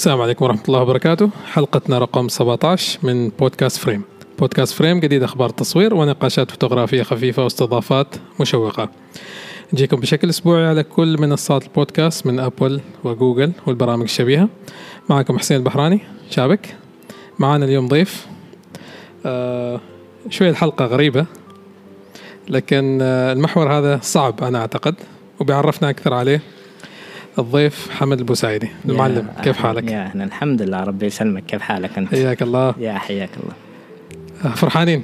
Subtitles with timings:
[0.00, 1.30] السلام عليكم ورحمة الله وبركاته.
[1.52, 4.02] حلقتنا رقم 17 من بودكاست Frame.
[4.38, 8.06] بودكاست Frame جديد أخبار تصوير ونقاشات فوتوغرافية خفيفة واستضافات
[8.40, 8.88] مشوقة.
[9.72, 14.48] نجيكم بشكل أسبوعي على كل منصات البودكاست من أبل وجوجل والبرامج الشبيهة.
[15.08, 16.00] معكم حسين البحراني.
[16.30, 16.76] شابك.
[17.38, 18.26] معانا اليوم ضيف.
[19.26, 19.80] آه
[20.30, 21.26] شوية الحلقة غريبة
[22.48, 24.94] لكن آه المحور هذا صعب أنا أعتقد
[25.40, 26.42] وبيعرفنا أكثر عليه
[27.40, 28.70] الضيف حمد البوسعيدي.
[28.88, 30.24] المعلم يا كيف حالك؟ يا أهلا.
[30.24, 31.44] الحمد لله ربي يسلمك.
[31.46, 32.74] كيف حالك أنت؟ حياك الله.
[32.78, 33.54] يا حياك الله.
[34.44, 35.02] آه، فرحانين؟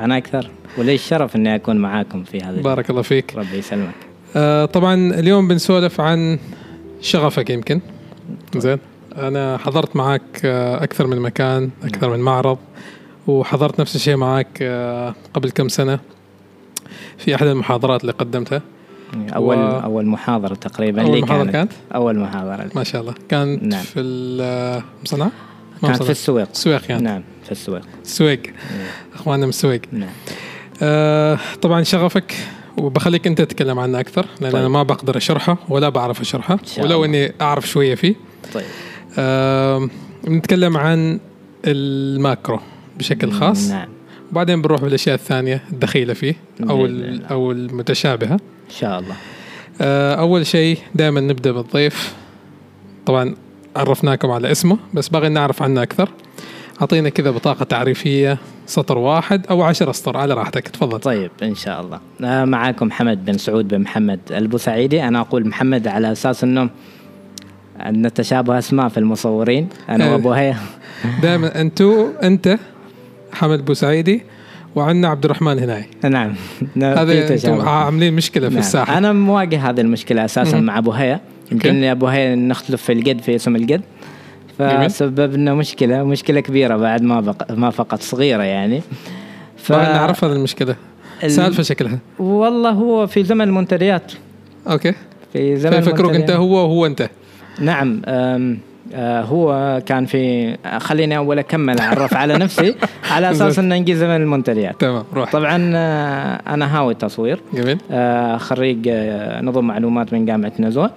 [0.00, 0.50] أنا أكثر.
[0.78, 3.34] ولي الشرف إني أكون معاكم في هذا بارك الله فيك.
[3.36, 3.94] ربي يسلمك.
[4.36, 6.38] آه طبعا اليوم بنسولف عن
[7.00, 7.80] شغفك يمكن.
[8.56, 8.78] زين.
[9.16, 12.58] أنا حضرت معك آه أكثر من مكان أكثر من معرض
[13.26, 15.98] وحضرت نفس الشيء معك آه قبل كم سنة
[17.18, 18.62] في أحد المحاضرات اللي قدمتها.
[19.14, 21.72] اول و- اول محاضرة تقريبا أول محاضرة كانت.
[21.94, 22.70] أول محاضرة لي.
[22.74, 23.14] ما شاء الله.
[23.28, 23.82] كانت نعم.
[23.82, 25.28] في المصنع
[25.82, 26.48] كانت في السويق.
[26.54, 27.02] السويق يعني.
[27.02, 27.82] نعم في السويق.
[28.04, 28.42] السويق
[29.14, 29.80] أخواننا من السويق.
[29.92, 30.08] نعم.
[30.82, 32.34] آه طبعا شغفك
[32.76, 34.60] وبخليك أنت تتكلم عنه أكثر لأن طيب.
[34.60, 37.04] أنا ما بقدر أشرحه ولا بعرف أشرحه ولو.
[37.04, 38.14] إني أعرف شوية فيه.
[38.54, 38.64] طيب.
[39.18, 39.88] آه
[40.28, 41.20] نتكلم عن
[41.64, 42.60] الماكرو
[42.98, 43.70] بشكل خاص.
[43.70, 43.88] نعم.
[44.32, 46.34] وبعدين بنروح بالأشياء الثانية الدخيلة فيه
[46.70, 46.88] أو.
[47.30, 48.32] أو المتشابهة.
[48.32, 49.14] إن شاء الله.
[49.80, 52.14] آه أول شيء دائما نبدأ بالضيف.
[53.06, 53.34] طبعا
[53.76, 56.08] عرفناكم على اسمه بس باغي نعرف عنه أكثر.
[56.80, 61.00] أعطينا كذا بطاقة تعريفية سطر واحد أو عشر اسطر على راحتك تفضل.
[61.00, 62.00] طيب إن شاء الله.
[62.24, 65.02] آه، معاكم محمد بن سعود بن محمد البوسعيدي.
[65.02, 66.70] أنا أقول محمد على أساس إنه
[67.80, 69.68] ان تشابه أسماء في المصورين.
[69.88, 70.12] أنا إيه.
[70.12, 70.56] وأبو هيا.
[71.22, 72.58] دائما أنتو أنت
[73.38, 74.22] حمد بوسعيدي
[74.74, 75.84] وعندنا عبد الرحمن هناي.
[76.04, 76.34] نعم.
[76.82, 77.62] هذا.
[77.62, 78.64] عاملين مشكلة في نعم.
[78.64, 78.98] الساحة.
[78.98, 80.60] أنا مواجه هذه المشكلة أساسا.
[80.60, 81.20] مع أبو هيا.
[81.52, 83.80] يمكن أبو هيا نختلف في القد في اسم القد.
[84.60, 84.90] جميل.
[84.90, 87.52] فسببنا مشكلة مشكلة كبيرة بعد ما بق...
[87.52, 88.82] ما فقط صغيرة يعني.
[89.56, 89.72] ف...
[89.72, 90.76] نعرف هذه المشكلة.
[91.24, 91.98] ال- سالفه شكلها.
[92.18, 94.12] والله هو في زمن المنتديات.
[94.66, 94.92] أوكي.
[95.32, 96.30] في زمن فيفكروك أنت.
[96.30, 97.10] هو وهو أنت.
[97.60, 98.02] نعم
[98.94, 102.74] هو كان في خليني أول أكمل أعرف على نفسي
[103.12, 104.80] على أساس إنه نجي زمن المنتديات.
[104.80, 105.32] تمام روح.
[105.32, 107.78] طبعا آه، أنا هاوي تصوير جميل.
[107.90, 110.90] آه، خريج آه، نظم معلومات من جامعة نزوة.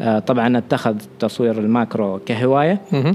[0.00, 2.20] آه، طبعا أتخذ تصوير ال macro.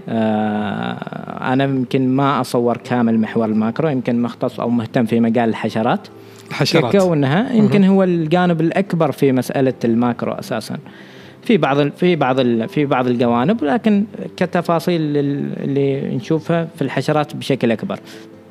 [0.09, 5.49] آه، أنا يمكن ما أصور كامل محور ال macro يمكن مختص أو مهتم في مجال
[5.49, 6.07] الحشرات.
[6.49, 6.97] الحشرات.
[6.97, 10.77] كونها يمكن هو الجانب الأكبر في مسألة ال macro أساسا.
[11.45, 14.05] في بعض في بعض في بعض الجوانب لكن
[14.37, 17.99] كتفاصيل ال- اللي نشوفها في الحشرات بشكل أكبر.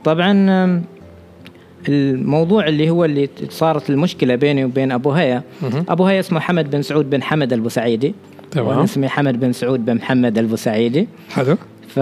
[0.05, 0.83] طبعا
[1.89, 5.43] الموضوع اللي هو اللي صارت المشكلة بيني وبين أبو هيا.
[5.89, 8.15] أبو هيا اسمه حمد بن سعود بن حمد البوسعيدي.
[8.51, 8.79] تمام.
[8.79, 11.09] اسمي حمد بن سعود بن محمد البوسعيدي.
[11.31, 11.57] حلو.
[11.95, 11.99] ف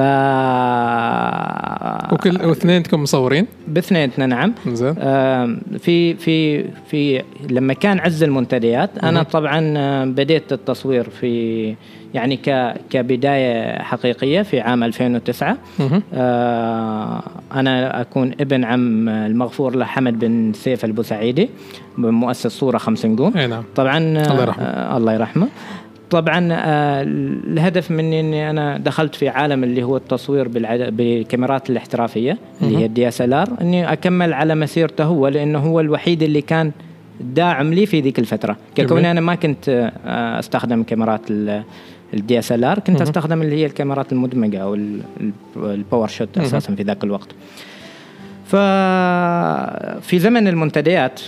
[2.12, 4.52] وكل واثنينكم مصورين؟ باثنيناتنا نعم.
[4.68, 4.94] زين.
[4.98, 11.74] آم، في في في لما كان عز المنتديات أنا طبعا آم، بديت التصوير في
[12.14, 16.02] يعني ك كبداية حقيقية في عام 2009 مهم.
[16.14, 17.22] آه،
[17.54, 21.50] أنا أكون ابن عم المغفور له حمد بن سيف البوسعيدي
[21.98, 23.62] مؤسس صورة خمس نجوم أي نعم.
[23.76, 24.64] طبعا آه، الله يرحمه.
[24.64, 25.48] آه، الله يرحمه.
[26.10, 27.03] طبعا آه،
[27.47, 30.81] الهدف مني إني أنا دخلت في عالم اللي هو التصوير بالعد...
[30.97, 36.41] بالكاميرات الاحترافية اللي هي ال DSLR إني أكمل على مسيرته هو لأنه هو الوحيد اللي
[36.43, 36.72] كان
[37.21, 38.56] داعم لي في ذيك الفترة.
[38.75, 39.69] ككوني أنا ما كنت
[40.06, 41.21] آه، أستخدم كاميرات
[42.14, 43.00] ال DSLR كنت.
[43.00, 45.32] أستخدم اللي هي الكاميرات المدمجة أو ال- ال-
[45.70, 46.38] ال PowerShot.
[46.38, 47.28] أساسا في ذاك الوقت
[48.47, 51.21] ففي زمن المنتديات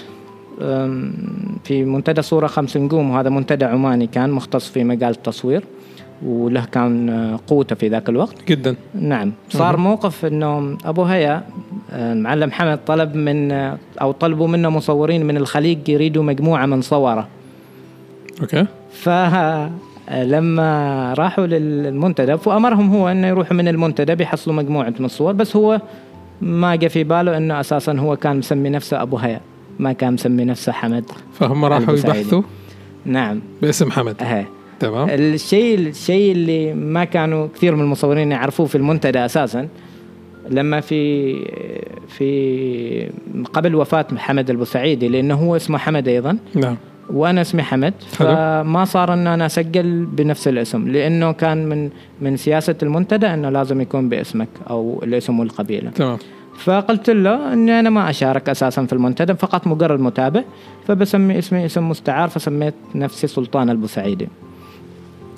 [1.65, 5.65] في منتدى صورة خمس نجوم وهذا منتدى عماني كان مختص في مجال التصوير
[6.27, 8.49] وله كان آه، قوته في ذاك الوقت.
[8.49, 8.77] جدا.
[8.95, 9.33] نعم.
[9.51, 9.85] صار مهم.
[9.85, 11.43] موقف إنه أبو هيا
[11.93, 16.81] آه، المعلم حمد طلب من آه، أو طلبوا منه مصورين من الخليج يريدوا مجموعة من
[16.81, 17.29] صوره.
[18.41, 18.67] أوكي.
[18.93, 20.69] فلما
[21.19, 25.81] راحوا للمنتدى فأمرهم هو إنه يروحوا من المنتدى بيحصلوا مجموعة من الصور بس هو
[26.41, 29.41] ما جاء في باله إنه أساسا هو كان مسمي نفسه أبو هيا.
[29.79, 31.05] ما كان مسمي نفسه حمد.
[31.33, 31.95] فهم راحوا.
[31.95, 32.43] يبحثوا؟
[33.05, 33.41] نعم.
[33.63, 34.23] باسم حمد.
[34.23, 34.47] اهي
[34.81, 35.09] تمام.
[35.11, 39.69] الشيء الشيء اللي ما كانوا كثير من المصورين يعرفوه في المنتدى أساسا
[40.51, 41.35] لما في
[42.09, 43.11] في
[43.53, 46.37] قبل وفاة محمد البوسعيدي لأنه هو اسمه حمد أيضا.
[46.55, 46.77] نعم.
[47.11, 47.95] وأنا اسمي حمد.
[48.09, 51.91] فما صار أن أنا أسجل بنفس الاسم لأنه كان من
[52.21, 56.19] من سياسة المنتدى أنه لازم يكون باسمك أو الاسم والقبيله تمام.
[56.59, 60.43] فقلت له إني أنا ما أشارك أساسا في المنتدى فقط مجرد متابع
[60.87, 64.29] فبسمي اسمي اسم مستعار فسميت نفسي سلطان البوسعيدي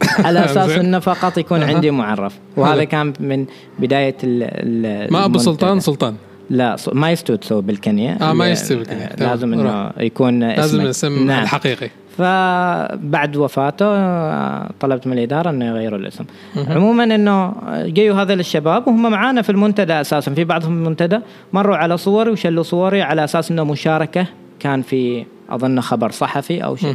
[0.24, 0.70] على أساس.
[0.70, 1.62] إنه فقط يكون.
[1.62, 2.84] عندي معرف وهذا.
[2.84, 3.46] كان من
[3.78, 5.38] بداية ال ما أبو.
[5.38, 6.14] سلطان سلطان
[6.50, 9.04] لا ما يستوي تسوي بالكنية آه، ما يستوي بالكنية.
[9.04, 9.16] آه،.
[9.20, 9.90] لازم إنه.
[9.98, 10.80] يكون لازم اسمك.
[10.84, 11.42] الاسم نعم.
[11.42, 16.24] الحقيقي فبعد وفاته آه، طلبت من الإدارة إنه يغيروا الاسم.
[16.56, 17.52] عموما إنه
[17.86, 21.18] جيوا هذول الشباب وهم معانا في المنتدى أساسا في بعضهم المنتدى
[21.52, 24.26] مروا على صوري وشلوا صوري على أساس إنه مشاركة
[24.60, 26.94] كان في أظن خبر صحفي أو شيء.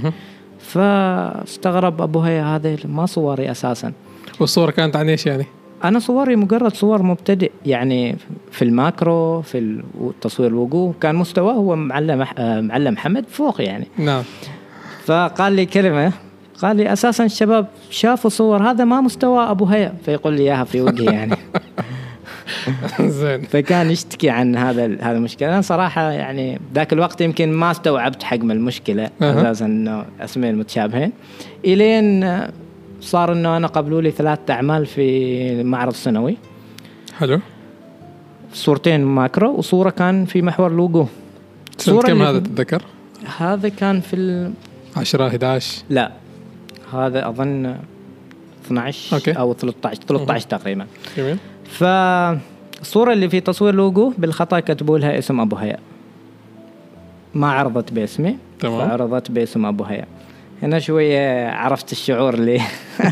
[0.60, 3.92] فاستغرب أبو هي هذا ما صوري أساسا.
[4.40, 5.46] والصورة كانت عن إيش يعني؟
[5.84, 8.16] أنا صوري مجرد صور مبتدئ يعني
[8.52, 14.24] في الماكرو في التصوير الوقوف كان مستواه هو معلم آه، معلم محمد فوق يعني نعم
[15.10, 16.12] فقال لي كلمة
[16.62, 20.82] قال لي أساسا الشباب شافوا صور هذا ما مستوى أبو هيا فيقول لي إياها في
[20.82, 21.36] وجهي يعني.
[23.20, 23.42] زين.
[23.42, 25.50] فكان يشتكي عن هذا هذا المشكلة.
[25.50, 29.10] أنا صراحة يعني ذاك الوقت يمكن ما استوعبت حجم المشكلة.
[29.22, 31.12] أساسا إنه أسمين متشابهين.
[31.66, 32.42] إلين
[33.02, 36.38] صار إنه أنا قبلوا لي ثلاث أعمال في معرض سنوي
[37.20, 37.40] حلو.
[38.54, 41.06] صورتين macro وصورة كان في محور لوجو.
[41.78, 42.82] سنة صورة كم هذا تتذكر؟
[43.38, 44.50] هذا كان في.
[44.98, 46.12] 10 11 لا
[46.94, 47.76] هذا أظن
[48.66, 49.32] 12 okay.
[49.32, 50.88] أو 13 13 تقريبا.
[51.18, 51.38] جميل.
[51.70, 55.78] فالصورة اللي في تصوير لوجو بالخطأ كتبوا لها اسم أبو هيا
[57.34, 58.88] ما عرضت باسمي تمام.
[58.88, 60.06] فعرضت باسم أبو هيا
[60.64, 62.62] هنا شوية عرفت الشعور اللي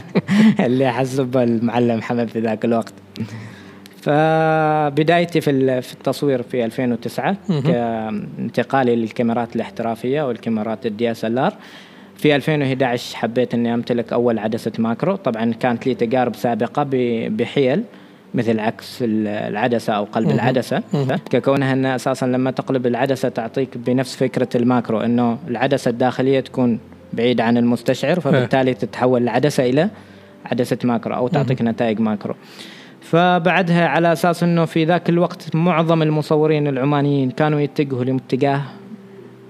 [0.66, 2.94] اللي حس به المعلم محمد في ذاك الوقت.
[4.02, 7.62] فبدايتي في في التصوير في 2009 مهم.
[7.62, 11.54] كانتقالي للكاميرات الاحترافية والكاميرات ال DSLR
[12.18, 16.88] في 2011 حبيت إني أمتلك أول عدسة macro طبعا كانت لي تجارب سابقة
[17.30, 17.84] بحيل
[18.34, 20.30] مثل عكس ال- العدسة أو قلب.
[20.32, 20.82] العدسة.
[21.30, 26.80] ككونها انها أساسا لما تقلب العدسة تعطيك بنفس فكرة ال macro إنه العدسة الداخلية تكون
[27.14, 29.90] بعيدة عن المستشعر فبالتالي تتحول العدسة إلى
[30.46, 32.36] عدسة macro أو تعطيك نتائج macro
[33.12, 38.62] فبعدها على أساس إنه في ذاك الوقت معظم المصورين العمانيين كانوا يتجهوا لاتجاه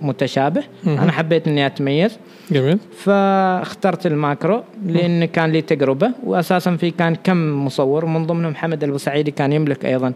[0.01, 0.63] متشابه.
[0.83, 0.97] مهم.
[0.97, 2.19] أنا حبيت إني أتميز.
[2.51, 2.79] جميل.
[2.97, 8.83] فاخترت ال macro لأن كان لي تجربة واساسا في كان كم مصور من ضمنهم حمد
[8.83, 10.13] البوسعيدي كان يملك أيضا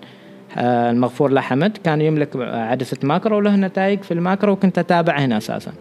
[0.57, 5.19] آه، المغفور له حمد كان يملك عدسة macro وله نتائج في ال macro وكنت اتابعه
[5.19, 5.71] هنا أساسا.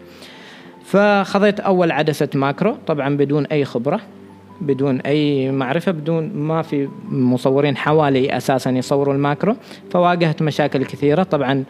[0.85, 3.99] فخذيت أول عدسة macro طبعا بدون أي خبرة.
[4.61, 9.55] بدون أي معرفة بدون ما في مصورين حوالي أساسا يصوروا ال macro.
[9.91, 11.23] فواجهت مشاكل كثيرة.
[11.23, 11.63] طبعا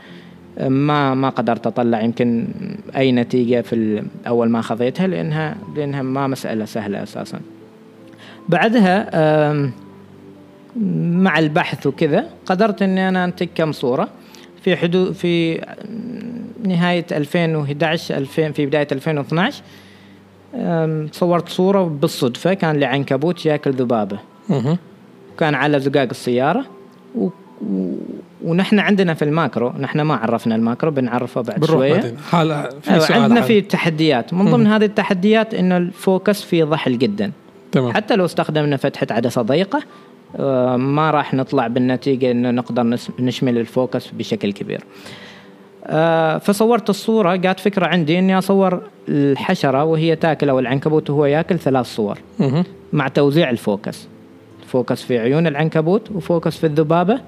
[0.59, 2.47] ما ما قدرت أطلع يمكن
[2.95, 7.39] أي نتيجة في أول ما خذيتها لأنها لأنها ما مسألة سهلة أساسا.
[8.49, 9.09] بعدها
[11.11, 14.09] مع البحث وكذا قدرت إني أنا أنتج كم صورة.
[14.61, 15.61] في حدود في
[16.63, 19.63] نهاية 2011 2000 في بداية 2012 أم،
[21.12, 24.19] صورت صورة بالصدفة كان لعنكبوت ياكل ذبابه.
[24.50, 24.77] مهم.
[25.39, 26.65] كان على زجاج السيارة
[27.15, 27.30] و...
[27.62, 27.95] و...
[28.44, 31.94] ونحن عندنا في ال macro نحن ما عرفنا ال macro بنعرفه بعد بنروح شوية.
[31.94, 32.18] بعدين.
[32.18, 33.48] حال في أيوة، سؤال عندنا حال.
[33.48, 37.31] في تحديات من ضمن هذه التحديات ان ال focus فيه ضحل جدا.
[37.71, 37.94] تمام.
[37.94, 39.81] حتى لو استخدمنا فتحة عدسة ضيقة
[40.39, 44.83] آه، ما راح نطلع بالنتيجة إنه نقدر نشمل ال focus بشكل كبير.
[46.39, 51.85] فصورت الصورة جات فكرة عندي إني أصور الحشرة وهي تاكل أو العنكبوت وهو ياكل ثلاث
[51.85, 52.17] صور.
[52.93, 54.07] مع توزيع ال focus
[54.67, 57.19] focus في عيون العنكبوت و focus في الذبابة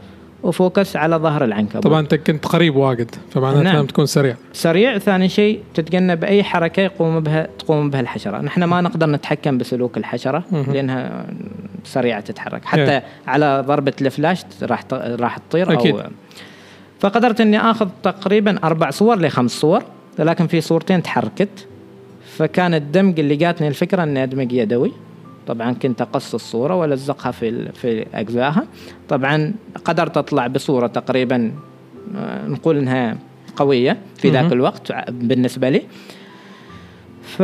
[0.43, 3.73] و focus على ظهر العنكبوت طبعا أنت كنت قريب واجد فمعناته نعم.
[3.73, 8.63] لازم تكون سريع سريع ثاني شيء تتجنب أي حركة يقوم بها تقوم بها الحشرة نحن
[8.63, 10.73] ما نقدر نتحكم بسلوك الحشرة مهم.
[10.73, 11.25] لأنها
[11.83, 13.03] سريعة تتحرك حتى إيه.
[13.27, 15.95] على ضربة الفلاش راح راح تطير أكيد.
[15.95, 16.01] أو
[17.03, 19.83] فقدرت إني آخذ تقريبا أربع صور لخمس صور
[20.19, 21.67] لكن في صورتين تحركت.
[22.37, 24.91] فكان الدمج اللي جاتني الفكرة إني أدمج يدوي.
[25.47, 28.63] طبعا كنت أقص الصورة وألزقها في في أجزائها.
[29.09, 29.53] طبعا
[29.85, 31.51] قدرت أطلع بصورة تقريبا
[32.15, 33.17] آه، نقول إنها
[33.55, 34.51] قوية في ذاك.
[34.51, 35.81] الوقت بالنسبة لي.
[37.23, 37.41] ف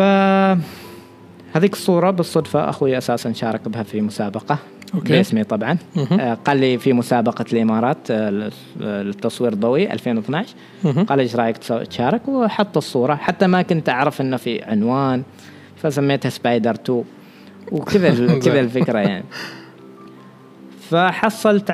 [1.53, 4.57] هذيك الصورة بالصدفة أخوي أساسا شارك بها في مسابقة.
[4.96, 5.13] أوكي.
[5.13, 5.77] باسمي طبعا.
[5.96, 6.19] مهم.
[6.19, 10.53] آه، قال لي في مسابقة الإمارات آه، للتصوير الضوئي 2012
[10.84, 11.05] مهم.
[11.05, 13.15] قال إيش رأيك تشارك؟ وحط الصورة.
[13.15, 15.24] حتى ما كنت أعرف إنه في عنوان
[15.75, 17.03] فسميتها spider 2
[17.72, 18.10] وكذا
[18.46, 19.24] كذا الفكرة يعني.
[20.89, 21.72] فحصلت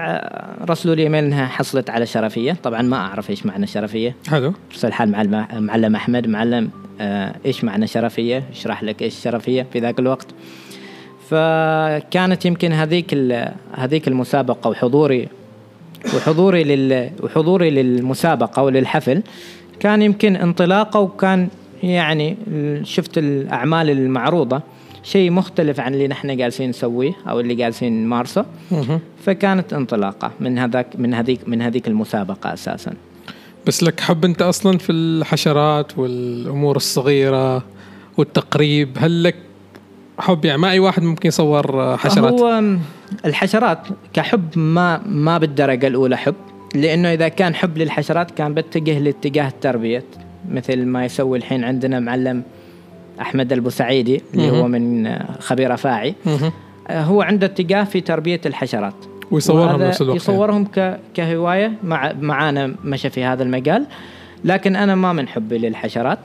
[0.70, 2.58] رسلوا لي إيميل إنها حصلت على شرفية.
[2.64, 4.16] طبعا ما أعرف إيش معنى شرفية.
[4.28, 4.54] حلو.
[4.72, 6.70] ارسل حال معلم معلم أحمد معلم
[7.02, 10.28] آه إيش معنى شرفية؟ اشرح لك إيش شرفية في ذاك الوقت.
[11.29, 13.13] فكانت يمكن هذيك
[13.75, 15.27] هذيك المسابقة وحضوري
[16.15, 19.24] وحضوري لل وحضوري للمسابقة وللحفل
[19.79, 21.48] كان يمكن انطلاقة وكان
[21.84, 22.38] يعني
[22.84, 24.62] شفت الأعمال المعروضة.
[25.03, 28.46] شيء مختلف عن اللي نحن جالسين نسويه أو اللي جالسين نمارسه.
[29.25, 32.94] فكانت انطلاقة من هذاك من هذيك من هذيك المسابقة أساسا.
[33.67, 37.63] بس لك حب أنت أصلا في الحشرات والأمور الصغيرة
[38.17, 39.36] والتقريب هل لك
[40.20, 42.64] حب يعني ما أي واحد ممكن يصور آه، حشرات هو
[43.26, 43.80] الحشرات
[44.14, 46.36] كحب ما ما بالدرجة الأولى حب
[46.76, 50.04] لأنه إذا كان حب للحشرات كان بتجه لاتجاه التربية
[50.52, 52.44] مثل ما يسوي الحين عندنا معلم
[53.22, 54.50] أحمد البوسعيدي اللي.
[54.50, 56.16] هو من آه، خبير أفاعي.
[56.88, 58.96] آه، هو عنده اتجاه في تربية الحشرات
[59.32, 60.18] ويصورهم نفس الوقت.
[60.18, 61.00] يصورهم ك...
[61.14, 63.86] كهواية مع معانا مشى في هذا المجال
[64.44, 66.20] لكن أنا ما من حبي للحشرات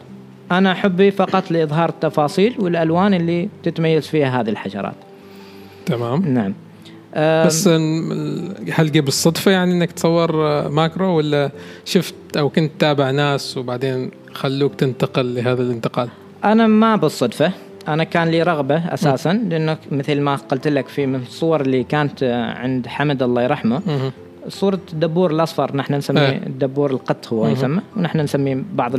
[0.51, 4.95] أنا حبي فقط لإظهار التفاصيل والألوان اللي تتميز فيها هذه الحشرات
[5.87, 6.55] تمام نعم
[7.47, 7.69] بس
[8.73, 11.51] هل جه بالصدفه يعني إنك تصور آه، ماكرو ولا
[11.85, 16.09] شفت أو كنت تابع ناس وبعدين خلوك تنتقل لهذا الانتقال؟
[16.45, 17.53] أنا ما بالصدفة
[17.89, 22.23] أنا كان لي رغبة أساسا لأنه مثل ما قلت لك في من الصور اللي كانت
[22.23, 23.83] آه، عند حمد الله يرحمه.
[24.49, 26.47] صورة الدبور الأصفر نحن نسميه إيه.
[26.47, 27.49] الدبور القط هو.
[27.49, 28.97] يسمى ونحن نسميه بعض.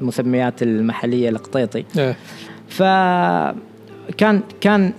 [0.00, 1.84] المسميات المحلية القطيطي.
[1.98, 2.16] إيه.
[2.68, 4.92] فكان كان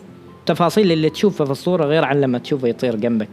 [0.46, 3.30] تفاصيل اللي تشوفها في الصورة غير عن لما تشوفه يطير جنبك.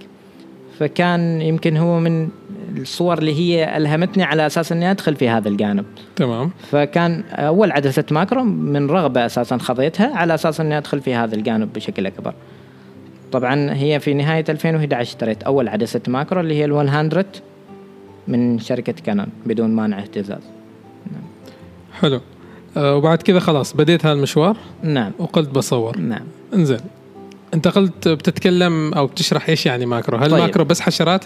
[0.78, 2.28] فكان يمكن هو من
[2.76, 5.84] الصور اللي هي ألهمتني على أساس أني أدخل في هذا الجانب.
[6.16, 6.50] تمام.
[6.70, 11.72] فكان أول عدسة macro من رغبة أساسا خذيتها على أساس أني أدخل في هذا الجانب
[11.72, 12.34] بشكل أكبر.
[13.32, 17.24] طبعا هي في نهاية 2011 اشتريت أول عدسة macro اللي هي ال 100
[18.28, 20.42] من شركة Canon بدون مانع اهتزاز.
[22.00, 22.20] حلو.
[22.76, 25.12] آه وبعد كذا خلاص بديت هذا المشوار نعم.
[25.18, 25.98] وقلت بصور.
[25.98, 26.24] نعم.
[26.54, 26.80] انزين.
[27.54, 30.40] انت قلت بتتكلم أو بتشرح إيش يعني macro؟ هل طيب.
[30.40, 31.24] macro بس حشرات؟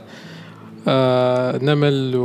[0.88, 2.22] آه نمل و...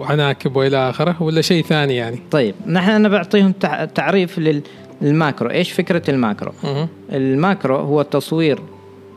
[0.00, 2.54] وعناكب وإلى آخره ولا شيء ثاني يعني؟ طيب.
[2.66, 4.62] نحن أنا بعطيهم تع- تعريف لل-
[5.02, 5.50] لل macro.
[5.50, 6.88] إيش فكرة ال macro؟ مهم.
[7.12, 8.58] ال macro هو تصوير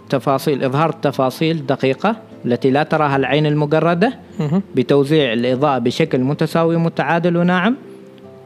[0.10, 4.62] تفاصيل إظهار تفاصيل دقيقة التي لا تراها العين المجردة مهم.
[4.76, 7.76] بتوزيع الإضاءة بشكل متساوي متعادل وناعم.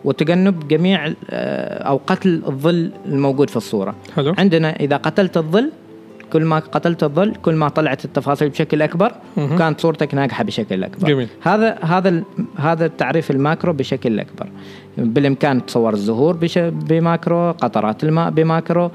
[0.05, 3.95] وتجنب جميع آه، أو قتل الظل الموجود في الصورة.
[4.15, 4.35] حلو.
[4.37, 5.71] عندنا إذا قتلت الظل
[6.33, 8.87] كل ما قتلت الظل كل ما طلعت التفاصيل بشكل
[9.37, 9.53] مهم.
[9.55, 11.07] وكانت صورتك ناجحة بشكل أكبر.
[11.07, 11.27] جميل.
[11.41, 12.23] هذا هذا
[12.57, 14.47] هذا التعريف ال macro بشكل أكبر.
[14.97, 18.91] بالإمكان تصور الزهور بش ب macro قطرات الماء ب macro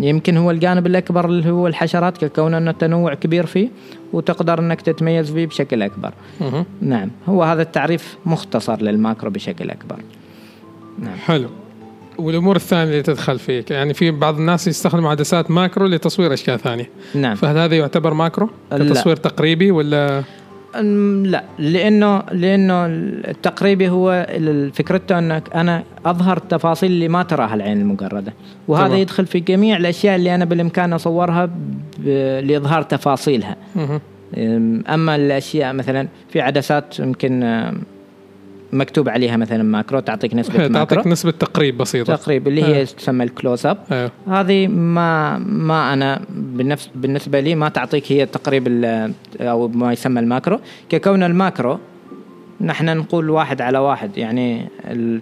[0.00, 3.68] يمكن هو الجانب الأكبر اللي هو الحشرات ككون أنه التنوع كبير فيه
[4.12, 6.12] وتقدر أنك تتميز فيه بشكل أكبر.
[6.40, 6.64] مهم.
[6.80, 7.10] نعم.
[7.28, 9.96] هو هذا التعريف مختصر لل macro بشكل أكبر.
[10.98, 11.16] نعم.
[11.16, 11.48] حلو.
[12.18, 13.70] والأمور الثانية اللي تدخل فيك.
[13.70, 16.90] يعني في بعض الناس يستخدموا عدسات macro لتصوير أشياء ثانية.
[17.14, 17.34] نعم.
[17.34, 18.78] فهل هذا يعتبر macro؟ لا.
[18.78, 20.22] كتصوير تقريبي ولا؟
[21.22, 21.44] لا.
[21.58, 24.26] لأنه لأنه التقريبي هو
[24.74, 28.32] فكرته أنك أنا أظهر التفاصيل اللي ما تراها العين المجرده
[28.68, 29.00] وهذا تمام.
[29.00, 31.50] يدخل في جميع الأشياء اللي أنا بالإمكان أصورها
[32.40, 33.56] لإظهار تفاصيلها.
[33.76, 37.64] أم، أما الأشياء مثلا في عدسات يمكن
[38.72, 40.96] مكتوب عليها مثلا macro تعطيك نسبة تعطيك macro.
[40.96, 42.16] تعطيك نسبة تقريب بسيطة.
[42.16, 42.84] تقريب اللي هي إيه.
[42.84, 43.78] تسمى ال close up.
[43.92, 44.10] أيوه.
[44.28, 48.84] هذه ما ما أنا بالنفس بالنسبة لي ما تعطيك هي تقريب
[49.40, 50.60] أو ما يسمى ال macro.
[50.88, 51.78] ككون ال macro
[52.60, 54.68] نحن نقول واحد على واحد يعني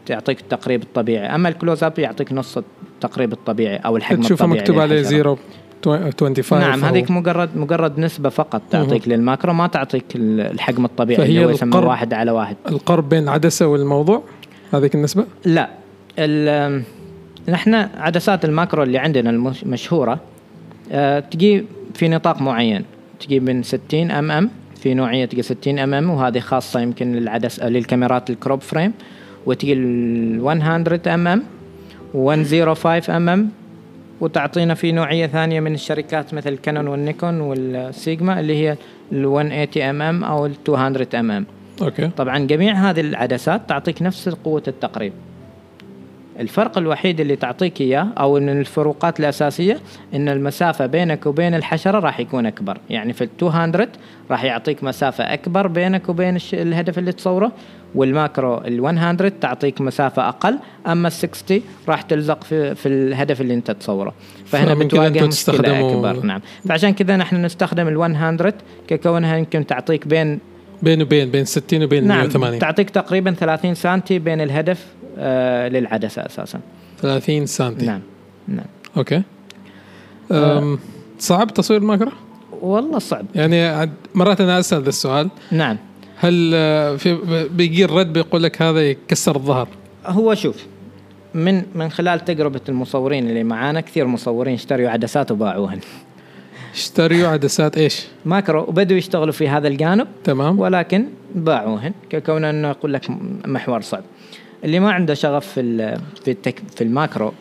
[0.06, 1.26] تعطيك التقريب الطبيعي.
[1.26, 5.38] أما ال close up يعطيك نص التقريب الطبيعي أو الحجم الطبيعي تشوفه مكتوب عليه zero.
[5.84, 11.28] 25 نعم هذيك مجرد مجرد نسبة فقط تعطيك لل macro ما تعطيك الحجم الطبيعي فهي
[11.28, 12.56] اللي هو يسمى واحد على واحد.
[12.68, 14.22] القرب بين عدسة والموضوع؟
[14.72, 15.68] هذيك النسبة؟ لا
[17.48, 20.20] نحن عدسات ال macro اللي عندنا المشهوره
[20.92, 21.64] آه، تجي
[21.94, 22.84] في نطاق معين.
[23.20, 24.50] تجي من 60 mm
[24.80, 28.92] في نوعية تجي 60 mm وهذه خاصة يمكن للعدس للكاميرات ال crop frame.
[29.46, 31.42] وتجي ال 100 mm
[32.14, 33.50] 105 mm
[34.20, 38.76] وتعطينا في نوعية ثانية من الشركات مثل Canon وال Nikon وال Sigma اللي هي
[39.12, 41.46] ال 180 mm أو ال 200 mm
[41.82, 42.08] أوكي.
[42.08, 45.12] طبعا جميع هذه العدسات تعطيك نفس قوة التقريب.
[46.40, 49.78] الفرق الوحيد اللي تعطيك إياه أو إن الفروقات الأساسية
[50.14, 52.78] إن المسافة بينك وبين الحشرة راح يكون أكبر.
[52.90, 53.88] يعني في ال 200
[54.30, 57.52] راح يعطيك مسافة أكبر بينك وبين الهدف اللي تصوره
[57.94, 63.40] وال macro ال 100 تعطيك مسافة أقل أما ال 60 راح تلزق في في الهدف
[63.40, 64.14] اللي أنت تصوره.
[64.46, 66.26] فهنا بتواجه مشكلة أكبر.
[66.26, 66.40] نعم.
[66.68, 68.54] فعشان كذا نحن نستخدم ال 100
[68.88, 70.38] ككونها يمكن تعطيك بين
[70.82, 74.86] بين وبين بين 60 وبين نعم 180 تعطيك تقريبا 30 سنتي بين الهدف
[75.18, 76.60] آه للعدسة أساسا.
[77.02, 77.86] 30 سنتي.
[77.86, 78.00] نعم
[78.48, 78.66] نعم.
[78.96, 79.22] أوكي.
[80.32, 80.78] أم
[81.18, 82.10] صعب تصوير ال macro؟
[82.60, 83.26] والله صعب.
[83.34, 85.30] يعني مرات أنا أسأل ذا السؤال.
[85.50, 85.76] نعم.
[86.24, 87.18] هل آه، في
[87.50, 89.68] البيجي الرد بيقول لك هذا يكسر الظهر؟
[90.06, 90.66] هو شوف
[91.34, 95.80] من من خلال تجربة المصورين اللي معانا كثير مصورين اشتروا عدسات وباعوهن.
[96.74, 100.58] اشتريوا عدسات إيش؟ ماكرو وبدوا يشتغلوا في هذا الجانب تمام.
[100.58, 103.10] ولكن باعوهن ككون أنه أقول لك
[103.46, 104.02] محور صعب.
[104.64, 107.32] اللي ما عنده شغف في في التك في الماكرو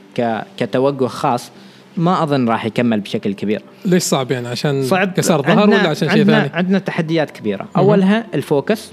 [0.58, 1.52] كتوجه خاص
[1.98, 3.62] ما أظن راح يكمل بشكل كبير.
[3.86, 5.12] ليش صعب يعني؟ عشان صعب.
[5.12, 7.66] كسر ظهر ولا عشان شيء ثاني؟ عندنا تحديات كبيرة.
[7.78, 8.92] أولها focus.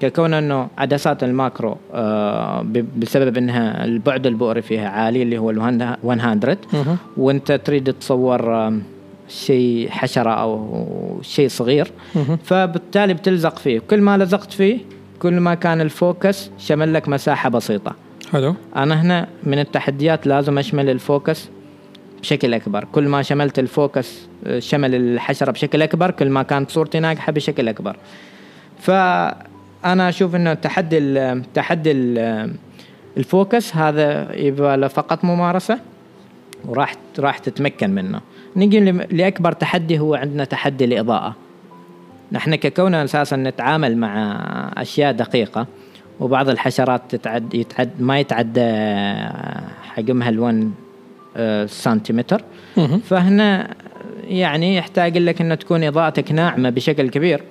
[0.00, 5.98] ككون إنه عدسات الماكرو آه بسبب إنها البعد البؤري فيها عالي اللي هو ال 100
[6.72, 6.96] مهم.
[7.16, 8.82] وأنت تريد تصور آم،
[9.28, 11.90] شيء حشرة أو شيء صغير.
[12.44, 13.78] فبالتالي بتلزق فيه.
[13.90, 14.78] كل ما لزقت فيه
[15.18, 17.94] كل ما كان ال focus شمل لك مساحة بسيطة.
[18.32, 18.54] حلو.
[18.76, 21.48] أنا هنا من التحديات لازم أشمل ال focus
[22.22, 22.84] بشكل أكبر.
[22.92, 27.32] كل ما شملت ال focus آه، شمل الحشرة بشكل أكبر كل ما كانت صورتي ناجحة
[27.32, 27.96] بشكل أكبر.
[28.78, 32.54] فأنا أشوف إنه تحدي تحدي ال
[33.16, 35.78] ال focus هذا يبغى له فقط ممارسة
[36.64, 38.20] وراح راح تتمكن منه.
[38.56, 41.36] نجي لأكبر تحدي هو عندنا تحدي الإضاءة.
[42.32, 44.38] نحن ككوننا أساسا نتعامل مع
[44.76, 45.66] أشياء دقيقة
[46.20, 48.70] وبعض الحشرات تتعد يتعد ما يتعدى
[49.82, 50.74] حجمها الون
[51.66, 52.44] سنتيمتر.
[53.04, 53.74] فهنا
[54.24, 57.42] يعني يحتاج لك ان تكون إضاءتك ناعمة بشكل كبير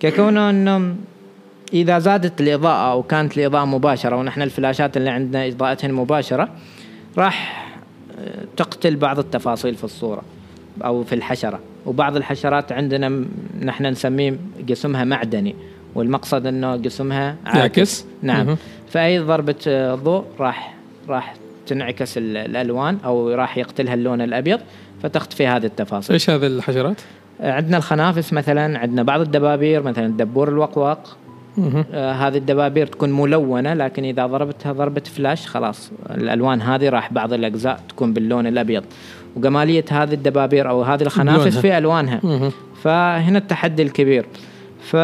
[0.00, 0.94] ككونه انه
[1.72, 6.48] إذا زادت الإضاءة أو كانت الإضاءة مباشرة ونحن الفلاشات اللي عندنا إضاءتهن مباشرة
[7.18, 7.66] راح
[8.18, 10.22] آه، تقتل بعض التفاصيل في الصورة
[10.84, 13.24] أو في الحشرة وبعض الحشرات عندنا
[13.62, 14.38] نحن نسميه
[14.70, 15.54] قسمها معدني
[15.94, 18.56] والمقصد إنه قسمها عاكس يعكس؟ نعم.
[18.88, 20.74] فأي ضربة آه، ضوء راح
[21.08, 21.34] راح
[21.66, 24.60] تنعكس ال- الألوان أو راح يقتلها اللون الأبيض
[25.02, 26.96] فتختفي هذه التفاصيل إيش هذه الحشرات؟
[27.40, 31.16] عندنا الخنافس مثلا عندنا بعض الدبابير مثلا دبور الوقواق.
[31.94, 37.32] آه هذه الدبابير تكون ملونة لكن إذا ضربتها ضربة فلاش خلاص الألوان هذه راح بعض
[37.32, 38.84] الأجزاء تكون باللون الأبيض
[39.36, 41.58] وجمالية هذه الدبابير أو هذه الخنافس.
[41.58, 42.52] في ألوانها مهم.
[42.82, 44.26] فهنا التحدي الكبير
[44.82, 44.96] ف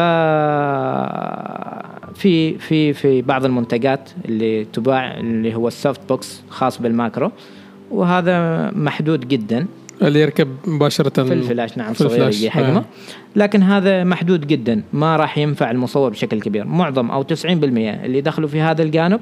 [2.13, 7.31] في في في بعض المنتجات اللي تباع اللي هو ال softbox خاص بالماكرو
[7.91, 9.67] وهذا محدود جدا
[10.01, 12.27] اللي يركب مباشرة في الفلاش نعم في صغير.
[12.27, 12.85] يجي حجمه آه.
[13.35, 18.49] لكن هذا محدود جدا ما راح ينفع المصور بشكل كبير معظم أو 90% اللي دخلوا
[18.49, 19.19] في هذا الجانب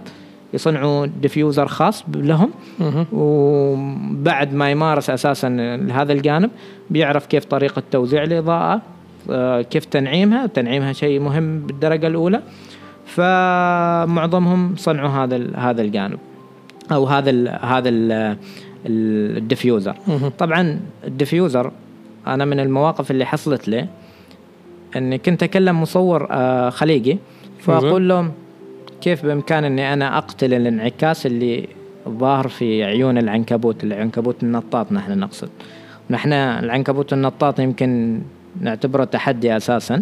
[0.54, 3.06] يصنعوا diffuser خاص لهم مهم.
[3.12, 5.48] وبعد ما يمارس أساسا
[5.92, 6.50] هذا الجانب
[6.90, 8.82] بيعرف كيف طريقة توزيع الإضاءة
[9.70, 12.42] كيف تنعيمها؟ تنعيمها شيء مهم بالدرجة الأولى.
[13.06, 16.20] فمعظمهم صنعوا هذا ال- هذا الجانب
[16.92, 18.38] أو هذا ال هذا ال
[19.38, 19.96] ال diffuser.
[20.08, 20.30] مهم.
[20.30, 21.72] طبعا ال diffuser
[22.28, 23.88] أنا من المواقف اللي حصلت لي
[24.96, 27.18] إني كنت أكلم مصور آه، خليجي
[27.60, 28.32] فأقول لهم
[29.02, 31.68] كيف بإمكان إني أنا أقتل الانعكاس اللي
[32.10, 33.84] ظاهر في عيون العنكبوت.
[33.84, 35.50] العنكبوت النطاط نحن نقصد.
[36.10, 38.22] نحن العنكبوت النطاط يمكن
[38.62, 40.02] نعتبره تحدي أساسا.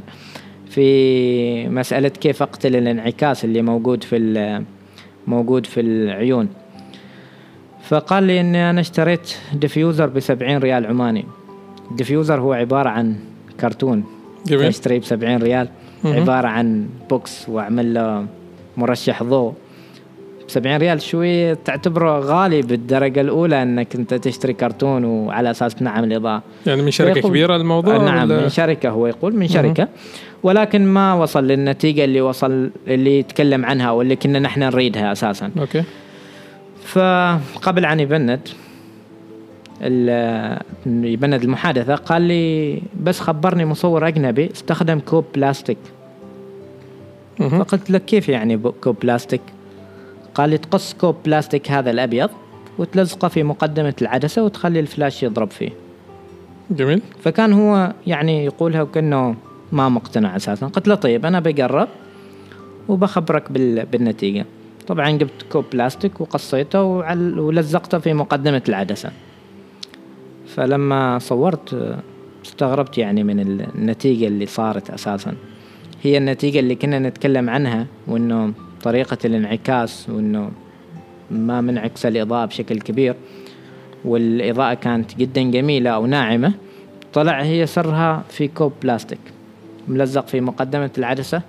[0.70, 4.64] في مسألة كيف أقتل الانعكاس اللي موجود في
[5.28, 6.50] موجود في العيون.
[7.84, 11.26] فقال لي إني أنا اشتريت diffuser ب 70 ريال عماني.
[11.92, 13.16] ال diffuser هو عبارة عن
[13.60, 14.04] كرتون.
[14.46, 14.72] جميل.
[14.86, 15.70] ب 70 ريال.
[16.04, 16.14] مهم.
[16.14, 18.26] عبارة عن box وأعمل له
[18.78, 19.54] مرشح ضوء.
[20.48, 26.04] ب 70 ريال شوي تعتبره غالي بالدرجة الأولى إنك أنت تشتري كرتون وعلى أساس تنعم
[26.04, 26.44] الإضاءة.
[26.68, 29.88] يعني من شركة فيقول- كبيرة الموضوع آه، نعم؟ من شركة هو يقول من شركة.
[30.44, 35.52] ولكن ما وصل للنتيجة اللي وصل اللي يتكلم عنها واللي كنا نحن نريدها أساسا.
[35.60, 35.84] أوكي.
[36.86, 38.40] فقبل عن يبند
[40.86, 45.78] يبند المحادثة قال لي بس خبرني مصور أجنبي استخدم كوب بلاستيك.
[47.40, 49.42] فقلت له كيف يعني كوب بلاستيك؟
[50.36, 52.30] قال لي تقص كوب بلاستيك هذا الأبيض
[52.78, 55.70] وتلزقه في مقدمة العدسة وتخلي الفلاش يضرب فيه.
[56.72, 57.02] جميل.
[57.24, 59.36] فكان هو يعني يقولها وكأنه
[59.72, 60.68] ما مقتنع أساسا.
[60.68, 61.88] قلت له طيب أنا بجرب
[62.88, 63.86] وبخبرك بال...
[63.86, 64.46] بالنتيجة.
[64.88, 67.40] طبعا جبت كوب بلاستيك وقصيته وعل...
[67.40, 69.12] ولزقته في مقدمة العدسة.
[70.48, 71.96] فلما صورت
[72.46, 75.34] استغربت يعني من النتيجة اللي صارت أساسا.
[76.04, 78.54] هي النتيجة اللي كنا نتكلم عنها وإنه
[78.86, 80.52] طريقة الانعكاس وإنه
[81.32, 83.16] ما منعكس الإضاءة بشكل كبير
[84.06, 86.54] والإضاءة كانت جدا جميلة وناعمة
[87.14, 89.20] طلع هي سرها في كوب بلاستيك
[89.88, 91.42] ملزق في مقدمة العدسة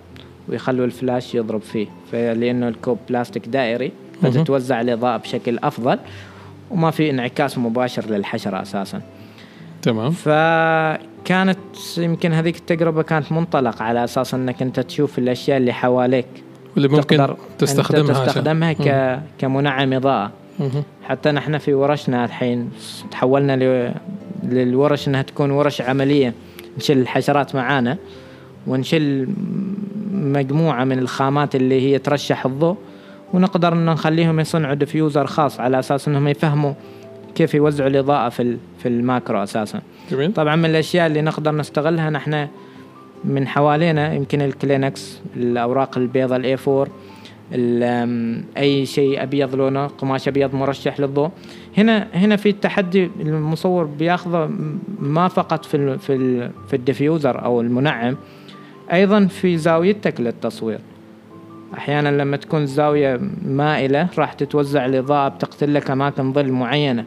[0.49, 1.87] ويخلوا الفلاش يضرب فيه.
[2.13, 3.93] فلأنه الكوب بلاستيك دائري.
[4.23, 5.99] فتتوزع الإضاءة بشكل أفضل
[6.71, 9.03] وما في انعكاس مباشر للحشرة أساسا.
[9.83, 10.11] تمام.
[10.11, 11.59] فكانت
[11.99, 16.27] يمكن هذيك التجربة كانت منطلق على أساس أنك أنت تشوف الأشياء اللي حواليك.
[16.77, 19.21] واللي ممكن تقدر تستخدمها تستخدمها ك...
[19.39, 20.31] كمنعم إضاءة.
[21.05, 22.71] حتى نحن في ورشنا الحين
[23.11, 23.95] تحولنا ل...
[24.43, 26.35] للورش إنها تكون ورش عملية.
[26.79, 27.97] نشيل الحشرات معانا
[28.67, 29.29] ونشيل
[30.13, 32.77] مجموعة من الخامات اللي هي ترشح الضوء
[33.33, 36.73] ونقدر ان نخليهم يصنعوا diffuser خاص على أساس إنهم يفهموا
[37.35, 39.81] كيف يوزعوا الإضاءة في في الماكرو أساسا.
[40.11, 40.33] جميل.
[40.33, 42.49] طبعا من الأشياء اللي نقدر نستغلها نحن
[43.25, 46.87] من حوالينا يمكن الكلينكس الأوراق البيضاء ال A 4
[47.53, 51.31] ال- أم، أي شيء أبيض لونه قماش أبيض مرشح للضوء.
[51.79, 54.51] هنا هنا في التحدي المصور بياخذه
[54.99, 58.17] ما فقط في في في ال diffuser أو المنعم
[58.93, 60.79] أيضا في زاويتك للتصوير.
[61.75, 67.05] أحيانا لما تكون الزاويه مائلة راح تتوزع الإضاءة بتقتل لك أماكن ظل معينة.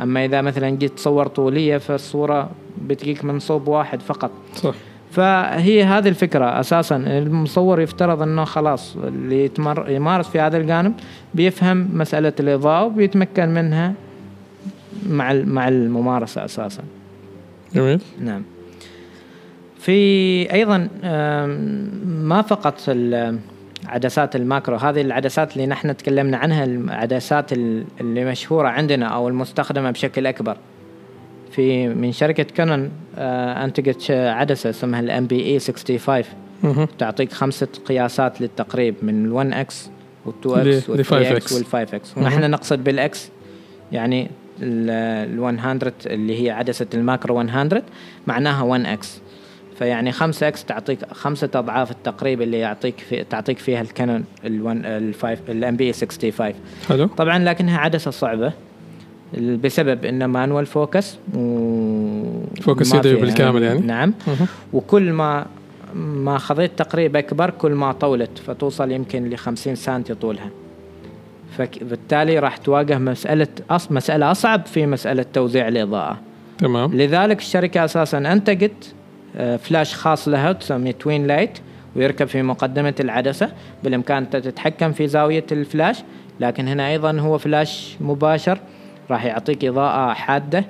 [0.00, 2.50] أما إذا مثلا جيت تصور طوليه فالصورة
[2.86, 4.30] بتجيك من صوب واحد فقط.
[4.54, 4.74] صح.
[5.12, 6.60] فهي هذه الفكرة.
[6.60, 10.92] أساسا المصور يفترض أنه خلاص اللي يتمر يمارس في هذا الجانب
[11.34, 13.94] بيفهم مسألة الإضاءة وبيتمكن منها
[15.08, 16.82] مع مع الممارسة أساسا.
[17.74, 18.00] جميل.
[18.20, 18.42] نعم.
[19.78, 19.92] في
[20.52, 20.88] أيضا
[22.06, 22.80] ما فقط
[23.86, 29.90] عدسات الماكرو هذه العدسات اللي نحن تكلمنا عنها العدسات ال- اللي مشهورة عندنا أو المستخدمة
[29.90, 30.56] بشكل أكبر.
[31.52, 36.24] في من شركة كانون آه، أنتجت ش- عدسة اسمها ال MP-E 65
[36.62, 36.88] مهم.
[36.98, 39.90] تعطيك خمسة قياسات للتقريب من ال 1 X
[40.26, 41.56] وال 2 ل- X ل وال 3 X 5X.
[41.56, 43.28] وال 5 X ونحن نقصد بال X
[43.92, 44.30] يعني
[44.62, 47.82] ال 100 اللي هي عدسة الماكرو 100
[48.26, 49.20] معناها 1 X
[49.78, 55.38] فيعني 5 X تعطيك خمسة أضعاف التقريب اللي يعطيك في تعطيك فيها الكانون ال 5
[55.48, 56.54] ال MP 65
[56.88, 57.06] حلو.
[57.06, 58.52] طبعا لكنها عدسة صعبة.
[59.38, 64.14] بسبب انه manual focus و focus يدوي بالكامل يعني؟ نعم.
[64.26, 64.46] مهم.
[64.72, 65.46] وكل ما
[65.94, 70.50] ما خذيت تقريب أكبر كل ما طولت فتوصل يمكن ل 50 سنتي طولها.
[71.58, 73.92] فبالتالي راح تواجه مسألة أص...
[73.92, 76.20] مسألة أصعب في مسألة توزيع الإضاءة.
[76.58, 76.94] تمام.
[76.94, 78.94] لذلك الشركة أساسا أنتجت
[79.36, 81.58] آه، فلاش خاص لها تسميه twin light
[81.96, 83.52] ويركب في مقدمة العدسة.
[83.84, 86.02] بالإمكان تتحكم في زاوية الفلاش
[86.40, 88.58] لكن هنا أيضا هو فلاش مباشر.
[89.10, 90.64] راح يعطيك إضاءة حادة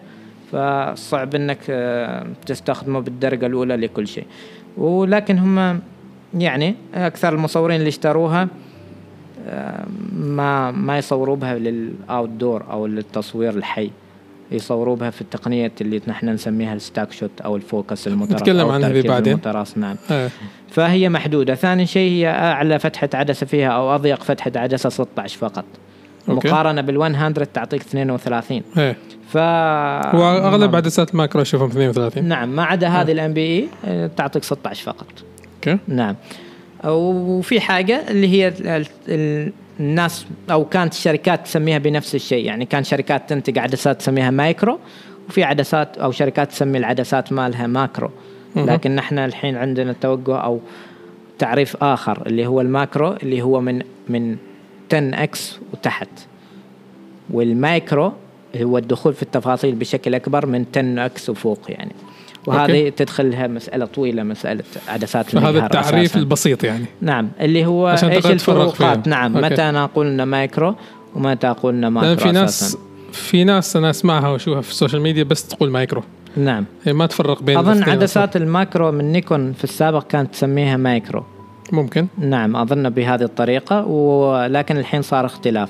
[0.52, 4.26] فصعب إنك آه، تستخدمه بالدرجة الأولى لكل شيء.
[4.76, 5.80] ولكن هم
[6.38, 8.48] يعني أكثر المصورين اللي اشتروها
[9.48, 13.90] آه، ما ما يصوروا بها لل outdoor أو للتصوير الحي.
[14.52, 18.60] يصوروا بها في التقنية اللي نحن نسميها ال stack shot أو ال focus المتراص نتكلم
[18.60, 19.32] أو عنها بعدين.
[19.32, 19.96] المتراص نعم.
[20.10, 20.30] آه.
[20.70, 21.54] فهي محدودة.
[21.54, 25.64] ثاني شيء هي أعلى فتحة عدسة فيها أو أضيق فتحة عدسة 16 فقط.
[26.28, 26.48] okay.
[26.48, 28.96] مقارنة بال 100 تعطيك 32 إيه.
[29.28, 34.84] ف واغلب عدسات ال macro اشوفهم 32 نعم ما عدا هذه ال MP-E تعطيك 16
[34.84, 35.06] فقط.
[35.56, 35.78] okay.
[35.88, 36.16] نعم.
[36.84, 42.44] وفي حاجة اللي هي ال- ال- الناس أو كانت الشركات تسميها بنفس الشيء.
[42.46, 44.78] يعني كان شركات تنتج عدسات تسميها مايكرو
[45.28, 48.10] وفي عدسات أو شركات تسمي العدسات مالها macro.
[48.56, 50.60] لكن نحن الحين عندنا توجه أو
[51.38, 54.36] تعريف آخر اللي هو ال macro اللي هو من من
[54.92, 56.08] 10 X وتحت
[57.30, 58.12] والمايكرو
[58.56, 61.92] هو الدخول في التفاصيل بشكل أكبر من 10 X وفوق يعني
[62.46, 62.90] وهذه okay.
[62.90, 66.18] تدخلها مسألة طويلة مسألة عدسات فهذا المجهر التعريف أساساً.
[66.18, 69.08] البسيط يعني نعم اللي هو إيش الفروقات.
[69.08, 69.50] نعم okay.
[69.50, 70.74] متى نقول مايكرو
[71.14, 72.78] ومتى قلنا macro لأن في ناس أساساً.
[73.12, 76.02] في ناس أنا أسمعها وأشوفها في ال social media بس تقول مايكرو
[76.36, 80.76] نعم هي ما تفرق بين أظن عدسات ال macro من نيكون في السابق كانت تسميها
[80.76, 81.24] مايكرو.
[81.72, 85.68] ممكن نعم أظن بهذه الطريقة ولكن الحين صار اختلاف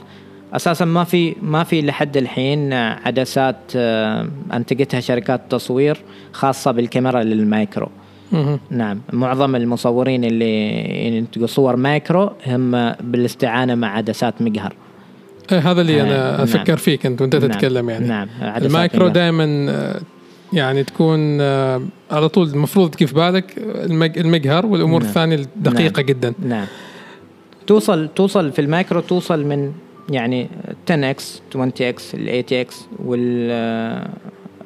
[0.52, 5.96] أساسا ما في ما في لحد الحين عدسات آه، أنتجتها شركات تصوير
[6.32, 7.88] خاصة بالكاميرا للمايكرو.
[8.70, 14.74] نعم معظم المصورين اللي ينتجوا صور مايكرو هم بالاستعانة مع عدسات مجهر
[15.52, 16.40] إيه هذا اللي آه، أنا نعم.
[16.40, 17.50] أفكر فيه كنت وأنت نعم.
[17.50, 19.08] تتكلم يعني نعم المايكرو.
[19.08, 19.44] دائما
[20.52, 23.58] يعني تكون آه، على طول المفروض في بالك
[24.18, 25.08] المجهر والأمور نعم.
[25.08, 26.66] الثانية الدقيقة جدا نعم
[27.66, 29.72] توصل توصل في المايكرو توصل من
[30.10, 30.48] يعني
[30.90, 34.10] 10 إكس 20 إكس ال 80 إكس وال آه،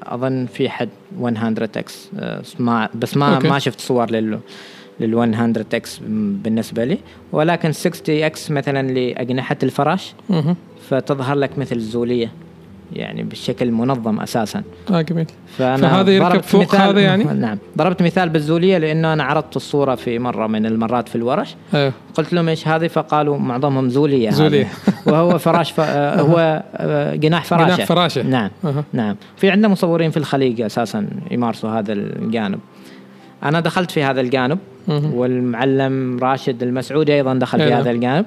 [0.03, 2.11] أظن في حد 100 X
[2.59, 3.49] ما بس ما okay.
[3.49, 4.39] ما شفت صور لل
[5.01, 6.01] لل 100 X
[6.43, 6.99] بالنسبة لي
[7.33, 10.57] ولكن 60 X مثلا لأجنحة الفراش مهم.
[10.89, 12.33] فتظهر لك مثل الزولية
[12.93, 15.27] يعني بشكل منظم أساسا آه جميل
[15.59, 19.57] فأنا فهذا يركب ضربت فوق مثال هذا يعني؟ نعم ضربت مثال بالزولية لأنه أنا عرضت
[19.57, 24.29] الصورة في مرة من المرات في الورش أيوه قلت لهم إيش هذه فقالوا معظمهم زولية
[24.29, 24.35] هذه.
[24.35, 24.69] زولية.
[25.07, 25.81] وهو فراش ف...
[25.81, 28.23] آه، هو آه، جناح فراشه جناح فراشة.
[28.23, 28.85] نعم أها.
[28.93, 32.59] نعم في عندنا مصورين في الخليج أساسا يمارسوا هذا الجانب
[33.43, 34.59] أنا دخلت في هذا الجانب.
[34.89, 37.75] والمعلم راشد المسعودي أيضا دخل إيه في.
[37.75, 38.27] هذا الجانب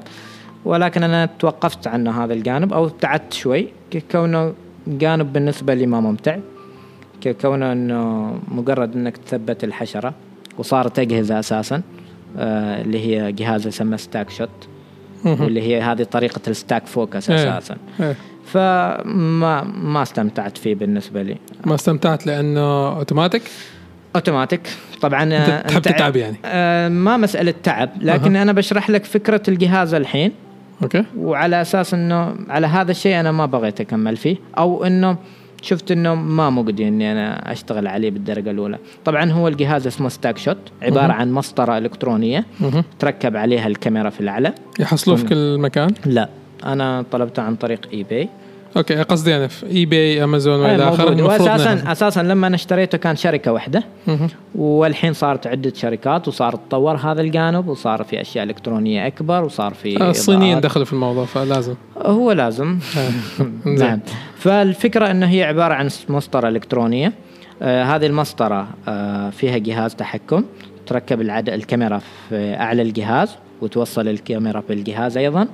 [0.65, 3.67] ولكن أنا توقفت عن هذا الجانب أو ابتعدت شوي.
[4.11, 4.53] كونه
[4.87, 6.37] جانب بالنسبة لي ما ممتع.
[7.41, 10.13] كونه إنه مجرد إنك تثبت الحشرة
[10.57, 11.81] وصارت اجهزه أساسا
[12.37, 14.49] آه اللي هي جهاز يسمى stack shot.
[15.25, 17.57] واللي هي هذه طريقة ال stack focus إيه.
[17.57, 17.77] أساسا.
[17.99, 18.15] إيه.
[18.45, 21.37] فما ما استمتعت فيه بالنسبة لي.
[21.65, 23.43] ما استمتعت لأنه automatic
[24.15, 24.62] automatic
[25.01, 26.37] طبعا أنت تحب تتعب يعني.
[26.45, 30.31] آه ما مسألة تعب لكن أنا بشرح لك فكرة الجهاز الحين.
[30.83, 31.03] okay.
[31.17, 35.17] وعلى أساس إنه على هذا الشيء أنا ما بغيت أكمل فيه أو إنه
[35.61, 38.77] شفت إنه ما مقدي إني أنا أشتغل عليه بالدرجة الأولى.
[39.05, 41.11] طبعا هو الجهاز اسمه stack shot عبارة مهم.
[41.11, 42.83] عن مسطرة إلكترونية مهم.
[42.99, 44.53] تركب عليها الكاميرا في الأعلى.
[44.79, 46.29] يحصلوه في كل مكان؟ لا
[46.65, 48.29] أنا طلبته عن طريق eBay
[48.77, 51.19] okay قصدي يعني في eBay أمازون وإلى آخره موجود.
[51.19, 53.84] المفروض واساسا إنها- أساسا لما أنا اشتريته كان شركة واحدة.
[54.55, 60.01] والحين صارت عدة شركات وصار تطور هذا الجانب وصار في أشياء إلكترونية أكبر وصار في
[60.01, 60.62] آه، الصينيين.
[60.62, 62.77] دخلوا في الموضوع فلازم هو لازم
[63.65, 63.75] زين.
[63.79, 63.99] نعم
[64.38, 67.13] فالفكرة إنه هي عبارة عن مسطرة إلكترونية
[67.62, 70.43] آه هذه المسطرة آه فيها جهاز تحكم
[70.88, 71.21] تركب.
[71.21, 75.47] الكاميرا في أعلى الجهاز وتوصل الكاميرا بالجهاز أيضا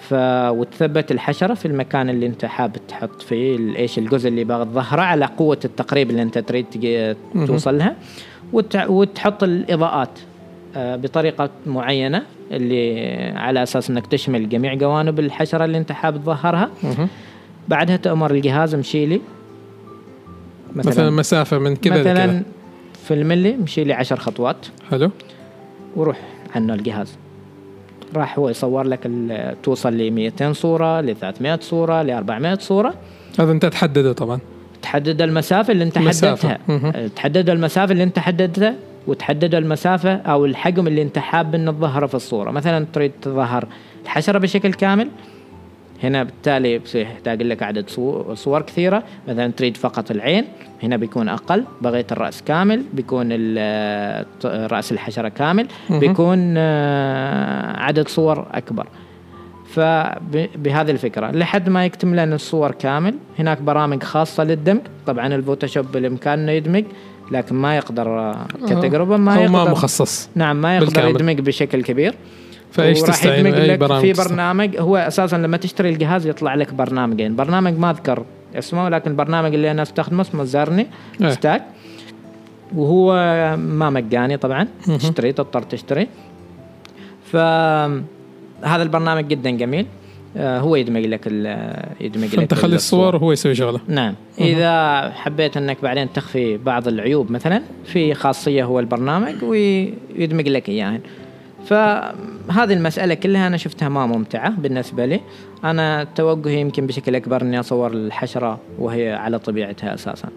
[0.00, 0.14] ف...
[0.50, 5.24] وتثبت الحشرة في المكان اللي انت حابب تحط فيه إيش الجزء اللي باغي تظهره على
[5.24, 6.66] قوة التقريب اللي انت تريد.
[7.46, 7.96] توصل لها
[8.52, 8.76] وت...
[8.76, 10.18] وتحط الإضاءات
[10.76, 13.00] آه، بطريقة معينة اللي
[13.36, 16.70] على أساس إنك تشمل جميع جوانب الحشرة اللي انت حابب تظهرها.
[17.68, 19.20] بعدها تأمر الجهاز امشي لي.
[20.74, 22.42] مثلا مثلا مسافة من كذا مثلا
[23.04, 24.66] في الملي امشي لي 10 خطوات.
[24.90, 25.10] حلو.
[25.96, 26.20] وروح
[26.54, 27.18] عنه الجهاز.
[28.16, 29.10] راح هو يصور لك
[29.62, 32.94] توصل ل 200 صورة ل 300 صورة ل 400 صورة.
[33.40, 34.38] هذا انت تحدده طبعا.
[34.82, 36.48] تحدد المسافة اللي انت مسافة.
[36.48, 36.90] حددتها.
[37.04, 38.74] أه، تحدد المسافة اللي انت حددتها
[39.06, 42.50] وتحدد المسافة أو الحجم اللي انت حاب إنه تظهره في الصورة.
[42.50, 43.68] مثلا تريد تظهر
[44.04, 45.08] الحشرة بشكل كامل.
[46.02, 50.44] هنا بالتالي يحتاج لك عدد صو- صور كثيرة مثلا تريد فقط العين
[50.82, 55.66] هنا بيكون أقل بغيت الرأس كامل بيكون ال- ط- رأس الحشرة كامل.
[55.90, 58.86] بيكون آه، عدد صور أكبر.
[59.72, 61.30] فبهذه الفكرة.
[61.30, 64.80] لحد ما يكتمل لنا الصور كامل هناك برامج خاصة للدمج.
[65.06, 66.84] طبعا ال Photoshop بالإمكان أنه يدمج
[67.32, 69.52] لكن ما يقدر آه، كتجربة ما هو يقدر.
[69.52, 70.28] ما مخصص.
[70.34, 71.10] نعم ما يقدر بالكامل.
[71.10, 72.14] يدمج بشكل كبير.
[72.72, 74.76] فايش تستعين لك برامج؟ في؟ برنامج.
[74.78, 77.36] هو أساسا لما تشتري الجهاز يطلع لك برنامجين.
[77.36, 80.86] برنامج ما أذكر اسمه لكن البرنامج اللي أنا أستخدمه اسمه Zerene
[81.20, 81.30] إيه.
[81.30, 81.62] Stack.
[82.74, 83.14] وهو
[83.56, 84.68] ما مجاني طبعا.
[84.86, 86.08] تشتري تضطر تشتري.
[87.32, 89.86] فهذا البرنامج جدا جميل.
[90.36, 93.16] آه، هو يدمج لك ال- يدمج لك فأنت خلي الصور.
[93.16, 93.80] وهو يسوي شغله.
[93.88, 94.14] نعم.
[94.40, 101.00] إذا حبيت إنك بعدين تخفي بعض العيوب مثلا في خاصية هو البرنامج ويدمج لك اياها
[101.68, 105.20] فهذه المسألة كلها أنا شفتها ما ممتعة بالنسبة لي.
[105.64, 110.28] أنا توجهي يمكن بشكل أكبر إني أصور الحشرة وهي على طبيعتها أساسا.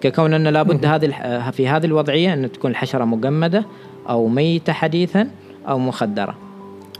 [0.00, 1.10] ككون أنه لابد هذه
[1.50, 3.64] في هذه الوضعية أن تكون الحشرة مجمدة
[4.08, 5.30] أو ميتة حديثا
[5.68, 6.34] أو مخدرة.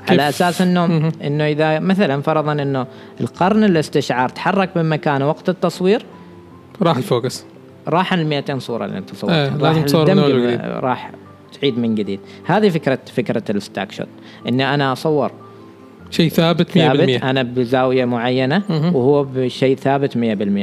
[0.08, 1.12] على أساس إنه.
[1.24, 2.86] إنه إذا مثلا فرضا إنه
[3.20, 6.04] القرن الاستشعار تحرك من مكانه وقت التصوير
[6.82, 7.46] راح ال focus.
[7.88, 9.56] راح ال 200 صورة اللي أنت صورتها.
[9.56, 10.60] لازم راح الدمج.
[10.60, 11.10] راح
[11.62, 12.20] تعيد من جديد.
[12.44, 14.06] هذه فكره فكرة ال stack shot
[14.48, 15.30] إني أنا أصور
[16.10, 18.62] شيء ثابت 100% ثابت أنا بزاوية معينة.
[18.70, 20.18] وهو بشيء ثابت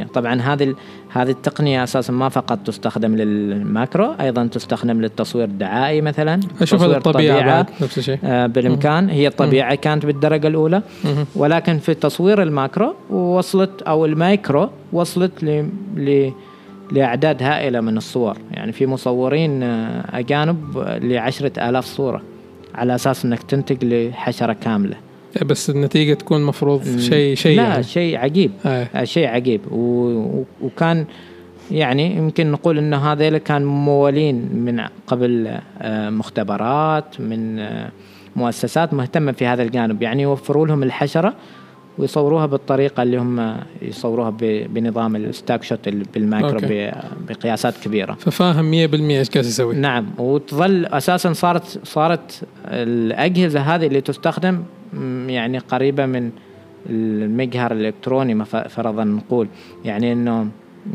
[0.07, 0.75] 100% طبعا هذه
[1.09, 6.97] هذه التقنية أساسا ما فقط تستخدم لل macro أيضا تستخدم للتصوير الدعائي مثلا أشوف هذا
[6.97, 7.45] الطبيعة.
[7.45, 8.17] بعد نفس الشيء.
[8.23, 9.09] آه، بالإمكان.
[9.09, 10.81] هي الطبيعة كانت بالدرجة الأولى.
[11.03, 11.25] مهم.
[11.35, 16.31] ولكن في تصوير ال macro وصلت أو المايكرو وصلت ل
[16.91, 18.37] ل لأعداد هائلة من الصور.
[18.51, 22.21] يعني في مصورين آه، أجانب لعشرة آلاف صورة
[22.75, 24.95] على أساس إنك تنتج لحشرة كاملة.
[25.37, 27.83] إيه، بس النتيجة تكون مفروض شيء شيء لا يعني.
[27.83, 28.51] شيء عجيب.
[28.65, 28.89] إيه.
[28.95, 29.61] آه، شيء عجيب.
[29.71, 30.43] و...
[30.61, 31.05] وكان
[31.71, 37.91] يعني يمكن نقول انه هذيل كان ممولين من قبل آه، مختبرات من آه،
[38.35, 40.01] مؤسسات مهتمة في هذا الجانب.
[40.01, 41.33] يعني يوفروا لهم الحشرة
[41.99, 44.29] ويصوروها بالطريقة اللي هم يصوروها.
[44.39, 46.91] بنظام ال stack shot ال- بال macro okay.
[46.91, 46.93] ب...
[47.29, 48.13] بقياسات كبيرة.
[48.13, 49.75] ففاهم 100% إيش قاعد يسوي.
[49.75, 54.63] نعم وتظل أساسا صارت صارت الأجهزة هذه اللي تستخدم
[55.27, 56.31] يعني قريبة من
[56.89, 59.47] المجهر الإلكتروني فرضا نقول.
[59.85, 60.47] يعني إنه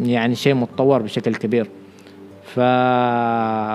[0.03, 1.67] يعني شيء متطور بشكل كبير.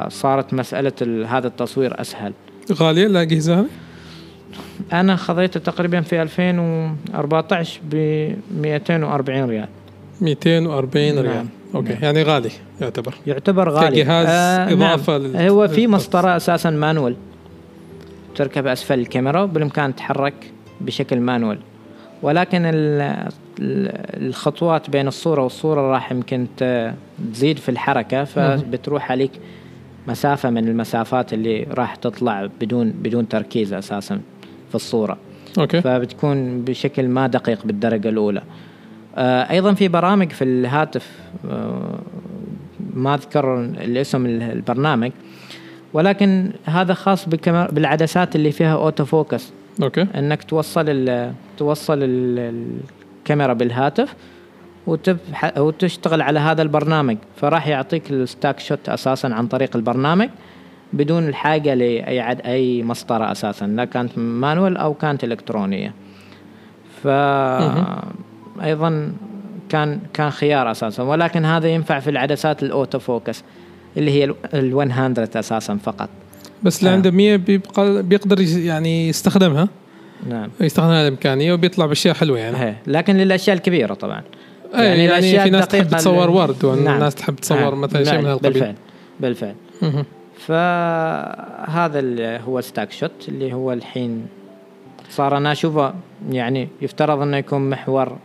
[0.10, 2.34] فصارت مسألة ال- هذا التصوير أسهل.
[2.74, 3.66] غالية الأجهزة هذه؟
[4.94, 7.96] أنا خذيته تقريبا في 2014 ب
[8.62, 9.68] 240 ريال.
[10.22, 11.26] 240 ريال.
[11.26, 11.48] نعم.
[11.76, 12.50] أوكي يعني غالي
[12.82, 13.14] يعتبر.
[13.28, 14.04] يعتبر غالي.
[14.04, 14.28] كجهاز
[14.74, 15.28] إضافة نعم.
[15.28, 17.16] لل- هو في مسطرة أساسا مانوال.
[18.36, 20.34] تركب أسفل الكاميرا بالإمكان تتحرك
[20.82, 21.60] بشكل مانوال.
[22.22, 23.02] ولكن ال-
[23.60, 26.48] ال- الخطوات بين الصورة والصورة راح يمكن
[27.34, 29.32] تزيد في الحركة فبتروح عليك
[30.08, 34.20] مسافة من المسافات اللي راح تطلع بدون بدون تركيز أساسا.
[34.70, 35.18] في الصورة.
[35.60, 35.82] أوكي.
[35.82, 38.42] فبتكون بشكل ما دقيق بالدرجة الأولى.
[39.16, 41.12] آه، أيضا في برامج في الهاتف
[41.50, 42.00] آه،
[42.94, 45.12] ما أذكر الاسم ال- البرنامج
[45.94, 49.52] ولكن هذا خاص بالكاميرا- بالعدسات اللي فيها auto focus
[49.84, 50.08] okay.
[50.16, 52.74] إنك توصل ال توصل ال-
[53.20, 54.14] الكاميرا بالهاتف
[55.58, 57.18] وتشتغل على هذا البرنامج.
[57.36, 60.30] فراح يعطيك ال stack shot أساسا عن طريق البرنامج.
[60.94, 65.94] بدون الحاجة لأي عد أي مسطرة أساسا لا كانت manual أو كانت إلكترونية
[67.04, 67.08] ف
[68.64, 69.14] أيضا
[69.70, 73.44] كان كان خيار أساسا ولكن هذا ينفع في العدسات ال auto focus
[73.98, 76.10] اللي هي ال 100 أساسا فقط
[76.64, 76.94] بس اللي آه.
[76.94, 79.70] عنده 100 بيبقى بيقدر يعني يستخدمها
[80.30, 82.76] نعم يستخدم هذه الامكانيه وبيطلع بأشياء حلوة يعني هي.
[82.88, 84.22] لكن للأشياء الكبيرة طبعا
[84.74, 87.10] يعني, يعني, الأشياء في ناس تحب تصور ورد وناس نعم.
[87.10, 87.82] تحب تصور نعم.
[87.82, 88.24] مثلا شيء نعم.
[88.24, 88.76] من هالقبيل بالفعل
[89.20, 89.56] بالفعل.
[90.40, 94.26] فهذا اللي هو stack shot اللي هو الحين
[95.10, 95.94] صار أنا أشوفه
[96.32, 98.18] يعني يفترض إنه يكون محور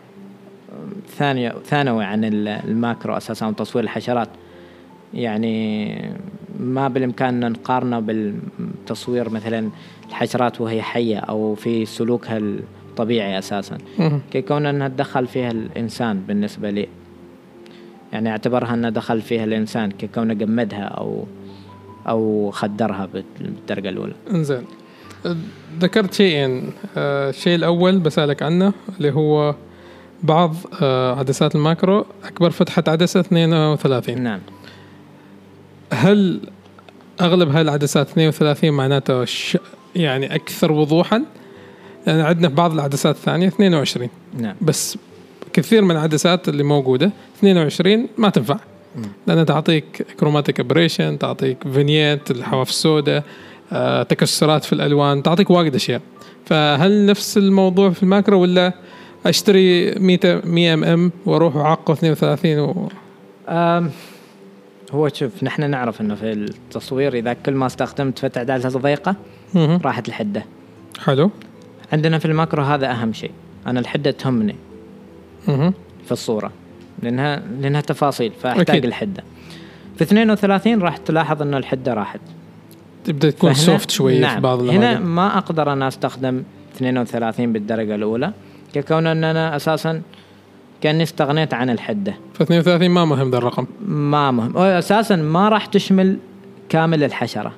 [1.09, 4.29] ثاني ثانوي عن ال- الماكرو أساسا وتصوير الحشرات.
[5.15, 5.95] يعني
[6.61, 9.69] ما بالإمكان نقارنه بالتصوير مثلا
[10.09, 13.79] الحشرات وهي حية أو في سلوكها الطبيعي أساسا.
[14.49, 16.89] كون إنها تدخل فيها الإنسان بالنسبة لي.
[18.13, 21.25] يعني أعتبرها انه دخل فيها الإنسان ككونه جمدها أو
[22.09, 23.09] أو خدرها
[23.41, 24.15] بالدرجة الأولى.
[24.31, 24.65] إنزين.
[25.81, 29.55] ذكرت شيئين آه، الشيء الأول بسألك عنه اللي هو
[30.23, 34.41] بعض آه، عدسات الماكرو أكبر فتحة عدسة 32 نعم.
[35.93, 36.41] هل
[37.21, 39.59] أغلب هاي العدسات 32 معناته ش...
[39.97, 41.25] يعني أكثر وضوحا؟
[42.07, 44.57] يعني عندنا بعض العدسات الثانية 22 نعم.
[44.61, 44.99] بس
[45.53, 48.59] كثير من العدسات اللي موجودة 22 ما تنفع.
[49.27, 53.25] لانها تعطيك chromatic aberration تعطيك vignette الحواف السوداء
[53.73, 56.01] آه، تكسرات في الألوان تعطيك واجد أشياء.
[56.47, 58.73] فهل نفس الموضوع في الماكرو ولا
[59.27, 62.89] أشتري 100 100 mm وأروح اعقه 32 و...
[63.49, 63.91] أم
[64.93, 69.17] هو شوف نحن نعرف إنه في التصوير إذا كل ما استخدمت فتح عدسه ضيقة.
[69.57, 70.45] راحت الحده
[71.05, 71.31] حلو.
[71.93, 73.31] عندنا في الماكرو هذا أهم شيء.
[73.67, 74.57] أنا الحده تهمني.
[76.05, 76.53] في الصورة.
[77.03, 78.85] لانها لأنها تفاصيل فأحتاج أكيد.
[78.85, 79.25] الحده
[79.97, 82.21] في 32 راح تلاحظ انه الحدة راحت.
[83.05, 84.35] تبدأ تكون soft شوية نعم.
[84.35, 85.03] في بعض هنا الأماكن.
[85.05, 86.43] ما أقدر أنا أستخدم
[86.77, 88.33] 32 بالدرجة الأولى
[88.73, 90.03] ككون إن أنا أساسا
[90.81, 92.15] كأني استغنيت عن الحدة.
[92.35, 93.67] ف 32 ما مهم ذا الرقم.
[93.89, 94.57] ما مهم.
[94.59, 96.19] أساسا ما راح تشمل
[96.69, 97.53] كامل الحشرة.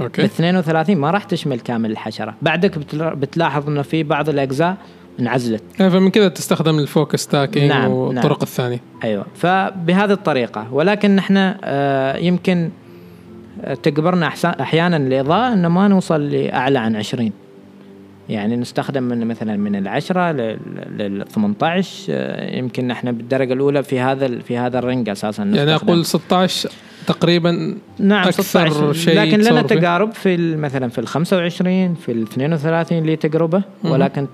[0.00, 0.22] okay.
[0.22, 2.34] بال 32 ما راح تشمل كامل الحشرة.
[2.42, 4.76] بعدك بتلا- بتلاحظ إنه في بعض الأجزاء
[5.20, 8.42] انعزلت يعني فمن كذا تستخدم ال focus stacking نعم، والطرق نعم.
[8.42, 12.70] الثانية أيوه فبهذه الطريقة ولكن نحن آه، يمكن
[13.64, 17.32] آه، تجبرنا أحيانا الإضاءة إن ما نوصل لأعلى عن 20
[18.28, 20.58] يعني نستخدم من مثلا من العشرة لل
[20.98, 25.74] لل 18 آه، يمكن نحن بالدرجة الأولى في هذا في هذا ال range أساسا يعني.
[25.74, 26.70] أقول 16
[27.06, 29.62] تقريبا نعم أكثر 16 شيء لكن لنا.
[29.62, 33.62] تجارب في مثلا في ال 25 في ال 32 اللي تجربة.
[33.84, 34.26] ولكن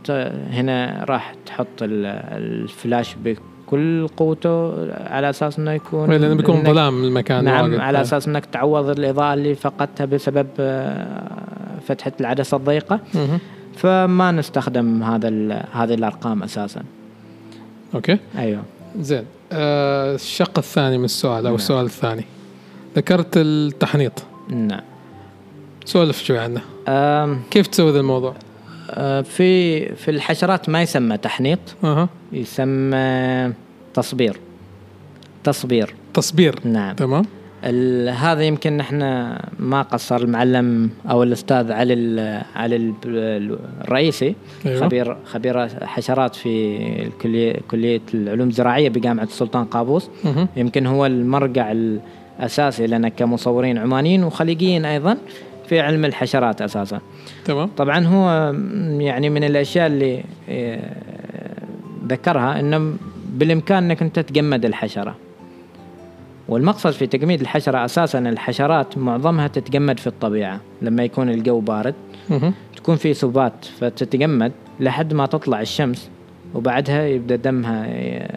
[0.51, 2.07] هنا راح تحط ال-
[2.43, 4.73] الفلاش بكل قوته
[5.07, 7.81] على أساس إنه يكون لأنه بيكون ظلام المكان نعم واجد.
[7.81, 11.31] على أساس إنك تعوض الإضاءة اللي فقدتها بسبب آه،
[11.89, 13.01] فتحة العدسة الضيقة.
[13.77, 15.29] فما نستخدم هذا
[15.73, 16.83] هذه الأرقام أساسا
[17.95, 18.63] أوكي أيوه
[19.01, 21.55] زين آه الشق الثاني من السؤال أو نعم.
[21.55, 22.25] السؤال الثاني
[22.97, 24.13] ذكرت التحنيط.
[24.49, 24.81] نعم.
[25.85, 26.61] سولف شوي عنه.
[27.51, 28.35] كيف تسوي ذا الموضوع؟
[28.91, 31.59] آه، في في الحشرات ما يسمى تحنيط.
[31.85, 32.09] أها.
[32.33, 33.53] يسمى
[33.95, 34.37] تصبير.
[35.45, 35.95] تصبير.
[36.15, 36.59] تصبير.
[36.65, 36.95] نعم.
[36.95, 37.25] تمام.
[38.17, 38.99] هذا يمكن نحن
[39.59, 44.35] ما قصر المعلم أو الأستاذ علي ال- علي ال- ال- الرئيسي.
[44.67, 44.81] أيوة.
[44.81, 46.77] خبير خبير حشرات في
[47.07, 50.09] الكلية كلية العلوم الزراعية بجامعة السلطان قابوس.
[50.25, 50.49] مهم.
[50.57, 51.73] يمكن هو المرجع
[52.41, 55.17] الاساسي لنا كمصورين عمانيين وخليجيين أيضا
[55.69, 57.01] في علم الحشرات أساسا.
[57.45, 57.69] تمام.
[57.77, 58.53] طبعا هو
[59.01, 60.81] يعني من الأشياء اللي آه،
[62.09, 62.93] ذكرها إنه
[63.33, 65.15] بالإمكان إنك أنت تجمد الحشرة.
[66.49, 70.61] والمقصد في تجميد الحشرة أساسا الحشرات معظمها تتجمد في الطبيعة.
[70.83, 71.95] لما يكون الجو بارد.
[72.77, 76.11] تكون في سبات فتتجمد لحد ما تطلع الشمس
[76.55, 78.29] وبعدها يبدأ دمها ي-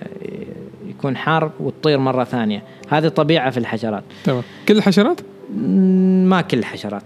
[0.90, 2.64] يكون حار وتطير مرة ثانية.
[2.90, 4.04] هذه طبيعة في الحشرات.
[4.24, 4.44] تمام.
[4.68, 5.22] كل الحشرات؟
[6.26, 7.04] ما كل الحشرات.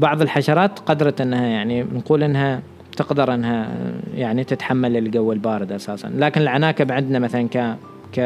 [0.00, 2.62] بعض الحشرات قدرت إنها يعني نقول إنها
[2.96, 3.68] تقدر إنها
[4.14, 6.08] يعني تتحمل الجو البارد أساسا.
[6.16, 7.76] لكن العناكب عندنا مثلا ك
[8.12, 8.18] ك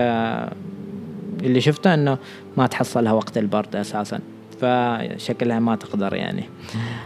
[1.42, 2.18] اللي شفته إنه
[2.56, 4.20] ما تحصلها وقت البرد أساسا.
[4.60, 6.44] فشكلها ما تقدر يعني.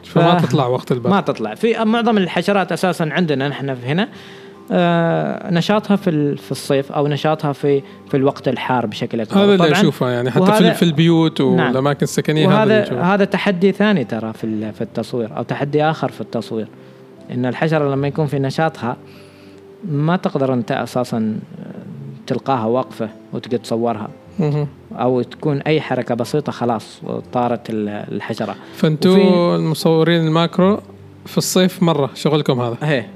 [0.05, 1.12] فما تطلع وقت البرد.
[1.12, 1.55] ما تطلع.
[1.55, 4.09] في معظم الحشرات أساسا عندنا نحن هنا
[5.50, 9.44] نشاطها في في الصيف أو نشاطها في في الوقت الحار بشكل أكبر.
[9.44, 13.72] هذا اللي أشوفه يعني حتى في, في البيوت والأماكن نعم السكنيه وهذا هذا هذا تحدي
[13.72, 16.68] ثاني ترى في في التصوير أو تحدي آخر في التصوير
[17.30, 18.96] إن الحشرة لما يكون في نشاطها
[19.84, 21.38] ما تقدر أنت أساسا
[22.26, 24.08] تلقاها واقفة وتقدر تصورها.
[24.92, 27.00] أو تكون أي حركة بسيطة خلاص
[27.32, 28.54] طارت الحشرة.
[28.74, 30.80] فأنتوا المصورين الماكرو
[31.26, 32.76] في الصيف مرة شغلكم هذا.
[32.82, 33.08] إيه.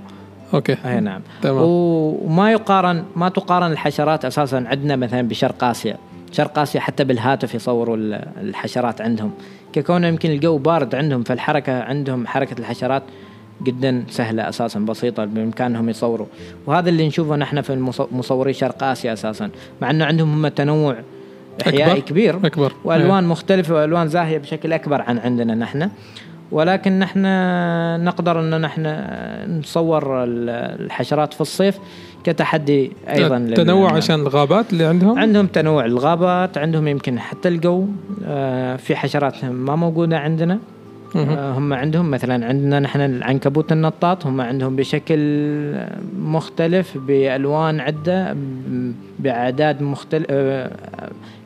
[0.55, 0.76] أوكي.
[0.84, 1.20] أي نعم.
[1.42, 1.62] تمام.
[1.62, 5.96] وما يقارن ما تقارن الحشرات أساسا عندنا مثلا بشرق آسيا.
[6.32, 7.96] شرق آسيا حتى بالهاتف يصوروا
[8.40, 9.30] الحشرات عندهم.
[9.72, 13.03] ككون يمكن الجو بارد عندهم فالحركة عندهم حركة الحشرات
[13.62, 16.26] جدا سهلة أساسا بسيطة بإمكانهم يصوروا
[16.66, 19.51] وهذا اللي نشوفه نحن في مصوري شرق آسيا أساسا.
[19.82, 20.96] مع إنه عندهم هم تنوع
[21.66, 22.01] احيائي أكبر.
[22.01, 22.46] كبير.
[22.46, 22.72] أكبر.
[22.84, 23.30] وألوان أيه.
[23.30, 25.90] مختلفة وألوان زاهية بشكل أكبر عن عندنا نحن.
[26.53, 27.22] ولكن نحن
[28.05, 28.82] نقدر أن نحن
[29.59, 31.78] نصور الحشرات في الصيف
[32.24, 37.86] كتحدي أيضا تنوع عشان الغابات اللي عندهم؟ عندهم تنوع الغابات عندهم يمكن حتى الجو
[38.26, 40.59] آه، في حشرات ما موجودة عندنا.
[41.16, 45.18] آه، هم عندهم مثلا عندنا نحن العنكبوت النطاط هم عندهم بشكل
[46.18, 48.36] مختلف بألوان عدة
[49.18, 50.70] بأعداد مختلف آه،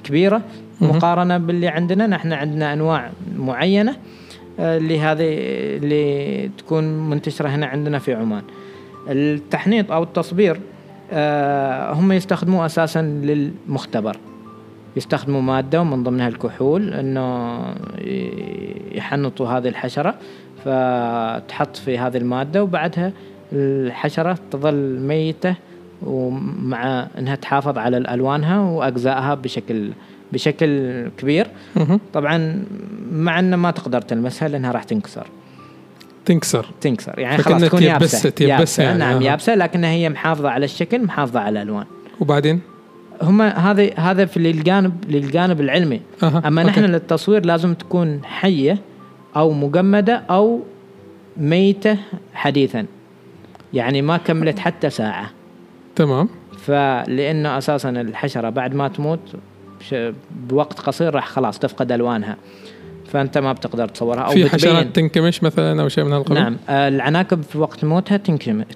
[0.05, 0.43] كبيرة
[0.81, 2.07] مقارنة باللي عندنا.
[2.07, 3.97] نحن عندنا أنواع معينة.
[4.61, 5.27] آه، اللي هذه
[5.77, 8.43] اللي تكون منتشرة هنا عندنا في عمان.
[9.09, 10.61] التحنيط أو التصبير
[11.93, 14.17] هم يستخدموه أساسا للمختبر.
[14.97, 17.59] يستخدموا مادة ومن ضمنها الكحول إنه
[18.93, 20.15] يحنطوا هذه الحشرة
[20.65, 23.13] فتحط في هذه المادة وبعدها
[23.53, 25.55] الحشرة تظل ميتة
[26.03, 29.91] ومع إنها تحافظ على ألوانها وأجزائها بشكل
[30.33, 31.47] بشكل كبير.
[32.13, 32.65] طبعا
[33.13, 35.27] مع إنه ما تقدر تلمسها لأنها راح تنكسر.
[36.25, 36.67] تنكسر.
[36.81, 37.19] تنكسر.
[37.19, 38.33] يعني خلاص تكون يابسة.
[38.41, 38.83] يابسة.
[38.83, 41.87] يعني نعم يابسة لكنها هي محافظة على الشكل محافظة على الألوان.
[42.21, 42.61] وبعدين؟
[43.23, 46.01] هم هذا هذا في للجانب للجانب العلمي.
[46.23, 46.43] أه.
[46.47, 46.73] أما أوكي.
[46.73, 48.79] نحن للتصوير لازم تكون حية
[49.37, 50.61] أو مجمدة أو
[51.37, 51.99] ميتة
[52.35, 52.87] حديثا.
[53.75, 55.31] يعني ما كملت حتى ساعة.
[55.97, 56.29] تمام.
[56.59, 59.21] فلانه أساسا الحشرة بعد ما تموت
[60.31, 62.37] بوقت قصير راح خلاص تفقد ألوانها.
[63.09, 64.21] فأنت ما بتقدر تصورها.
[64.21, 66.57] أو في حشرات تنكمش مثلا أو شيء من هالقبيل؟ نعم.
[66.69, 68.17] العناكب في وقت موتها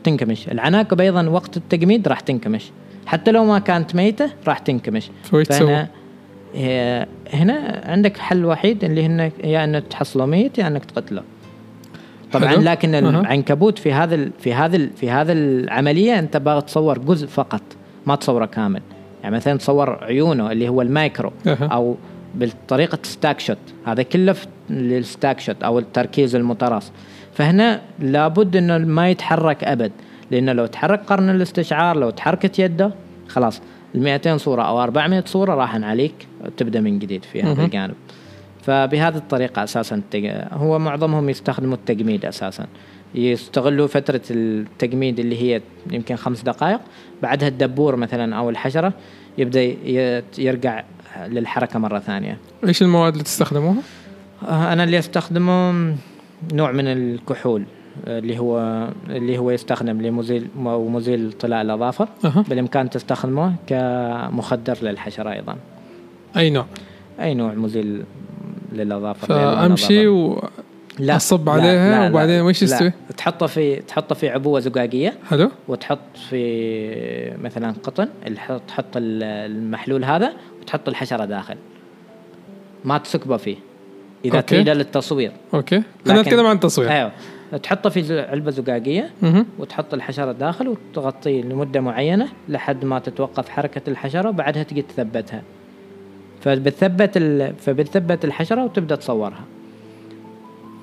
[0.05, 0.49] تنكمش.
[0.49, 2.71] العناكب أيضا وقت التجميد راح تنكمش.
[3.07, 5.11] حتى لو ما كانت ميتة راح تنكمش.
[5.33, 5.89] فهنا
[7.33, 11.23] هنا عندك حل وحيد اللي هن يا إنك تحصله ميت يا إنك تقتله.
[12.33, 12.63] طبعا حلو.
[12.63, 17.63] لكن العنكبوت في هذا في هذا في هذا العملية أنت باغي تصور جزء فقط
[18.07, 18.83] ما تصوره كامل.
[19.23, 21.97] يعني مثلا تصور عيونه اللي هو المايكرو أو
[22.35, 24.35] بالطريقة stack shot هذا كله
[24.71, 26.93] لل stack shot أو التركيز المتراص.
[27.33, 29.93] فهنا لابد إنه ما يتحرك أبد.
[30.31, 32.91] لأنه لو تحرك قرن الاستشعار لو تحركت يده
[33.29, 33.63] خلاص
[33.95, 36.15] ال 200 صورة أو 400 صورة راحن عليك
[36.57, 37.95] تبدأ من جديد في هذا الجانب.
[38.63, 40.03] فبهذه الطريقة أساسا
[40.53, 42.67] هو معظمهم يستخدموا التجميد أساسا.
[43.15, 46.81] يستغلوا فترة التجميد اللي هي يمكن خمس دقائق
[47.23, 48.93] بعدها الدبور مثلا أو الحشرة
[49.39, 49.63] يبدأ
[50.39, 50.85] يرجع
[51.27, 52.39] للحركة مرة ثانية.
[52.67, 53.83] إيش المواد اللي تستخدموها؟
[54.49, 55.73] أنا اللي أستخدمه
[56.53, 57.65] نوع من الكحول
[58.07, 62.09] اللي هو اللي هو يستخدم لمزيل ومزيل طلاء الأظافر.
[62.25, 62.45] أه.
[62.49, 65.57] بالإمكان تستخدمه كمخدر للحشرة أيضا.
[66.37, 66.67] أي نوع؟
[67.21, 68.03] أي نوع مزيل
[68.73, 70.49] للأظافر فأمشي و
[70.99, 75.15] لا أصب عليها لا لا وبعدين وش يستوي؟ تحطه في تحطه في عبوة زجاجية.
[75.31, 75.51] حلو.
[75.69, 78.09] وتحط في مثلا قطن
[78.69, 81.57] تحط المحلول هذا وتحط الحشرة داخل.
[82.85, 83.57] ما تسكبه فيه.
[84.25, 85.33] إذا تريده للتصوير.
[85.55, 85.83] أوكي.
[86.07, 86.91] أنا اتكلم عن التصوير.
[86.91, 87.13] أيوه.
[87.63, 89.11] تحطه في علبة زجاجية
[89.59, 95.43] وتحط الحشرة داخل وتغطيه لمدة معينة لحد ما تتوقف حركة الحشرة وبعدها تجي تثبتها.
[96.41, 97.55] فبتثبت ال...
[97.57, 99.45] فبتثبت الحشرة وتبدأ تصورها.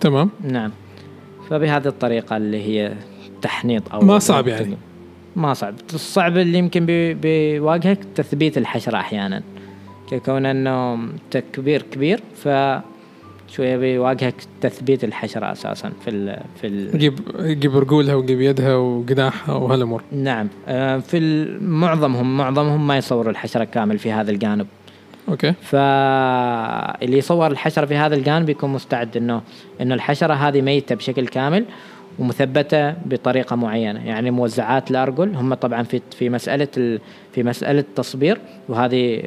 [0.01, 0.29] تمام.
[0.43, 0.71] نعم.
[1.49, 2.93] فبهذه الطريقة اللي هي
[3.41, 4.77] تحنيط أو ما صعب يعني.
[5.35, 5.75] ما صعب.
[5.93, 6.85] الصعب اللي يمكن
[7.21, 9.43] بيواجهك تثبيت الحشرة أحيانا.
[10.25, 10.99] كون إنه
[11.31, 12.47] تكبير كبير ف
[13.47, 19.55] شوية بيواجهك تثبيت الحشرة أساسا في ال في ال يجيب يجيب رجولها ويجيب يدها وجناحها
[19.55, 20.01] وهالأمور.
[20.11, 20.47] نعم.
[20.67, 24.67] آه، في معظمهم معظمهم ما يصوروا الحشرة كامل في هذا الجانب.
[25.29, 25.53] أوكي.
[25.61, 29.41] فاللي يصور الحشرة في هذا الجانب يكون مستعد انه
[29.81, 31.65] إنه الحشرة هذه ميتة بشكل كامل
[32.19, 34.05] ومثبتة بطريقة معينة.
[34.07, 36.99] يعني موزعات الأرجل هم طبعا في في مسألة ال-
[37.31, 38.37] في مسألة التصبير
[38.69, 39.21] وهذه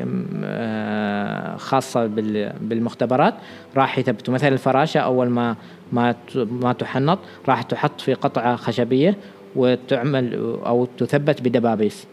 [0.44, 3.34] آه، خاصة بال- بالمختبرات.
[3.76, 5.56] راح يثبتوا مثلا الفراشة أول ما
[5.92, 7.18] ما ما تحنط
[7.48, 9.16] راح تحط في قطعة خشبية
[9.56, 10.34] وتعمل
[10.66, 12.06] أو تثبت بدبابيس.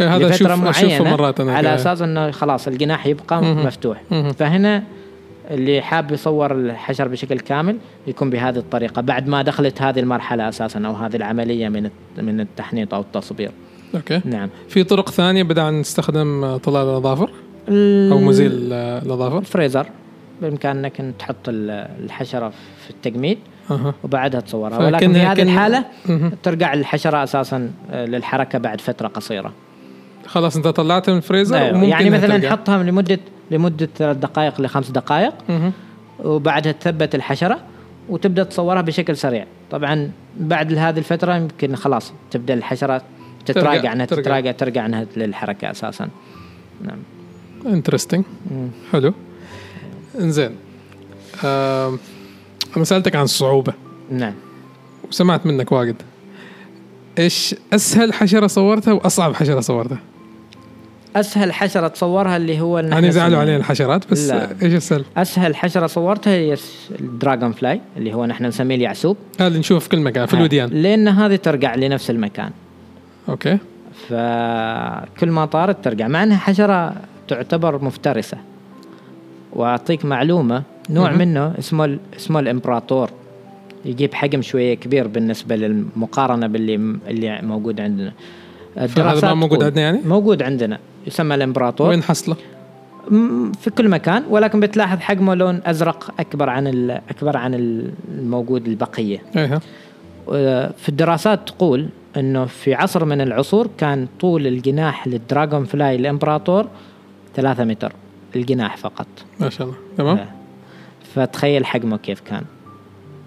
[0.00, 1.74] هذا لفترة معينة مرات أنا على.
[1.74, 3.66] أساس إنه خلاص الجناح يبقى مهم.
[3.66, 4.02] مفتوح.
[4.10, 4.32] مهم.
[4.32, 4.82] فهنا
[5.50, 7.76] اللي حاب يصور الحشر بشكل كامل
[8.06, 12.94] يكون بهذه الطريقة بعد ما دخلت هذه المرحلة أساسا أو هذه العملية من من التحنيط
[12.94, 13.50] أو التصبير
[13.94, 14.20] أوكي.
[14.24, 14.48] نعم.
[14.68, 17.30] في طرق ثانية بدأنا نستخدم طلال الأظافر؟
[17.68, 19.86] ال- أو مزيل الأظافر؟ الفريزر.
[20.42, 22.48] بامكانك إن تحط ال- الحشرة
[22.84, 23.38] في التجميد
[23.70, 23.94] أها.
[24.04, 24.78] وبعدها تصورها.
[24.78, 25.84] ولكن في هذه الحالة.
[26.42, 29.52] ترجع الحشرة أساسا للحركة بعد فترة قصيرة.
[30.28, 31.70] خلاص انت طلعتها من الفريزر أيوة.
[31.72, 32.36] وممكن يعني مثلا.
[32.36, 33.18] نحطها لمده
[33.50, 35.32] لمدة ثلاث دقائق لخمس دقائق.
[36.24, 37.58] وبعدها تثبت الحشرة
[38.08, 40.10] وتبدأ تصورها بشكل سريع طبعا
[40.40, 43.02] بعد هذه الفترة يمكن خلاص تبدأ الحشرة
[43.46, 44.22] تتراجع ترجع- ترجع.
[44.22, 46.08] تتراجع ترجع عنها للحركة أساسا
[46.84, 46.98] نعم
[47.66, 48.24] انترستنج.
[48.92, 49.14] حلو
[50.20, 50.50] إنزين
[52.76, 53.72] أنا سألتك عن الصعوبه
[54.10, 54.34] نعم
[55.08, 55.96] وسمعت منك واجد
[57.18, 59.98] إيش أسهل حشرة صورتها وأصعب حشرة صورتها؟
[61.20, 64.48] أسهل حشرة تصورها اللي هو نحن زعلوا علينا الحشرات بس لا.
[64.62, 66.56] إيش اسهل؟ أسهل حشرة صورتها هي
[67.00, 69.16] ال dragonfly اللي هو نحن نسميه اليعسوب.
[69.40, 70.68] هذا نشوفه في كل مكان في الوديان.
[70.68, 72.50] لأن هذه ترجع لنفس المكان.
[73.28, 73.58] okay.
[74.08, 76.94] فكل ما طارت ترجع مع إنها حشرة
[77.28, 78.38] تعتبر مفترسة.
[79.52, 81.18] وأعطيك معلومة نوع مهم.
[81.18, 83.10] منه اسمه اسمه الإمبراطور.
[83.84, 86.74] يجيب حجم شوية كبير بالنسبة للمقارنة باللي
[87.08, 88.12] اللي موجود عندنا.
[88.86, 92.36] فهذا ما موجود عندنا يعني؟ موجود عندنا يسمى الإمبراطور وين حصله؟
[93.60, 97.54] في كل مكان ولكن بتلاحظ حجمه لون أزرق أكبر عن أكبر عن
[98.08, 99.60] الموجود البقية أيوه
[100.72, 106.66] في الدراسات تقول إنه في عصر من العصور كان طول الجناح للدراغون فلاي الإمبراطور
[107.36, 107.92] ثلاثة متر
[108.36, 109.06] الجناح فقط
[109.40, 110.28] ما شاء الله تمام آه.
[111.14, 112.42] فتخيل حجمه كيف كان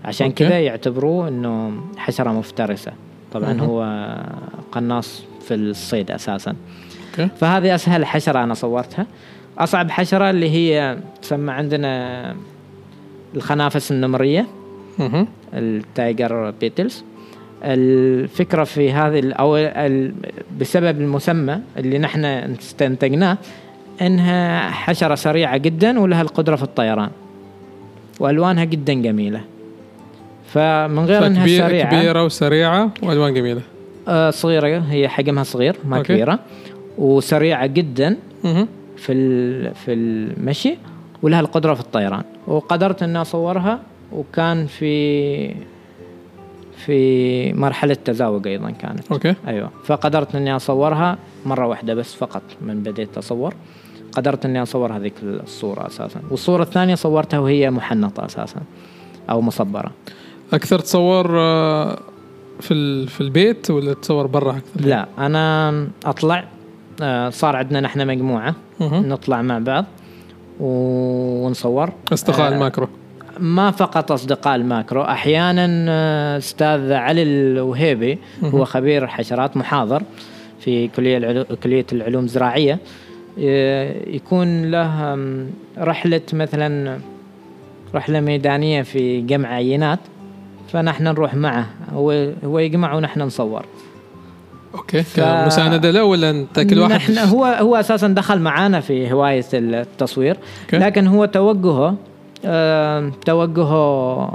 [0.06, 0.32] عشان.
[0.32, 2.92] كذا يعتبروه إنه حشرة مفترسة
[3.34, 3.62] طبعا.
[3.62, 4.08] هو
[4.72, 6.56] قناص في الصيد أساسا.
[7.12, 7.30] okay.
[7.40, 9.06] فهذه أسهل حشرة أنا صورتها.
[9.60, 12.36] أصعب حشرة اللي هي تسمى عندنا
[13.36, 14.48] الخنافس النمرية.
[15.00, 15.28] مهم.
[15.54, 17.04] ال tiger beetles.
[17.64, 20.14] الفكرة في هذه ال-
[20.60, 23.38] بسبب المسمى اللي نحن استنتجناه
[24.02, 27.10] إنها حشرة سريعة جدا ولها القدرة في الطيران.
[28.20, 29.42] وألوانها جدا جميلة.
[30.54, 33.62] فمن غير إنها سريعة كبيرة وسريعة وألوان جميلة.
[34.08, 36.14] آه صغيرة هي حجمها صغير ما أوكي.
[36.14, 36.40] كبيرة
[36.98, 38.18] وسريعة جدا.
[38.98, 40.78] في في المشي
[41.22, 42.24] ولها القدرة في الطيران.
[42.48, 43.80] وقدرت إني أصورها
[44.12, 45.56] وكان في
[46.86, 49.12] في مرحلة تزاوج أيضا كانت.
[49.12, 49.36] okay.
[49.48, 49.70] أيوه.
[49.84, 53.54] فقدرت إني أصورها مرة واحدة بس فقط من بديت أصور.
[54.12, 56.22] قدرت إني اصور هذيك الصورة أساسا.
[56.32, 58.62] والصورة الثانية صورتها وهي محنطة أساسا
[59.30, 59.92] أو مصبرة.
[60.54, 62.00] أكثر تصور آه،
[62.62, 66.44] في في البيت ولا تصور برا أكثر؟ لا أنا أطلع
[67.02, 68.56] آه، صار عندنا نحن مجموعة.
[68.80, 69.10] مهم.
[69.10, 69.86] نطلع مع بعض
[70.60, 71.90] ونصور.
[72.14, 72.88] أصدقاء آه، الماكرو.
[73.40, 80.04] ما فقط أصدقاء الماكرو أحيانا آه، أستاذ علي الوهيبي هو خبير حشرات محاضر
[80.60, 81.46] في كلية العلو...
[81.64, 82.80] كلية العلوم الزراعية.
[84.08, 85.18] يكون له
[85.78, 87.00] رحلة مثلا
[87.96, 90.00] رحلة ميدانية في جمع عينات.
[90.72, 93.66] فنحن نروح معه هو هو يجمع ونحن نصور
[94.76, 99.12] okay ف- كمساندة له ولا أنت كل واحد نحن هو هو أساسا دخل معانا في
[99.14, 100.78] هواية التصوير أوكي.
[100.78, 101.96] لكن هو توجهه
[102.46, 104.30] آه، توجهه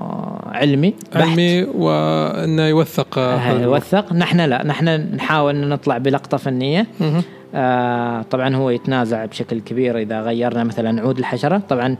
[0.52, 1.22] علمي بحت.
[1.22, 3.50] علمي وأنه يوثق آه،.
[3.60, 7.22] يوثق نحن لا نحن نحاول نطلع بلقطة فنية مهم.
[7.54, 11.96] آه طبعا هو يتنازع بشكل كبير إذا غيرنا مثلا عود الحشرة طبعا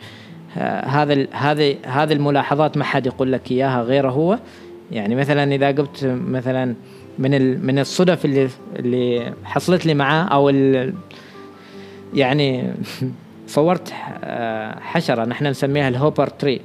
[0.86, 4.38] هذا ال- هذه هذه الملاحظات ما حد يقول لك إياها غيره هو
[4.92, 6.74] يعني مثلا إذا قلت مثلا
[7.18, 10.94] من من الصدف اللي اللي حصلت لي معاه أو ال
[12.14, 12.72] يعني
[13.46, 13.92] صورت
[14.24, 16.61] آه، حشرة نحن نسميها ال hopper tree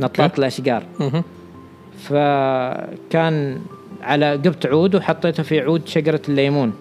[0.00, 0.38] نطاط okay.
[0.38, 0.82] الأشجار.
[1.98, 3.60] فكان
[4.02, 6.72] على جبت عود وحطيته في عود شجرة الليمون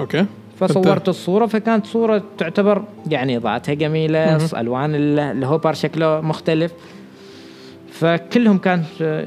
[0.00, 0.26] okay
[0.66, 4.36] فصورت الصورة فكانت صورة تعتبر يعني اضاءتها جميلة.
[4.60, 6.72] ألوان ال- ال hopper شكله مختلف.
[7.92, 8.84] فكلهم كانت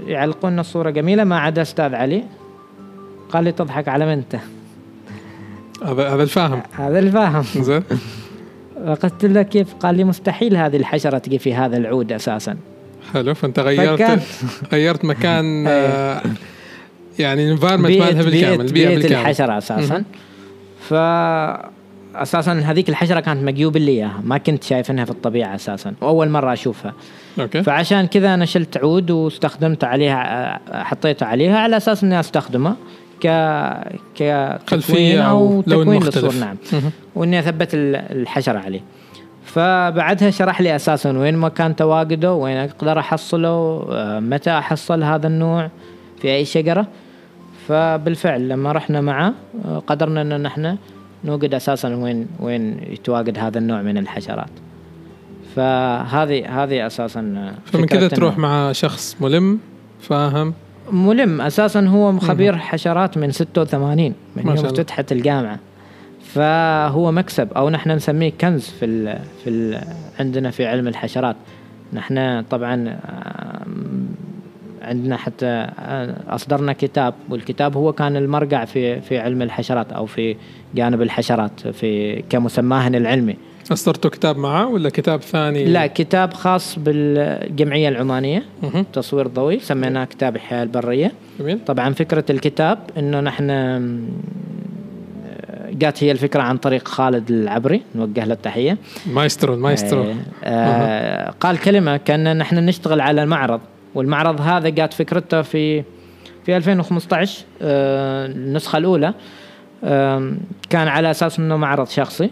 [0.08, 2.24] يعلقون إن الصورة جميلة ما عدا أستاذ علي.
[3.30, 4.36] قال لي تضحك على من أنت؟
[5.86, 6.62] هذا الفاهم.
[6.72, 7.44] هذا الفاهم.
[7.56, 7.84] زين.
[8.88, 12.58] فقلت له كيف؟ قال لي مستحيل هذه الحشرة تجي في هذا العود أساسا.
[13.14, 14.20] حلو فأنت غيرت فكان-
[14.72, 15.66] غيرت مكان.
[15.68, 16.22] آه،
[17.20, 19.76] يعني ال environment مالها بالكامل بيئة, بيئة أساسا.
[19.96, 20.06] مهم.
[20.90, 20.94] ف
[22.16, 24.22] أساسا هذيك الحشرة كانت مجيوب لي إياها.
[24.24, 25.94] ما كنت شايفينها في الطبيعة أساسا.
[26.02, 26.94] وأول مرة أشوفها.
[27.40, 27.64] okay.
[27.64, 32.76] فعشان كذا أنا شلت عود واستخدمت عليها حطيته عليها على أساس إني استخدمه
[33.22, 33.28] ك
[34.16, 36.34] كتكوين خلفية أو تكوين للصور.
[36.36, 36.56] نعم.
[37.16, 38.82] وإني أثبت ال- الحشرة عليه.
[39.46, 45.70] فبعدها شرح لي أساسا وين مكان تواجده وين أقدر أحصله آه، متى أحصل هذا النوع
[46.22, 46.88] في أي شجرة.
[47.68, 49.34] فبالفعل لما رحنا معه
[49.66, 50.78] آه، قدرنا إن نحن
[51.26, 54.50] نوجد أساسا وين وين يتواجد هذا النوع من الحشرات.
[55.56, 59.60] فهذه هذه أساسا آه، فمن كذا تروح مع شخص ملم
[60.02, 60.54] فاهم؟
[60.92, 64.66] ملم أساسا هو خبير حشرات من 86 من يوم.
[64.66, 65.60] افتتحت الجامعة.
[66.34, 69.82] فهو مكسب أو نحن نسميه كنز في ال في ال
[70.20, 71.36] عندنا في علم الحشرات.
[71.94, 72.74] نحن طبعا
[73.06, 74.08] آم،
[74.86, 80.36] عندنا حتى آه، أصدرنا كتاب والكتاب هو كان المرجع في في علم الحشرات أو في
[80.76, 83.36] جانب الحشرات في كمسماهن العلمي.
[83.72, 88.44] أصدرتوا كتاب معه ولا كتاب ثاني؟ لا كتاب خاص بالجمعية العمانية.
[88.64, 88.86] مهم.
[88.94, 91.12] تصوير ضوئي سميناه كتاب الحياة البرية.
[91.40, 91.60] جميل.
[91.66, 94.10] طبعا فكرة الكتاب إنه نحن م،
[95.72, 98.78] جات هي الفكرة عن طريق خالد العبري نوجه له التحية.
[99.14, 103.60] مايسترو المايسترو آه، آه قال كلمة كأن نحن نشتغل على معرض
[103.96, 105.84] والمعرض هذا جات فكرته في
[106.46, 109.14] في 2015 آه النسخة الأولى.
[110.70, 112.30] كان على أساس أنه معرض شخصي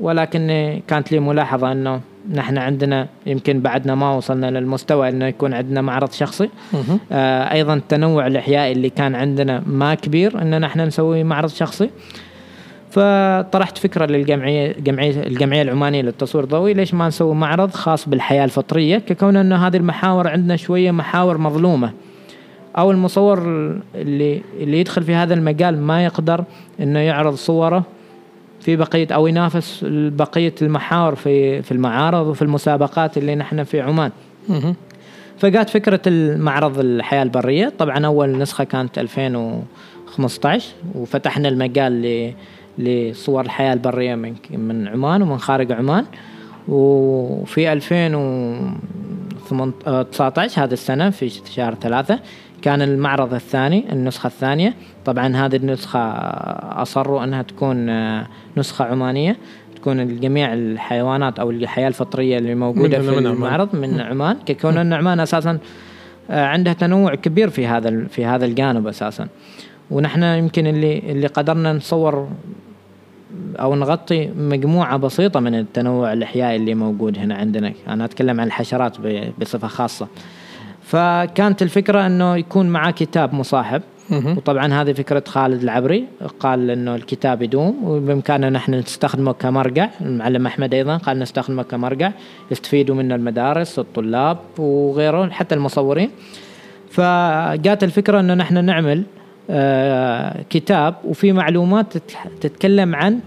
[0.00, 2.00] ولكن كانت لي ملاحظة أنه
[2.34, 6.48] نحن عندنا يمكن بعدنا ما وصلنا للمستوى أنه يكون عندنا معرض شخصي.
[7.12, 11.90] آه، أيضا التنوع الإحيائي اللي كان عندنا ما كبير ان نحن نسوي معرض شخصي.
[12.90, 18.98] فطرحت فكرة للجمعيه جمعيه الجمعية العمانية للتصوير الضوئي ليش ما نسوي معرض خاص بالحياة الفطرية
[18.98, 21.92] ككون انه هذه المحاور عندنا شوية محاور مظلومة
[22.78, 23.38] أو المصور
[23.94, 26.44] اللي اللي يدخل في هذا المجال ما يقدر
[26.80, 27.84] أنه يعرض صوره
[28.60, 34.10] في بقية أو ينافس بقية المحاور في في المعارض وفي المسابقات اللي نحن في عمان.
[35.38, 42.32] فجات فكرة المعرض الحياة البرية طبعا أول نسخة كانت 2015 وفتحنا المجال ل-
[42.84, 46.04] لصور الحياة البرية من من عمان ومن خارج عمان.
[46.68, 52.18] وفي 2019 هذه السنة في شهر ثلاثة
[52.62, 54.74] كان المعرض الثاني النسخة الثانية.
[55.04, 55.98] طبعا هذه النسخة
[56.82, 58.26] أصروا أنها تكون آه،
[58.56, 59.36] نسخة عمانية
[59.76, 63.26] تكون جميع الحيوانات أو الحياة الفطرية اللي موجودة من- في من.
[63.26, 64.36] المعرض من عمان.
[64.46, 65.58] ككون أن عمان أساسا
[66.30, 69.28] آه، عندها تنوع كبير في هذا في هذا الجانب أساسا.
[69.90, 72.28] ونحن يمكن اللي اللي قدرنا نصور
[73.60, 77.72] أو نغطي مجموعة بسيطة من التنوع الاحيائي اللي موجود هنا عندنا.
[77.88, 78.96] أنا أتكلم عن الحشرات
[79.40, 80.08] بصفة خاصة.
[80.82, 83.82] فكانت الفكرة إنه يكون معاه كتاب مصاحب.
[84.36, 86.04] وطبعا هذه فكرة خالد العبري
[86.40, 87.84] قال إنه الكتاب يدوم.
[87.84, 89.88] وبإمكاننا نحن نستخدمه كمرجع.
[90.00, 92.12] المعلم أحمد أيضا قال نستخدمه كمرجع.
[92.50, 96.10] يستفيدوا منه المدارس الطلاب وغيره حتى المصورين.
[96.90, 99.02] فجات الفكرة إنه نحن نعمل
[100.50, 103.18] كتاب وفي معلومات تت- تتكلم عن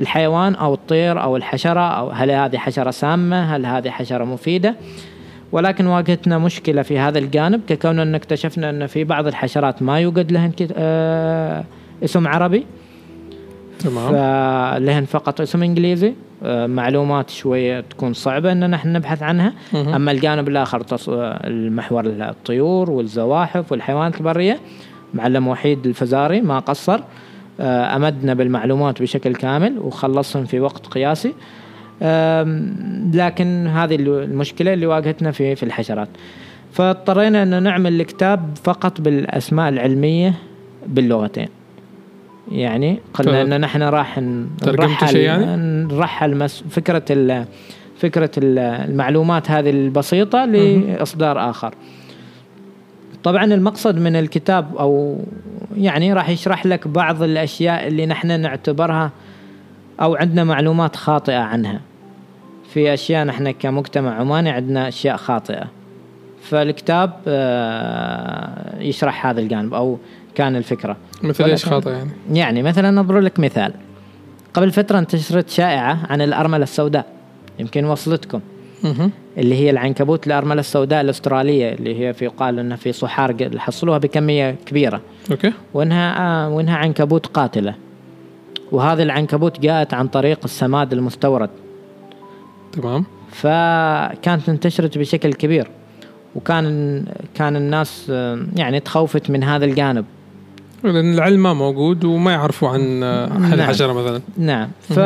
[0.00, 4.74] الحيوان أو الطير أو الحشرة أو هل هذه حشرة سامة هل هذه حشرة مفيدة
[5.52, 10.32] ولكن واجهتنا مشكلة في هذا الجانب ككون أن اكتشفنا أن في بعض الحشرات ما يوجد
[10.32, 10.52] لهن.
[10.76, 11.64] آه
[12.04, 12.66] اسم عربي
[13.78, 16.12] تمام فلهن فقط اسم إنجليزي
[16.44, 19.52] آه معلومات شوية تكون صعبة أن نحن نبحث عنها.
[19.74, 21.08] أما الجانب الآخر تص...
[21.08, 24.58] المحور الطيور والزواحف والحيوانات البرية
[25.14, 27.00] معلم وحيد الفزاري ما قصر
[27.60, 31.34] آه أمدنا بالمعلومات بشكل كامل وخلصهم في وقت قياسي.
[33.14, 36.08] لكن هذه المشكلة اللي واجهتنا في في الحشرات.
[36.72, 40.34] فاضطرينا أن نعمل الكتاب فقط بالأسماء العلمية
[40.86, 41.48] باللغتين.
[42.52, 43.42] يعني قلنا.
[43.42, 46.64] أن نحن راح نرحل يعني؟ نرحل مس
[47.10, 47.44] ال-
[47.98, 51.74] فكرة ال- المعلومات هذه البسيطة لإصدار آخر.
[53.24, 55.18] طبعا المقصد من الكتاب أو
[55.76, 59.10] يعني راح يشرح لك بعض الأشياء اللي نحن نعتبرها
[60.00, 61.80] أو عندنا معلومات خاطئة عنها.
[62.72, 65.64] في أشياء نحن كمجتمع عماني عندنا أشياء خاطئة.
[66.42, 69.98] فالكتاب آه، يشرح هذا الجانب أو
[70.34, 70.96] كان الفكرة.
[71.22, 73.72] مثل إيش خاطئ يعني؟ يعني مثلا أضرب لك مثال.
[74.54, 77.06] قبل فترة انتشرت شائعة عن الأرملة السوداء.
[77.58, 78.40] يمكن وصلتكم.
[79.38, 84.56] اللي هي العنكبوت الارمله السوداء الأسترالية اللي هي في يقال إنها في صحار حصلوها بكمية
[84.66, 85.00] كبيرة.
[85.30, 85.52] أوكي.
[85.74, 87.74] وإنها آه وإنها عنكبوت قاتلة.
[88.72, 91.50] وهذه العنكبوت جاءت عن طريق السماد المستورد.
[92.72, 93.04] تمام.
[93.30, 95.68] فكانت انتشرت بشكل كبير.
[96.34, 97.04] وكان
[97.34, 100.04] كان الناس آه، يعني تخوفت من هذا الجانب.
[100.84, 103.52] لأن العلم ما موجود وما يعرفوا عن آه، نعم.
[103.52, 104.20] الحشرة مثلا.
[104.38, 104.68] نعم.
[104.80, 104.98] ف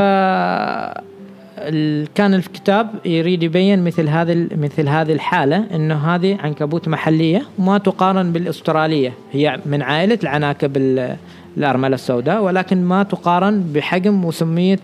[2.14, 8.32] كان الكتاب يريد يبين مثل هذه مثل هذه الحالة إنه هذه عنكبوت محلية وما تقارن
[8.32, 9.12] بالأسترالية.
[9.32, 11.16] هي من عائلة العناكب ال-
[11.56, 14.78] الأرملة السوداء ولكن ما تقارن بحجم وسمية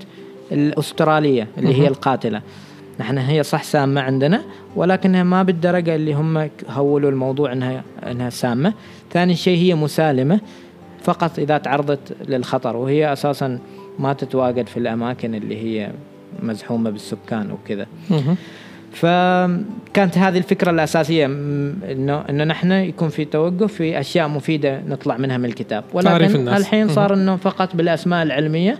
[0.53, 1.89] الأسترالية اللي هي.
[1.89, 2.43] القاتلة.
[3.01, 4.43] نحن هي صح سامة عندنا
[4.77, 8.73] ولكنها ما بالدرجة اللي هم هولوا الموضوع انها إنها سامة.
[9.13, 10.41] ثاني شيء هي مسالمة
[11.03, 13.59] فقط إذا تعرضت للخطر وهي أساسا
[13.99, 15.91] ما تتواجد في الأماكن اللي هي
[16.43, 17.87] مزحومة بالسكان وكذا.
[18.93, 25.37] فكانت هذه الفكرة الأساسية إنه إنه نحن يكون في توجه في أشياء مفيدة نطلع منها
[25.39, 25.85] من الكتاب.
[25.93, 26.09] ولكن.
[26.57, 28.79] الحين صار إنه فقط بالأسماء العلمية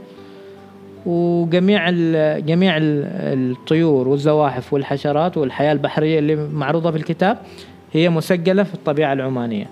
[1.07, 3.05] وجميع ال جميع ال-
[3.51, 7.39] الطيور والزواحف والحشرات والحياة البحرية اللي معروضة في الكتاب
[7.93, 9.67] هي مسجلة في الطبيعة العمانية.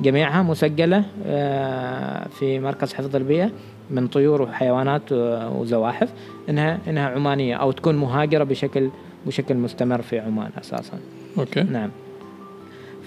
[0.00, 3.50] جميعها مسجلة آه، في مركز حفظ البيئة
[3.90, 6.08] من طيور وحيوانات آه، وزواحف.
[6.48, 8.90] إنها إنها عمانية أو تكون مهاجرة بشكل
[9.26, 10.98] بشكل مستمر في عمان أساسا.
[11.38, 11.62] أوكي.
[11.62, 11.90] نعم.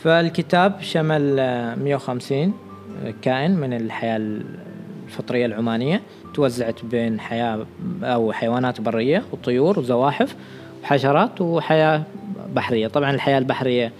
[0.04, 2.54] فالكتاب شمل آه، 150
[3.22, 4.18] كائن من الحياة
[5.08, 6.02] الفطرية العمانية.
[6.34, 7.66] توزعت بين حياة
[8.04, 10.36] أو حيوانات برية وطيور وزواحف
[10.84, 12.04] وحشرات وحياة
[12.56, 12.88] بحرية.
[12.88, 13.92] طبعا الحياة البحرية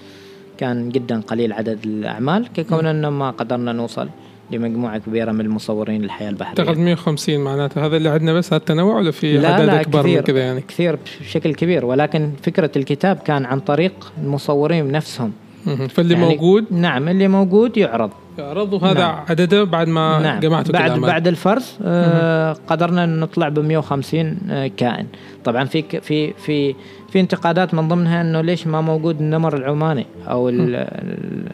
[0.58, 4.10] كان جدا قليل عدد الأعمال ككون أنه ما قدرنا نوصل
[4.52, 8.96] لمجموعة كبيرة من المصورين للحياة أعتقد البحرية 150 معناته هذا اللي عندنا بس هذا التنوع
[8.96, 10.22] ولا في لا عدد لا أكبر من كثير.
[10.22, 15.32] كذا يعني؟ كثير بشكل كبير ولكن فكرة الكتاب كان عن طريق المصورين نفسهم.
[15.90, 18.10] فاللي يعني موجود؟ نعم اللي موجود يعرض.
[18.40, 19.26] يعرض وهذا نعم.
[19.30, 20.40] عدده بعد ما نعم.
[20.40, 21.10] جمعته بعد كالأعمال.
[21.10, 25.06] بعد الفرز آه قدرنا نطلع ب 150 آه كائن.
[25.44, 26.76] طبعا في في في
[27.12, 30.88] في انتقادات من ضمنها إنه ليش ما موجود النمر العماني أو ال-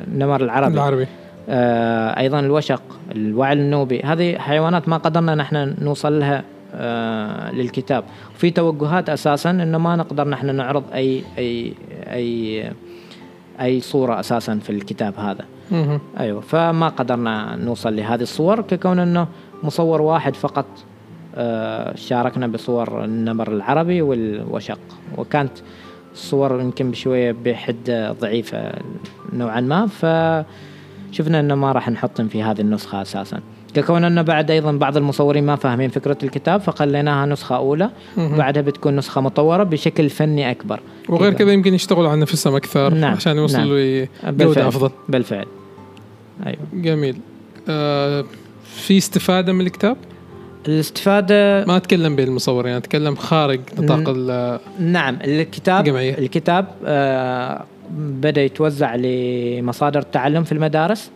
[0.07, 1.07] النمر العربي؟ العربي.
[1.49, 2.81] أيضا الوشق
[3.11, 4.01] الوعل النوبي.
[4.01, 6.43] هذه حيوانات ما قدرنا نحن نوصل لها
[6.75, 8.03] آه للكتاب.
[8.35, 11.73] وفي توجهات أساسا إنه ما نقدر نحن نعرض أي أي
[12.07, 12.71] أي
[13.61, 15.45] أي صورة أساسا في الكتاب هذا.
[16.19, 19.27] أيوه فما قدرنا نوصل لهذه الصور ككون إنه
[19.63, 20.65] مصور واحد فقط
[21.35, 24.79] آه، شاركنا بصور النمر العربي والوشق.
[25.17, 25.51] وكانت
[26.13, 28.71] الصور يمكن بشوية بحده ضعيفة
[29.33, 29.87] نوعا ما
[31.11, 33.39] فشفنا إنه ما راح نحطهم في هذه النسخة أساسا.
[33.73, 37.89] ككون إنه بعد أيضا بعض المصورين ما فاهمين فكرة الكتاب فخليناها نسخة أولى.
[38.17, 38.37] مهم.
[38.37, 40.79] بعدها بتكون نسخة مطورة بشكل فني أكبر.
[41.09, 43.75] وغير كذا يمكن يشتغلوا على نفسهم أكثر نعم، عشان يوصلوا نعم.
[43.77, 44.89] لجودة بالفعل أفضل.
[45.09, 45.45] بالفعل.
[46.45, 46.57] أيوه.
[46.73, 47.17] جميل.
[47.69, 48.25] آه
[48.65, 49.97] في استفادة من الكتاب؟
[50.67, 56.17] الاستفادة ما أتكلم بين المصورين أتكلم خارج نطاق ال- نعم الكتاب الجمعية.
[56.17, 61.11] الكتاب آه بدأ يتوزع لمصادر التعلم في المدارس.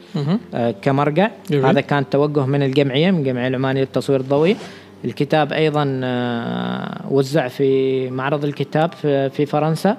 [0.54, 1.66] آه كمرجع جميل.
[1.66, 4.56] هذا كان توجه من الجمعية من الجمعيه العمانية للتصوير الضوئي.
[5.06, 9.98] الكتاب أيضا آه وزع في معرض الكتاب في, في فرنسا.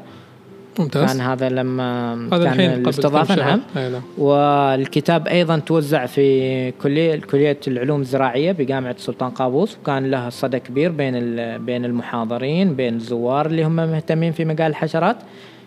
[0.79, 1.11] ممتاز.
[1.11, 3.35] كان هذا لما هذا كان الاستضافة.
[3.35, 3.61] نعم.
[3.75, 4.03] نعم.
[4.19, 9.79] والكتاب أيضا توزع في كلية كلية العلوم الزراعية بجامعة السلطان قابوس.
[9.83, 11.15] وكان له صدى كبير بين
[11.59, 15.17] بين المحاضرين بين الزوار اللي هم مهتمين في مجال الحشرات.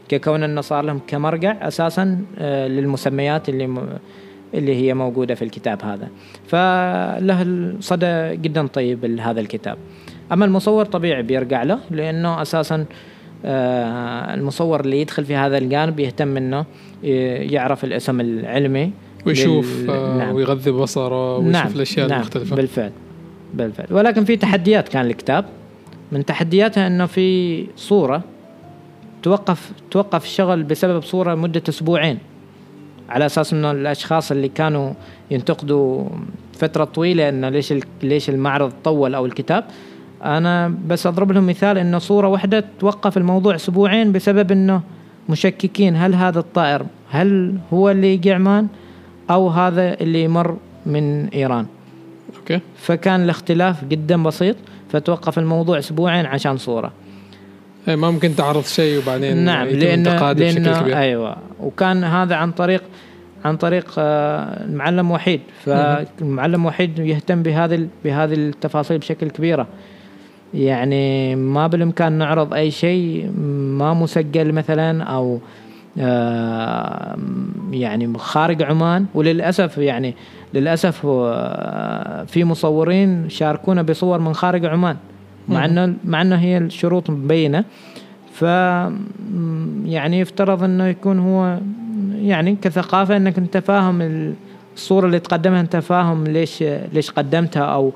[0.10, 3.88] ككون انه صار لهم كمرجع أساسا آه، للمسميات اللي م-
[4.54, 6.08] اللي هي موجودة في الكتاب هذا.
[6.48, 9.78] فله صدى جدا طيب لهذا الكتاب.
[10.32, 12.86] أما المصور طبيعي بيرجع له لأنه أساسا
[13.46, 16.66] آه، المصور اللي يدخل في هذا الجانب يهتم إنه
[17.54, 18.92] يعرف الاسم العلمي
[19.26, 20.36] ويشوف لل- آه نعم.
[20.36, 22.56] ويغذي بصره ويشوف نعم الأشياء نعم المختلفة.
[22.56, 22.92] بالفعل
[23.54, 23.88] بالفعل.
[23.92, 25.46] ولكن في تحديات كان الكتاب.
[26.12, 28.24] من تحدياتها إنه في صورة
[29.26, 32.18] توقف توقف الشغل بسبب صورة مده أسبوعين
[33.10, 34.94] على أساس إنه الأشخاص اللي كانوا
[35.32, 36.06] ينتقدوا
[36.54, 37.74] فترة طويلة انه ليش
[38.04, 39.64] ليش المعرض طول أو الكتاب.
[40.24, 44.82] أنا بس أضرب لهم مثال إنه صورة واحدة توقف الموضوع أسبوعين بسبب إنه
[45.30, 48.68] مشككين هل هذا الطائر هل هو اللي يجي عمان
[49.30, 51.66] أو هذا اللي يمر من إيران؟
[52.38, 52.60] أوكي.
[52.78, 54.56] فكان الاختلاف جدا بسيط
[54.90, 56.92] فتوقف الموضوع أسبوعين عشان ما
[57.88, 60.04] ممكن تعرض شيء وبعدين نعم بشكل لأن
[60.82, 60.98] كبير.
[60.98, 61.38] أيوه.
[61.60, 62.84] وكان هذا عن طريق
[63.46, 65.42] عن طريق آه، المعلم وحيد.
[65.64, 69.68] فالمعلم وحيد يهتم بهذه بهذه التفاصيل بشكل كبيرة.
[70.54, 73.32] يعني ما بالإمكان نعرض أي شيء
[73.80, 75.40] ما مسجل مثلا أو
[76.00, 77.18] آه،
[77.72, 79.06] يعني خارج عمان.
[79.14, 80.16] وللأسف يعني
[80.54, 84.98] للأسف آه، في مصورين شاركونا بصور من خارج عمان.
[85.50, 87.64] مع انه مع إنه هي الشروط مبينة.
[88.34, 88.42] ف
[89.86, 91.60] يعني يفترض إنه يكون هو
[92.16, 94.34] يعني كثقافة إنك أنت فاهم
[94.76, 97.92] الصورة اللي تقدمها أنت فاهم ليش ليش قدمتها أو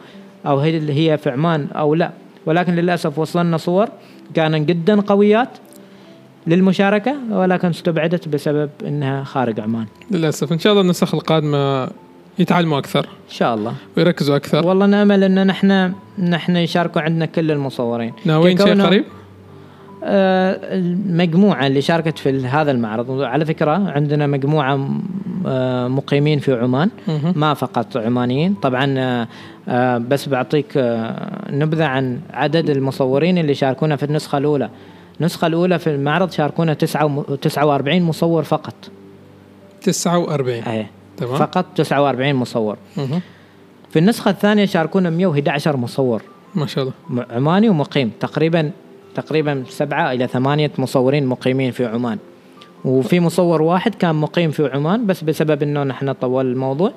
[0.45, 2.11] أو هي اللي هي في عمان أو لا.
[2.45, 3.89] ولكن للأسف وصلنا صور
[4.33, 5.49] كانت جدا قويات
[6.47, 9.85] للمشاركة ولكن استبعدت بسبب إنها خارج عمان.
[10.11, 10.53] للأسف.
[10.53, 11.87] إن شاء الله النسخ القادمة
[12.39, 12.99] يتعلموا أكثر.
[12.99, 13.73] إن شاء الله.
[13.97, 14.67] ويركزوا أكثر.
[14.67, 18.13] والله نامل إن نحن نحن يشاركوا عندنا كل المصورين.
[18.25, 19.03] ناويين شيء قريب؟
[20.03, 23.21] آه، المجموعة اللي شاركت في هذا المعرض.
[23.21, 24.89] على فكرة عندنا مجموعة
[25.45, 26.89] آه، مقيمين في عمان.
[27.35, 28.53] ما فقط عمانيين.
[28.53, 28.95] طبعا
[29.69, 30.65] آه، بس بعطيك
[31.49, 34.69] نبذة عن عدد المصورين اللي شاركونا في النسخة الأولى.
[35.19, 38.73] النسخة الأولى في المعرض شاركونا 49 مصور فقط.
[39.81, 40.98] 49 أيه.
[41.19, 41.35] تمام.
[41.35, 42.77] فقط 49 مصور.
[42.97, 43.21] مهم.
[43.89, 46.21] في النسخة الثانية شاركونا 111 مصور.
[46.55, 47.25] ما شاء الله.
[47.31, 48.11] عماني ومقيم.
[48.19, 48.71] تقريبا
[49.15, 52.17] تقريبا سبعة إلى ثمانية مصورين مقيمين في عمان.
[52.85, 56.91] وفي مصور واحد كان مقيم في عمان بس بسبب إنه نحن طول الموضوع.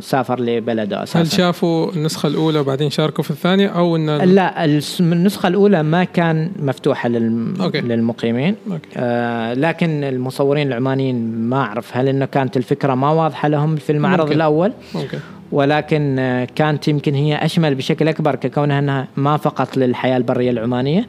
[0.00, 4.64] سافر لبلده هل أساسا شافوا النسخة الأولى وبعدين شاركوا في الثانية أو إن لا
[5.00, 7.54] النسخة الأولى ما كان مفتوحة للم...
[7.60, 7.80] أوكي.
[7.80, 8.88] للمقيمين أوكي.
[8.96, 14.20] آه لكن المصورين العمانيين ما أعرف هل إنه كانت الفكرة ما واضحة لهم في المعرض
[14.20, 14.34] ممكن.
[14.34, 15.18] الأول أوكي
[15.52, 21.06] ولكن آه، كانت يمكن هي أشمل بشكل أكبر ككونها أنها ما فقط للحياة البرية العمانية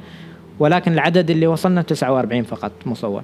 [0.60, 3.24] ولكن العدد اللي وصلنا 49 فقط مصور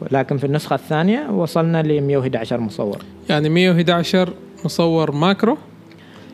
[0.00, 2.98] ولكن في النسخة الثانية وصلنا ل 111 مصور.
[3.28, 4.28] يعني 111
[4.64, 5.58] مصور ماكرو؟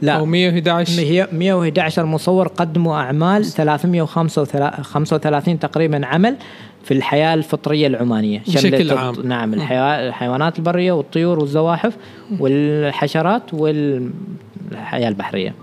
[0.03, 0.13] لا.
[0.13, 6.37] أو 111 هي 111 مصور قدموا أعمال 335 تقريبا عمل
[6.85, 8.41] في الحياة الفطرية العمانية.
[8.49, 9.15] بشكل عام.
[9.25, 11.97] نعم الحيوان الحيوانات البرية والطيور والزواحف
[12.41, 15.55] والحشرات والحياة البحرية.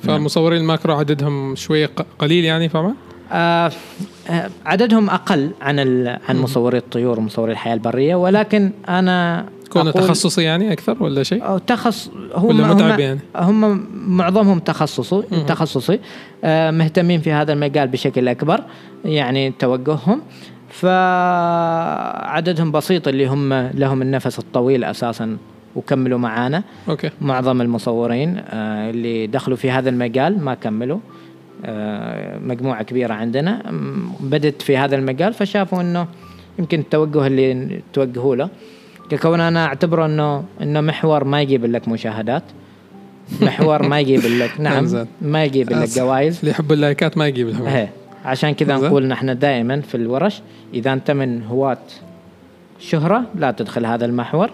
[0.00, 2.94] فالمصورين الماكرو عددهم شوية ق- قليل يعني؟ آه
[3.32, 3.70] آه،
[4.66, 10.72] عددهم أقل عن ال- عن مصوري الطيور ومصوري الحياة البرية ولكن أنا كونه تخصصي يعني
[10.72, 16.00] أكثر ولا شيء؟ تخص هم ولا هم, متعب يعني؟ هم معظمهم تخصصي تخصصي.
[16.44, 18.60] آه مهتمين في هذا المجال بشكل أكبر
[19.04, 20.20] يعني توجههم.
[22.24, 25.36] فعددهم بسيط اللي هم لهم النفس الطويل أساسا
[25.76, 26.62] وكملوا معانا.
[26.88, 27.10] أوكي.
[27.20, 30.98] معظم المصورين آه، اللي دخلوا في هذا المجال ما كملوا.
[31.64, 33.62] آه، مجموعة كبيرة عندنا.
[34.20, 36.06] بدت في هذا المجال فشافوا إنه
[36.58, 38.48] يمكن التوجه اللي توجهوا له.
[39.10, 42.42] ككون أنا أعتبره إنه إنه محور ما يجيب لك مشاهدات.
[43.42, 45.06] محور ما يجيب لك نعم.
[45.22, 46.38] ما يجيب لك جوائز.
[46.38, 47.90] اللي يحب ال likes ما يجيب لهم إيه.
[48.24, 48.76] عشان كذا.
[48.76, 50.42] نقول نحن دائما في الورش
[50.74, 51.78] إذا أنت من هواة
[52.78, 54.50] شهرة لا تدخل هذا المحور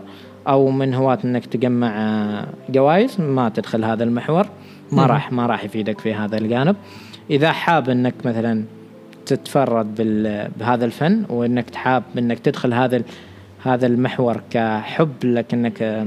[0.48, 4.46] أو من هواة إنك تجمع آه، جوائز ما تدخل هذا المحور.
[4.92, 5.10] ما مم.
[5.10, 6.76] راح ما راح يفيدك في هذا الجانب.
[7.30, 8.64] إذا حاب إنك مثلا
[9.26, 13.02] تتفرد بال- بهذا الفن وإنك تحاب إنك تدخل هذا
[13.62, 16.06] هذا المحور كحب لك إنك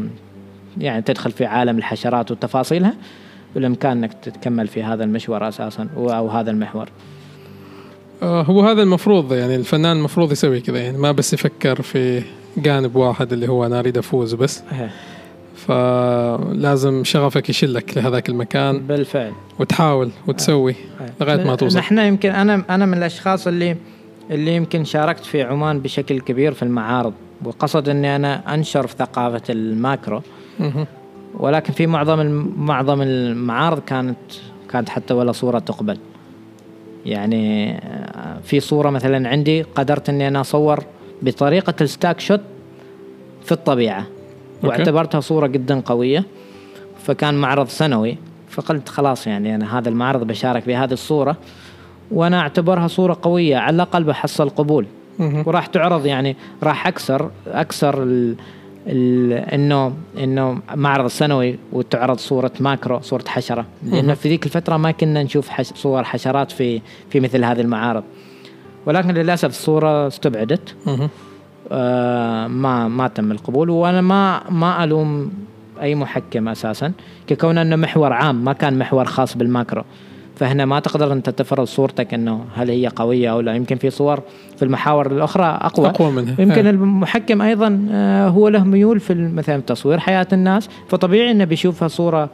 [0.78, 2.94] يعني تدخل في عالم الحشرات وتفاصيلها
[3.56, 6.90] بالإمكان إنك تكمل في هذا المشوار أساسا أو هذا المحور.
[8.24, 12.24] آه هو هذا المفروض يعني الفنان المفروض يسوي كذا يعني ما بس يفكر في
[12.58, 14.64] جانب واحد اللي هو أنا أريد أفوز بس.
[14.72, 14.90] إيه،
[15.68, 18.80] فلازم شغفك يشلك لهذاك المكان.
[18.80, 19.32] بالفعل.
[19.60, 20.76] وتحاول وتسوي
[21.22, 21.78] لغاية ما توصل.
[21.78, 23.76] نحن يمكن أنا أنا من الأشخاص اللي
[24.32, 27.14] اللي يمكن شاركت في عمان بشكل كبير في المعارض
[27.46, 30.22] وقصد إني أنا أنشر في ثقافة الماكرو.
[31.40, 34.18] ولكن في معظم معظم المعارض كانت
[34.70, 35.98] كانت حتى ولا صورة تقبل.
[37.06, 40.84] يعني آه، في صورة مثلا عندي قدرت إني أنا أصور
[41.22, 42.42] بطريقة الستاك شوت
[43.46, 44.06] في الطبيعة.
[44.64, 46.26] واعتبرتها صورة جدا قوية
[47.06, 48.18] فكان معرض سنوي
[48.50, 51.38] فقلت خلاص يعني أنا هذا المعرض بشارك بهذه الصورة
[52.12, 54.86] وأنا أعتبرها صورة قوية على الأقل بحصل قبول.
[55.46, 58.36] وراح تعرض يعني راح اكسر اكسر ال
[58.88, 63.66] ال إنه إنه معرض سنوي وتعرض صورة ماكرو صورة حشرة.
[63.86, 68.04] لأنه في ذيك الفترة ما كنا نشوف حش صور حشرات في في مثل هذه المعارض.
[68.86, 70.76] ولكن للأسف الصورة استبعدت.
[72.48, 75.32] ما ما تم القبول وأنا ما ما ألوم
[75.82, 76.92] أي محكم أساسا
[77.28, 79.84] ككون أنه محور عام ما كان محور خاص بالماكرو.
[80.36, 83.56] فهنا ما تقدر أنت تفرض صورتك إنه هل هي قوية أو لا.
[83.56, 84.20] يمكن في صور
[84.58, 85.88] في المحاور الأخرى أقوى.
[85.88, 86.36] أقوى منها.
[86.40, 86.70] يمكن آه.
[86.70, 90.70] المحكم أيضا آه، هو له ميول في مثلا تصوير حياة الناس.
[90.88, 92.30] فطبيعي إنه بيشوفها صورة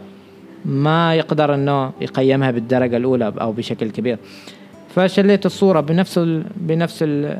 [0.66, 4.18] ما يقدر إنه يقيمها بالدرجة الأولى أو بشكل كبير.
[4.96, 7.38] فشليت الصورة بنفس ال بنفس ال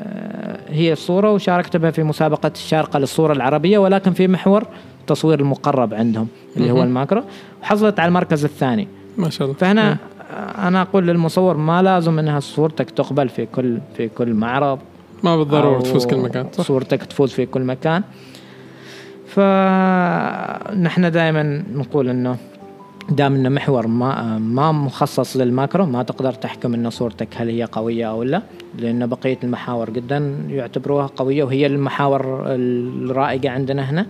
[0.68, 4.64] هي الصورة وشاركت بها في مسابقة الشارقة للصورة العربية ولكن في محور
[5.00, 6.82] التصوير المقرب عندهم اللي هو.
[6.82, 7.22] الماكرو
[7.62, 8.88] وحصلت على المركز الثاني.
[9.16, 9.58] ما شاء الله.
[9.58, 9.96] فهنا
[10.58, 14.78] أنا أقول للمصور ما لازم إنها صورتك تقبل في كل في كل معرض
[15.22, 18.02] ما بالضرورة تفوز كل مكان صح؟ صورتك تفوز في كل مكان.
[19.26, 22.36] فنحن دائما نقول إنه
[23.10, 28.10] دام إنه محور ما ما مخصص للماكرو ما تقدر تحكم انه صورتك هل هي قوية
[28.10, 28.42] أو لا
[28.78, 34.06] لأنه بقية المحاور جدا يعتبروها قوية وهي المحاور الرائجة عندنا هنا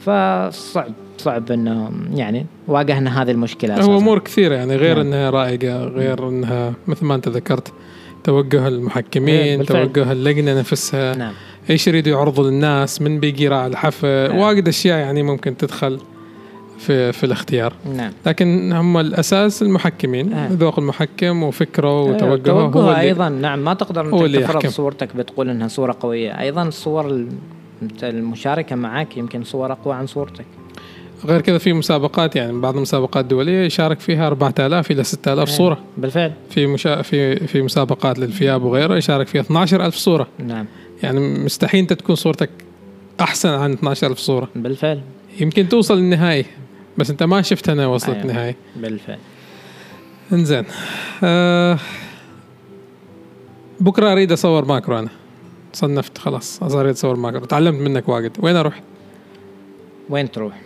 [0.00, 3.96] فصعب صعب إنه يعني واجهنا هذه المشكلة هو أساساً.
[3.96, 5.06] أمور كثيرة يعني غير نعم.
[5.06, 7.72] إنها رائقه غير إنها مثل ما أنت ذكرت
[8.24, 9.92] توجه إيه، المحكمين بالفعل.
[9.92, 11.32] توجه اللجنة نفسها نعم
[11.70, 14.38] إيش يريدوا يعرضوا للناس من بيجي راعي الحفل نعم.
[14.38, 16.00] واجد أشياء يعني ممكن تدخل
[16.86, 17.72] في في الاختيار.
[17.96, 18.12] نعم.
[18.26, 20.32] لكن هم الأساس المحكمين.
[20.32, 20.48] آه.
[20.52, 23.28] ذوق المحكم وفكره إيه، وتوجهه هو توجهها اللي أيضا.
[23.28, 24.66] نعم ما تقدر هو انت تفرض.
[24.66, 26.40] صورتك بتقول إنها صورة قوية.
[26.40, 27.26] أيضا الصور
[28.02, 30.44] المشاركة معك يمكن صور أقوى عن صورتك.
[31.26, 35.78] غير كذا في مسابقات يعني بعض المسابقات الدولية يشارك فيها 4000 إلى 6000 إيه، صورة.
[35.96, 36.32] بالفعل.
[36.50, 37.02] في مشا...
[37.02, 40.26] في في مسابقات للفياب وغيره يشارك فيها 12000 صورة.
[40.38, 40.66] نعم.
[41.02, 42.50] يعني مستحيل انت تكون صورتك
[43.20, 44.48] أحسن عن 12000 صورة.
[44.56, 45.00] بالفعل.
[45.40, 46.44] يمكن توصل للنهائي.
[46.98, 48.22] بس انت ما شفت أنا وصلت أيوة.
[48.22, 49.18] النهائي بالفعل.
[50.32, 50.64] انزين.
[51.24, 51.78] آه
[53.80, 55.08] بكرة أريد أصور ماكرو أنا.
[55.72, 57.44] صنفت خلاص أريد أصور ماكرو.
[57.44, 58.36] تعلمت منك واجد.
[58.40, 58.82] وين أروح؟
[60.10, 60.60] وين تروح؟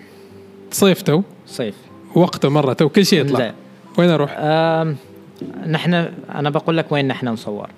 [0.70, 1.22] صيف تو.
[1.46, 1.74] صيف.
[2.14, 2.88] وقته مره تو.
[2.88, 3.54] كل شيء يطلع.
[3.98, 4.96] وين أروح؟ آم،
[5.66, 5.94] نحن
[6.34, 7.68] أنا بقول لك وين نحن نصور.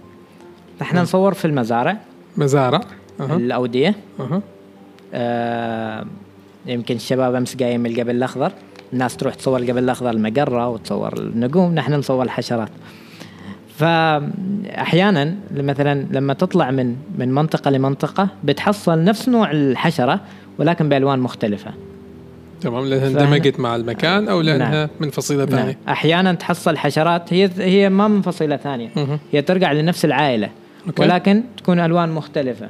[0.81, 1.03] نحن نعم.
[1.05, 1.97] نصور في المزارع.
[2.37, 2.81] مزارع.
[3.21, 3.37] أها.
[3.37, 3.95] الأودية.
[4.21, 4.43] أها.
[5.15, 6.07] آه،
[6.67, 8.53] يمكن الشباب أمس قايم من الجبل الأخضر
[8.93, 12.71] الناس تروح تصور الجبل الأخضر المقرة وتصور النجوم نحن نصور الحشرات
[13.77, 20.21] فأحيانا مثلا لما تطلع من من منطقة لمنطقة بتحصل نفس نوع الحشرة
[20.59, 21.71] ولكن بألوان مختلفة
[22.61, 24.89] تمام لأنها اندمجت مع المكان أو لأنها نعم.
[25.01, 25.59] من فصيلة نعم.
[25.59, 28.91] ثانية أحيانا تحصل حشرات هي هي ما من فصيلة ثانية.
[29.33, 30.51] هي ترجع لنفس العائلة
[30.87, 31.03] أوكي.
[31.03, 32.69] ولكن تكون ألوان مختلفة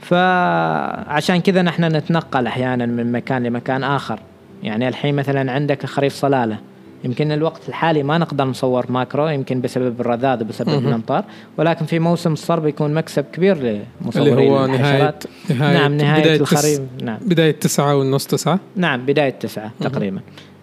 [0.00, 4.18] فعشان كذا نحن نتنقل أحيانا من مكان لمكان آخر.
[4.62, 6.58] يعني الحين مثلا عندك خريف صلالة.
[7.04, 10.88] يمكن الوقت الحالي ما نقدر نصور ماكرو يمكن بسبب الرذاذ وبسبب.
[10.88, 11.24] الأمطار
[11.56, 13.56] ولكن في موسم الصرب بيكون مكسب كبير
[14.02, 15.24] لمصوري اللي هو الحشرات.
[15.50, 16.78] نهايه نعم نهاية بداية الخريف.
[16.78, 17.02] تس...
[17.02, 17.18] نعم.
[17.22, 19.70] بداية تسعة والنص تسعة؟ نعم بداية تسعة.
[19.80, 20.20] تقريبا.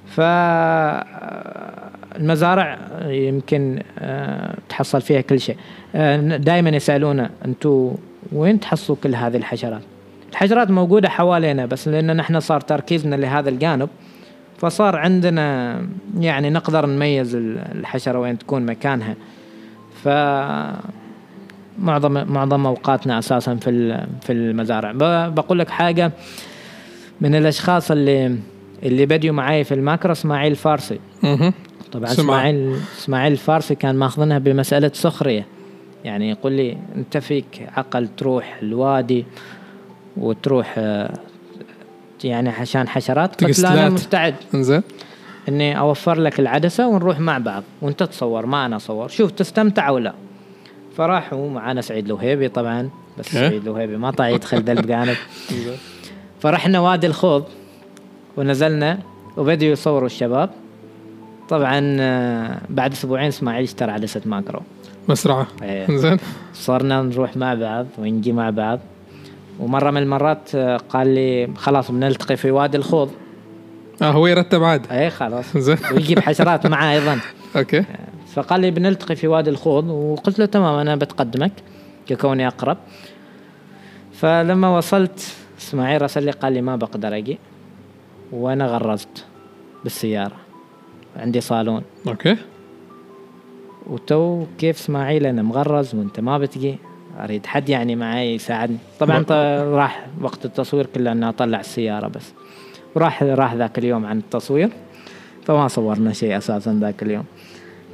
[0.07, 0.21] ف
[2.15, 5.57] المزارع يمكن آه، تحصل فيها كل شيء.
[6.38, 7.95] دائما يسألونا أنتم
[8.32, 9.82] وين تحصلوا كل هذه الحشرات؟
[10.32, 13.89] الحشرات موجودة حوالينا بس لأن نحن صار تركيزنا لهذا الجانب
[14.57, 15.78] فصار عندنا
[16.19, 19.15] يعني نقدر نميز الحشرة وين تكون مكانها.
[20.03, 20.07] ف
[21.80, 24.91] معظم معظم أوقاتنا أساسا في في المزارع.
[25.30, 26.11] بقول لك حاجة
[27.21, 28.38] من الأشخاص اللي
[28.84, 31.53] اللي بديوا معي في الماكرو إسماعيل الفارسي مهم.
[31.91, 32.05] طبعا.
[32.05, 35.45] اسماعيل إسماعيل الفارسي كان ماخذنها بمسألة سخرية.
[36.04, 39.26] يعني يقول لي أنت فيك عقل تروح الوادي
[40.18, 41.14] وتروح آه،
[42.24, 43.91] يعني عشان حشرات؟ قلت له أنا تقسلات.
[43.91, 44.36] مستعد.
[44.54, 44.82] إنزين.
[45.49, 47.64] إني أوفر لك العدسة ونروح مع بعض.
[47.82, 49.08] وأنت تصور ما أنا أصور.
[49.08, 50.14] شوف تستمتع ولا.
[50.97, 52.89] فراحوا معانا سعيد الوهيبي طبعا.
[53.20, 53.49] بس إيه.
[53.49, 55.16] سعيد الوهيبي ما طاع يدخل ذا الجانب.
[56.39, 57.43] فرحنا وادي الخوض
[58.38, 58.99] ونزلنا
[59.38, 60.49] وبدأوا يصوروا الشباب.
[61.49, 64.62] طبعا آه، بعد أسبوعين إسماعيل اشترى عدسة ماكرو.
[65.10, 65.47] مسرعة.
[65.64, 65.89] إيه.
[65.89, 66.18] انزين
[66.54, 68.80] صرنا نروح مع بعض ونجي مع بعض.
[69.60, 73.12] ومرة من المرات آه، قال لي خلاص بنلتقي في وادي الخوض.
[74.01, 74.88] آه هو يرتب عاد.
[74.91, 75.58] اي خلاص.
[75.58, 75.78] زين.
[75.93, 77.20] ويجيب حشرات معاه أيضا.
[77.56, 77.84] أوكي.
[78.34, 79.89] فقال لي بنلتقي في وادي الخوض.
[79.89, 81.51] وقلت له تمام أنا بتقدمك
[82.08, 82.78] ككوني أقرب.
[84.14, 87.39] فلما وصلت إسماعيل راسل لي قال لي ما بقدر أجي.
[88.32, 89.26] وأنا غرزت
[89.84, 90.36] بالسيارة.
[91.18, 91.82] عندي صالون.
[92.08, 92.38] أوكي.
[93.88, 96.77] وتو كيف إسماعيل أنا مغرز وأنت ما بتجي؟
[97.19, 98.77] أريد حد يعني معي يساعدني.
[98.99, 99.25] طبعا
[99.63, 102.34] راح وقت التصوير كله انه أطلع السيارة بس.
[102.95, 104.69] وراح راح ذاك اليوم عن التصوير
[105.45, 107.23] فما صورنا شيء أساسا ذاك اليوم.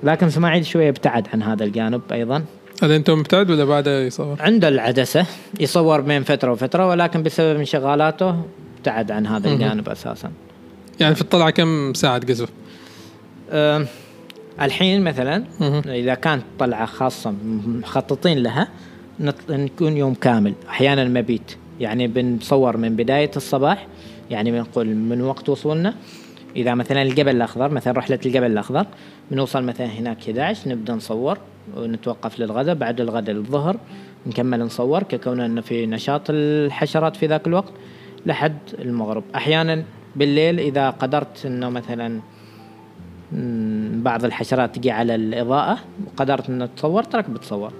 [0.04, 2.44] لكن إسماعيل شوية ابتعد عن هذا الجانب أيضا.
[2.84, 5.26] هذا أنت مبتعد ولا بعده يصور؟ عنده العدسة
[5.60, 8.36] يصور بين فترة وفترة ولكن بسبب انشغالاته
[8.78, 9.50] ابتعد عن هذا.
[9.50, 10.32] الجانب أساسا.
[11.00, 12.50] يعني في الطلعة كم ساعة تقزف؟
[13.52, 13.86] أم،
[14.62, 15.44] الحين مثلا.
[15.86, 17.34] إذا كانت طلعة خاصة
[17.66, 18.68] مخططين لها
[19.50, 20.54] نكون يوم كامل.
[20.70, 23.88] أحيانا مبيت يعني بنصور من بداية الصباح
[24.32, 25.94] يعني بنقول من وقت وصولنا.
[26.56, 28.86] إذا مثلا الجبل الأخضر مثلا رحلة الجبل الأخضر
[29.32, 31.38] بنوصل مثلا هناك 11 نبدأ نصور
[31.78, 32.76] ونتوقف للغداء.
[32.76, 33.78] بعد الغداء للظهر
[34.28, 37.72] نكمل نصور ككون انه في نشاط الحشرات في ذاك الوقت
[38.26, 39.24] لحد المغرب.
[39.36, 39.84] أحيانا
[40.16, 42.20] بالليل إذا قدرت إنه مثلا
[44.04, 47.72] بعض الحشرات تجي على الإضاءة وقدرت أن تصور تراك بتصور.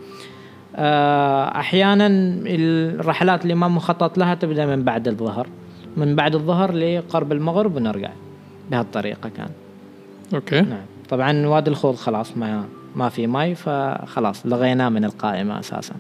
[0.76, 2.08] آه، أحيانا
[2.46, 5.48] الرحلات اللي ما مخطط لها تبدأ من بعد الظهر.
[5.98, 8.10] من بعد الظهر لقرب المغرب ونرجع
[8.72, 9.50] بهالطريقة كان.
[10.34, 10.62] أوكي.
[10.62, 10.86] نعم.
[11.10, 15.94] طبعا وادي الخوض خلاص ما ما في ماي فخلاص لغيناه من القائمة أساسا.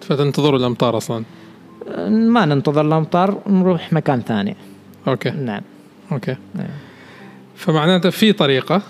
[0.00, 1.24] فتنتظروا الأمطار أصلا؟
[1.88, 4.56] آه، ما ننتظر الأمطار نروح مكان ثاني.
[5.08, 5.30] أوكي.
[5.30, 5.62] نعم.
[6.12, 6.36] أوكي.
[6.54, 6.89] نعم.
[7.60, 8.82] فمعناته في طريقة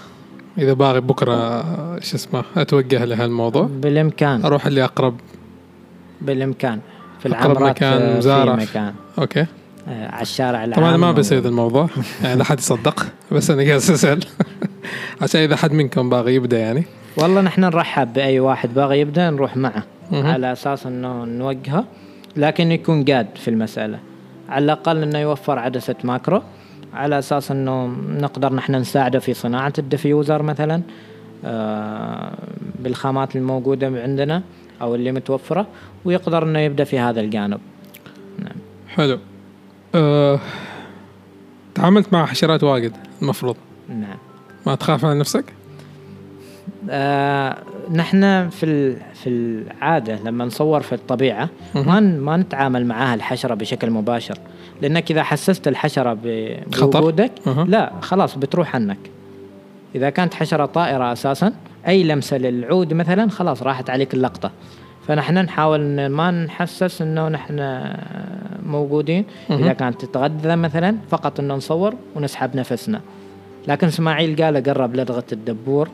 [0.59, 1.63] إذا باغي بكرة
[2.01, 4.45] شو اسمه أتوجه لهالموضوع بالإمكان.
[4.45, 5.17] أروح اللي أقرب.
[6.21, 6.81] بالإمكان.
[7.21, 8.57] في العمرات مكان آه، مزارع.
[8.57, 8.95] في مكان.
[9.19, 9.47] أوكي.
[9.89, 10.81] آه، على الشارع العام.
[10.81, 11.89] طبعا ما بيصير ذا الموضوع.
[12.25, 14.25] يعني لا حد يصدق بس أنا جالس أسأل.
[15.23, 16.85] عشان إذا حد منكم باغي يبدأ يعني.
[17.17, 19.83] والله نحن نرحب بأي واحد باغي يبدأ نروح معه.
[20.13, 21.85] على أساس إنه نوجهه
[22.37, 23.99] لكن يكون جاد في المسألة.
[24.49, 26.43] على الأقل إنه يوفر عدسة ماكرو.
[26.95, 30.83] على أساس إنه نقدر نحن نساعده في صناعة ال diffuser مثلا
[31.45, 32.33] آه،
[32.79, 34.43] بالخامات الموجودة عندنا
[34.83, 35.67] أو اللي متوفرة
[36.05, 37.61] ويقدر إنه يبدأ في هذا الجانب.
[38.39, 38.57] نعم.
[38.89, 39.19] حلو.
[39.95, 40.41] أه...
[41.75, 43.57] تعاملت مع حشرات واجد المفروض.
[43.89, 44.19] نعم.
[44.67, 45.45] ما تخاف على نفسك؟
[46.91, 47.57] آه
[47.93, 53.91] نحن في ال- في العادة لما نصور في الطبيعة ما ما نتعامل معاها الحشره بشكل
[53.91, 54.39] مباشر.
[54.83, 57.33] لأنك إذا حسست الحشرة؟ بوجودك.
[57.47, 58.99] لا خلاص بتروح عنك
[59.95, 61.53] إذا كانت حشرة طائرة أساسا
[61.89, 64.51] أي لمسة للعود مثلا خلاص راحت عليك اللقطة
[65.09, 67.85] فنحن نحاول إن ما نحسس إنه نحن
[68.67, 69.25] موجودين.
[69.51, 73.01] إذا كانت تتغذى مثلا فقط إنه نصور ونسحب نفسنا
[73.69, 75.89] لكن إسماعيل قال قرب لدغة الدبور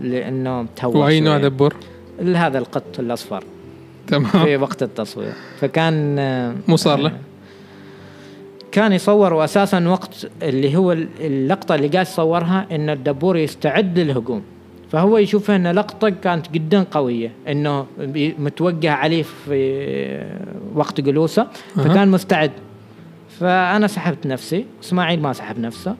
[0.00, 1.38] لأنه تهور وأي نوع.
[1.38, 1.76] دبور؟
[2.20, 3.44] هذا القط الأصفر
[4.06, 7.12] تمام في وقت التصوير فكان آه، مو صار له؟
[8.72, 14.42] كان يصور واساسا وقت اللي هو اللقطة اللي قاعد يصورها إن الدبور يستعد للهجوم.
[14.90, 17.86] فهو يشوف إن لقطة كانت جدا قوية إنه
[18.38, 20.38] متوجه عليه في
[20.74, 22.52] وقت جلوسه فكان مستعد.
[23.40, 25.96] فأنا سحبت نفسي إسماعيل ما سحب نفسه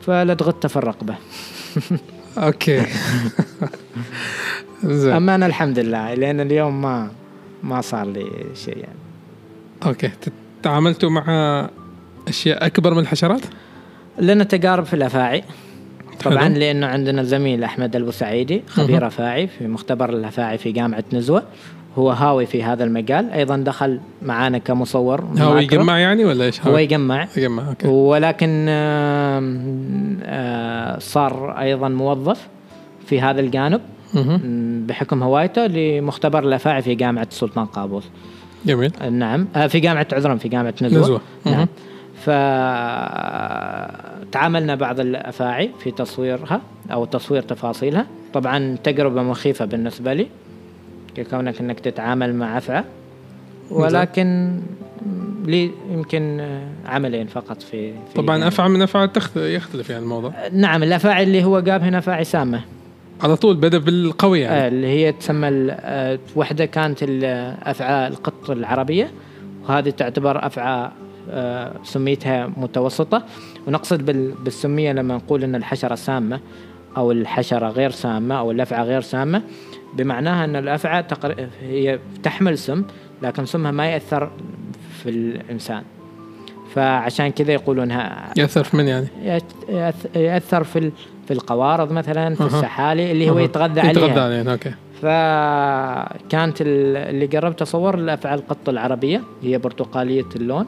[0.00, 1.14] فلدغته في الرقبه
[2.38, 2.82] أوكي.
[4.84, 5.12] زين.
[5.12, 7.10] أما أنا الحمد لله لأن اليوم ما
[7.62, 8.98] ما صار لي شيء يعني.
[9.86, 10.10] أوكي.
[10.62, 11.68] تعاملتوا مع
[12.28, 13.40] أشياء أكبر من الحشرات؟
[14.18, 15.44] لنا تجارب في الأفاعي
[16.24, 16.54] طبعا حلو.
[16.54, 19.06] لأنه عندنا زميل أحمد البوسعيدي خبير.
[19.06, 21.42] أفاعي في مختبر الأفاعي في جامعة نزوة
[21.98, 25.58] هو هاوي في هذا المجال أيضا دخل معانا كمصور هو.
[25.58, 29.42] يجمع يعني ولا إيش؟ هو يجمع يجمع أوكي ولكن آه،
[30.98, 32.48] صار أيضا موظف
[33.06, 33.80] في هذا الجانب
[34.86, 38.04] بحكم هوايته لمختبر الأفاعي في جامعة السلطان قابوس
[38.66, 41.20] جميل نعم آه، في جامعة عذرا في جامعة نزوة, نزوة.
[41.46, 41.66] نعم.
[44.26, 46.60] فتعاملنا بعض الأفاعي في تصويرها
[46.92, 48.06] أو تصوير تفاصيلها.
[48.34, 50.28] طبعا تجربة مخيفة بالنسبة لي
[51.30, 52.84] كونك إنك تتعامل مع أفعى.
[53.70, 54.60] ولكن
[55.46, 60.32] لي يمكن آه، عملين فقط في, في طبعا أفعى من أفعى يختلف يعني الموضوع.
[60.52, 62.60] نعم الأفاعي اللي هو جاب هنا أفاعي سامة.
[63.22, 69.10] على طول بدأ بالقوي آه، يعني اللي هي تسمى آه، وحدة كانت الأفعى القط العربية.
[69.64, 70.92] وهذه تعتبر أفعى آه،
[71.84, 73.22] سميتها متوسطة
[73.66, 76.40] ونقصد بال- بالسمية لما نقول إن الحشرة سامة
[76.96, 79.42] أو الحشرة غير سامة أو الأفعى غير سامة
[79.96, 81.46] بمعناها إن الأفعى تقر...
[81.62, 82.84] هي تحمل سم
[83.22, 84.30] لكن سمها ما يأثر
[85.02, 85.82] في الإنسان
[86.74, 90.92] فعشان كذا يقولونها يأثر في من يعني؟ يأث- يأث- يأثر في
[91.28, 92.44] في القوارض مثلا في.
[92.46, 93.38] السحالي اللي هو.
[93.38, 100.24] يتغذى يتغذى عليها عليها أوكي فكانت ال- اللي قربت أصور الأفعى القط العربية هي برتقالية
[100.36, 100.66] اللون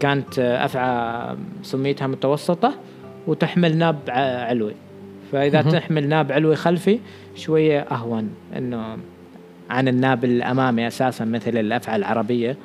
[0.00, 2.74] كانت أفعى سميتها متوسطة
[3.26, 4.74] وتحمل ناب علوي.
[5.32, 5.70] فإذا مهم.
[5.70, 6.98] تحمل ناب علوي خلفي
[7.34, 8.96] شوية أهون إنه
[9.70, 12.56] عن الناب الأمامي أساسا مثل الأفعى العربية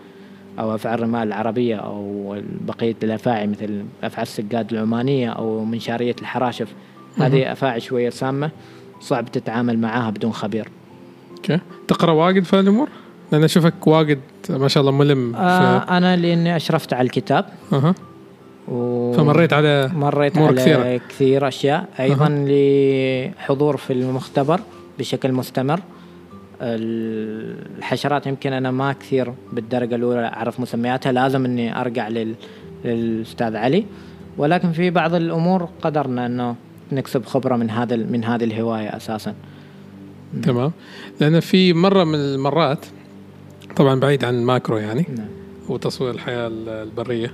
[0.59, 6.73] أو أفعى الرمال العربية أو بقية الأفاعي مثل أفعى السقاد العمانية أو منشارية الحراشف.
[7.17, 8.51] هذه أفاعي شوية سامة
[8.99, 10.67] صعب تتعامل معاها بدون خبير.
[11.31, 11.59] أوكي.
[11.87, 12.89] تقرأ واجد في الأمور؟
[13.31, 17.45] لأن أشوفك واجد ما شاء الله ملم آه أنا لأني أشرفت على الكتاب.
[17.73, 17.95] أها.
[18.67, 19.13] و...
[19.13, 20.81] فمريت على مريت على كثيرة.
[20.81, 24.59] كثير, كثير اشياء أيضا لحضور في المختبر
[24.99, 25.79] بشكل مستمر.
[26.61, 32.35] الحشرات يمكن أنا ما كثير بالدرجة الأولى أعرف مسمياتها لازم إني أرجع لل...
[32.85, 33.85] للأستاذ علي.
[34.37, 36.55] ولكن في بعض الأمور قدرنا إنه
[36.91, 39.33] نكسب خبرة من هذا من هذه الهواية أساسا.
[40.43, 40.71] تمام.
[41.19, 42.85] لأن في مرة من المرات
[43.77, 45.27] طبعا بعيد عن الماكرو يعني نعم.
[45.69, 47.33] وتصوير الحياة البرية.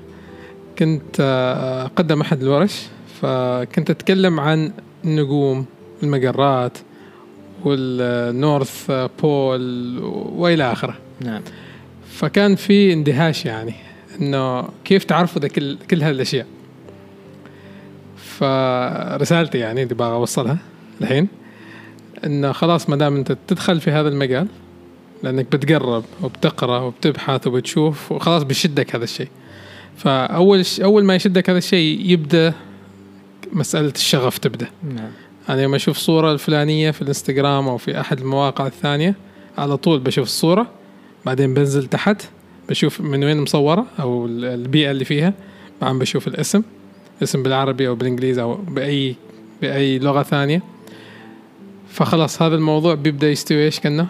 [0.80, 2.82] كنت آه، اقدم أحد الورش
[3.22, 4.72] فكنت أتكلم عن
[5.06, 5.66] النجوم
[6.04, 6.78] المجرات
[7.64, 10.00] وال North Pole
[10.36, 10.98] وإلى آخره.
[11.22, 11.42] نعم.
[12.10, 13.74] فكان في اندهاش يعني
[14.22, 16.46] إنه كيف تعرفوا ذا كل كل هالاشياء
[18.18, 20.58] فرسالتي يعني اللي باغى أوصلها
[21.02, 21.28] الحين
[22.26, 24.48] إنه خلاص ما دام أنت تدخل في هذا المجال
[25.24, 29.28] لأنك بتقرب وبتقرأ وبتبحث وبتشوف وخلاص بيشدك هذا الشيء.
[29.98, 30.80] فأول ش...
[30.82, 32.54] أول ما يشدك هذا الشيء يبدأ
[33.54, 34.68] مسألة الشغف تبدأ.
[34.96, 35.10] نعم.
[35.50, 39.16] أنا يوم أشوف صورة الفلانية في الإنستغرام أو في أحد المواقع الثانية
[39.58, 40.68] على طول بشوف الصورة
[41.26, 42.22] بعدين بنزل تحت
[42.70, 45.34] بشوف من وين مصورة أو ال- البيئة اللي فيها
[45.82, 46.64] بعدين بشوف الاسم
[47.24, 49.16] اسم بالعربي أو بالإنجليزي أو بأي
[49.62, 50.62] بأي لغة ثانية.
[51.90, 54.08] فخلاص هذا الموضوع بيبدأ يستوي إيش كانه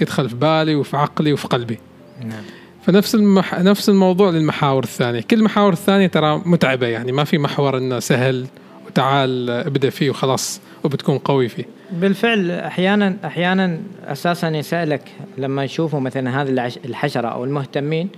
[0.00, 1.78] يدخل في بالي وفي عقلي وفي قلبي.
[2.24, 2.42] نعم.
[2.86, 3.60] فنفس المح...
[3.60, 5.20] نفس الموضوع للمحاور الثانية.
[5.20, 8.46] كل المحاور الثانية ترى متعبة يعني ما في محور إنه سهل
[8.86, 11.64] وتعال ابدأ فيه وخلاص وبتكون قوي فيه.
[11.92, 15.02] بالفعل أحيانا أحيانا أساسا يسألك
[15.38, 18.08] لما يشوفوا مثلا هذه العش- الحشرة أو المهتمين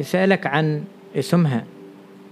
[0.00, 0.84] يسألك عن
[1.16, 1.64] اسمها.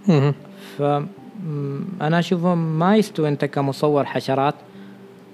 [0.08, 0.34] مهم.
[0.78, 4.54] فانا اشوفه ما يستوي أنت كمصور حشرات.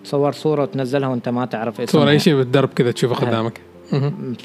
[0.05, 3.15] تصور صورة وتنزلها وانت ما تعرف اسمها تصور أي شيء بالدرب كذا تشوفه.
[3.15, 3.61] قدامك.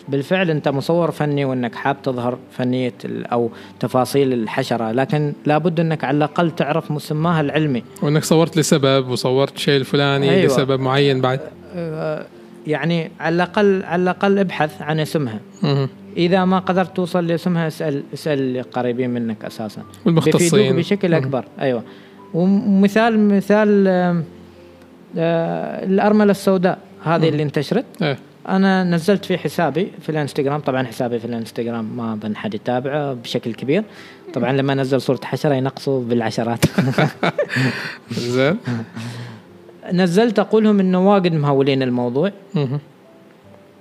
[0.09, 6.17] بالفعل انت مصور فني وانك حاب تظهر فنية أو تفاصيل الحشرة لكن لابد انك على
[6.17, 10.45] الأقل تعرف مسماها العلمي وانك صورت لسبب وصورت شيء الفلاني أيوة.
[10.45, 11.39] لسبب معين بعد
[11.75, 12.25] آه،
[12.67, 15.39] يعني على الاقل على الأقل ابحث عن اسمها.
[16.17, 21.13] إذا ما قدرت توصل لاسمها اسال اسأل قريبين منك أساسا والمختصين بشكل.
[21.13, 21.83] أكبر أيوه
[22.33, 24.23] ومثال مثال
[25.17, 27.85] الأرملة السوداء هذه اللي انتشرت.
[28.01, 28.17] إيه.
[28.49, 30.59] أنا نزلت في حسابي في الانستغرام.
[30.59, 33.83] طبعا حسابي في الانستغرام ما بن حد يتابعه بشكل كبير.
[34.33, 36.65] طبعا لما انزل صورة حشرة ينقصوا بالعشرات.
[38.11, 38.57] زين.
[39.93, 42.31] نزلت أقول لهم إنه واجد مهولين الموضوع.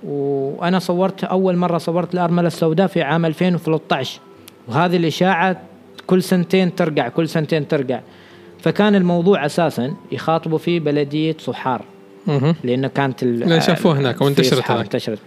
[0.05, 4.21] وأنا صورت أول مرة صورت الأرملة السوداء في عام 2013
[4.69, 5.61] وهذه الإشاعة
[6.07, 8.01] كل سنتين ترجع كل سنتين ترجع.
[8.67, 11.83] فكان الموضوع أساسا يخاطبوا فيه بلدية صحار.
[12.65, 14.71] لأنه كانت ال- لأن شافوه هناك وانتشرت.
[14.81, 15.19] انتشرت.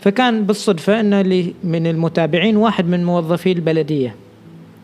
[0.00, 4.14] فكان بالصدفة انه لي من المتابعين واحد من موظفي البلدية.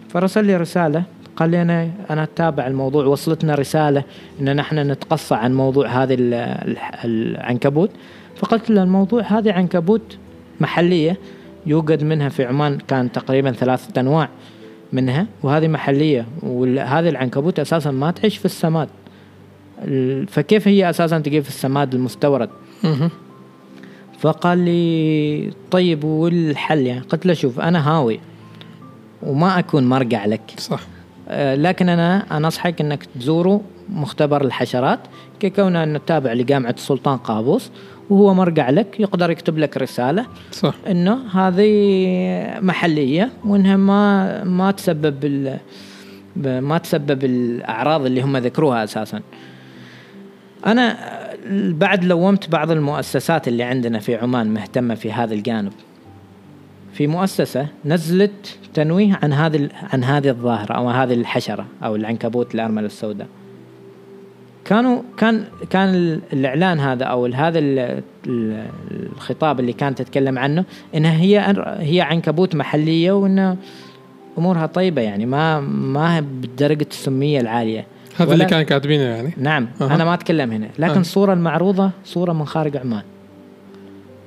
[0.09, 1.03] فرسل لي رسالة
[1.37, 4.03] قال لي أنا أنا أتابع الموضوع وصلتنا رسالة
[4.41, 6.17] أن نحن نتقصى عن موضوع هذه
[7.05, 7.91] العنكبوت.
[8.37, 10.17] فقلت له الموضوع هذه عنكبوت
[10.61, 11.17] محلية
[11.67, 14.29] يوجد منها في عمان كان تقريبا ثلاثة أنواع.
[14.93, 18.89] منها وهذه محلية وهذه العنكبوت أساسا ما تعيش في السماد.
[19.85, 22.51] ال- فكيف هي أساسا تجي في السماد المستورد.
[24.19, 28.21] فقال لي طيب والحل؟ يعني قلت له شوف أنا هاوي
[29.23, 30.55] وما أكون مرجع لك.
[30.59, 30.81] صح.
[31.29, 34.99] آه، لكن أنا انصحك إنك تزوروا مختبر الحشرات
[35.41, 37.71] ككون ان تابع لجامعة السلطان قابوس
[38.13, 45.59] وهو مرجع لك يقدر يكتب لك رسالة صح إنه هذه محلية وإنها ما ما تسبب
[46.37, 49.21] ما تسبب الأعراض اللي هم ذكروها أساسا.
[50.67, 50.97] أنا
[51.71, 55.73] بعد لومت بعض المؤسسات اللي عندنا في عمان مهتمة في هذا الجانب.
[56.93, 62.87] في مؤسسة نزلت تنويه عن هذه عن هذه الظاهرة أو هذه الحشرة أو العنكبوت الأرملة
[62.87, 63.27] السوداء.
[64.73, 70.65] كانوا كان كان ال- الإعلان هذا أو هذا ال- ال- الخطاب اللي كانت تتكلم عنه
[70.95, 73.57] إنها هي هي عنكبوت محلية وإن
[74.39, 77.87] أمورها طيبة يعني ما ما هي بدرجه السمية العالية
[78.17, 79.95] هذا اللي كان كاتبينه يعني نعم أها.
[79.95, 81.01] أنا ما أتكلم هنا لكن أه.
[81.01, 83.03] الصورة المعروضة صورة من خارج عمان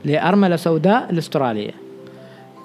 [0.05, 1.72] لأرملة سوداء الاستراليه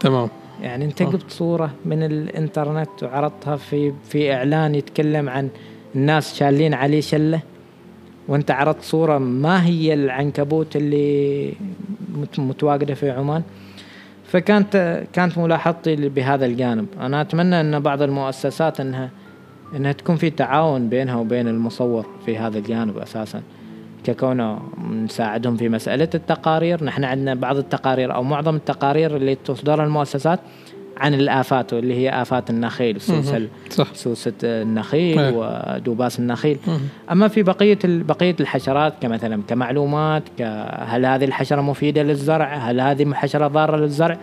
[0.01, 0.29] تمام
[0.63, 1.11] يعني أنت آه.
[1.11, 5.49] جبت صورة من الإنترنت وعرضتها في في إعلان يتكلم عن
[5.95, 7.41] الناس شالين عليه شلة
[8.29, 11.53] وانت عرضت صورة ما هي العنكبوت اللي
[12.15, 13.43] مت- متواجدة في عمان.
[14.25, 16.87] فكانت كانت ملاحظتي بهذا الجانب.
[17.01, 19.11] أنا أتمنى أن بعض المؤسسات انها
[19.77, 23.43] أنها تكون في تعاون بينها وبين المصور في هذا الجانب أساسا
[24.05, 24.59] ككونه
[24.91, 26.85] نساعدهم في مسألة التقارير.
[26.85, 30.41] نحن عندنا بعض التقارير أو معظم التقارير اللي تصدرها المؤسسات
[31.01, 35.33] عن الآفات واللي هي آفات النخيل سوس ال- صح سوسة النخيل إيه.
[35.37, 36.81] ودوباس النخيل مهم.
[37.13, 40.23] أما في بقية بقية الحشرات كمثلا كمعلومات
[40.81, 44.19] هل هذه الحشرة مفيدة للزرع؟ هل هذه حشرة ضارة للزرع؟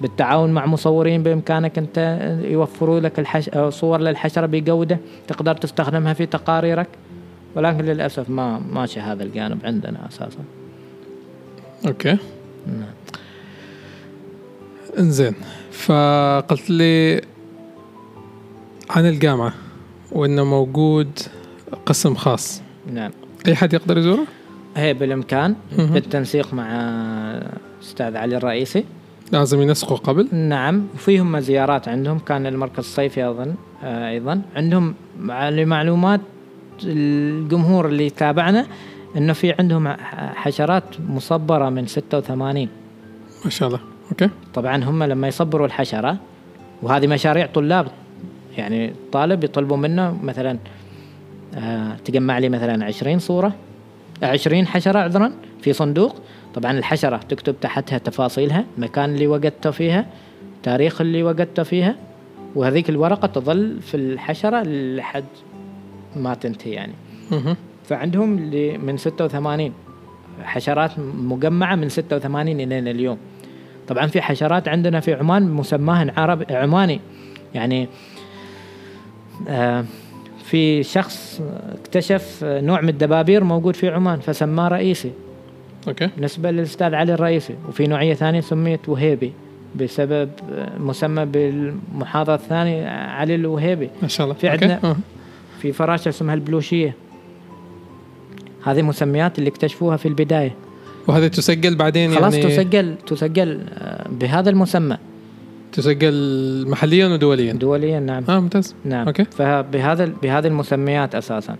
[0.00, 3.50] بالتعاون مع مصورين بإمكانك أنت يوفروا لك الحش...
[3.68, 4.98] صور للحشرة بجودة
[5.28, 6.88] تقدر تستخدمها في تقاريرك
[7.56, 10.38] ولكن للأسف ما ماشي هذا الجانب عندنا أساسا.
[11.86, 12.16] أوكي
[12.66, 12.88] نعم.
[14.98, 15.34] انزين
[15.72, 17.20] فقلت لي
[18.90, 19.52] عن الجامعة
[20.12, 21.08] وإنه موجود
[21.86, 22.62] قسم خاص
[22.92, 23.10] نعم.
[23.46, 24.24] أي حد يقدر يزوره؟
[24.76, 25.54] هي بالإمكان.
[25.78, 26.66] بالتنسيق مع
[27.82, 28.84] أستاذ علي الرئيسي
[29.32, 33.54] لازم ينسقوا قبل نعم وفيهم زيارات عندهم كان المركز الصيفي أظن
[33.84, 36.20] آه، أيضا عندهم مع- لمعلومات
[36.84, 38.66] الجمهور اللي يتابعنا
[39.16, 39.88] إنه في عندهم
[40.34, 42.68] حشرات مصبرة من 86
[43.44, 43.80] ما شاء الله
[44.10, 44.28] أوكي.
[44.54, 46.16] طبعا هم لما يصبروا الحشرة
[46.82, 47.86] وهذه مشاريع طلاب
[48.56, 50.58] يعني طالب يطلبوا منه مثلا
[51.54, 53.52] آه تجمع لي مثلا 20 صورة
[54.22, 55.32] 20 حشرة عذرا
[55.62, 56.16] في صندوق.
[56.54, 60.06] طبعا الحشرة تكتب تحتها تفاصيلها المكان اللي وجدته فيها
[60.62, 61.96] تاريخ اللي وجدته فيها
[62.54, 65.24] وهذيك الورقة تظل في الحشرة لحد
[66.16, 66.92] ما تنتهي يعني.
[67.84, 69.72] فعندهم اللي من 86
[70.42, 73.18] حشرات مجمعة من 86 إلى اليوم.
[73.88, 77.00] طبعا في حشرات عندنا في عمان مسماها عرب عماني.
[77.54, 77.88] يعني
[79.48, 79.84] آه
[80.44, 81.42] في شخص
[81.80, 85.12] اكتشف نوع من الدبابير موجود في عمان فسماه رئيسي.
[85.88, 86.06] Okay.
[86.06, 87.54] بالنسبة للأستاذ علي الرئيسي.
[87.68, 89.32] وفي نوعية ثانية سميت وهيبي
[89.76, 90.30] بسبب
[90.78, 93.90] مسمى بالمحاضرة الثانية علي الوهيبي.
[94.02, 94.34] ما شاء الله.
[94.38, 94.48] في.
[94.48, 94.96] عندنا-.
[95.60, 96.94] في فراشة اسمها البلوشية.
[98.64, 100.54] هذه مسميات اللي اكتشفوها في البداية.
[101.08, 104.96] وهذه تسجل بعدين خلاص يعني تسجل تسجل آه، بهذا المسمى.
[105.72, 107.52] تسجل محليا ودوليا.
[107.52, 108.24] دوليا نعم.
[108.28, 108.74] آه ممتاز.
[108.84, 109.06] نعم.
[109.06, 109.24] Okay.
[109.24, 111.56] فبهذا بهذه المسميات أساسا.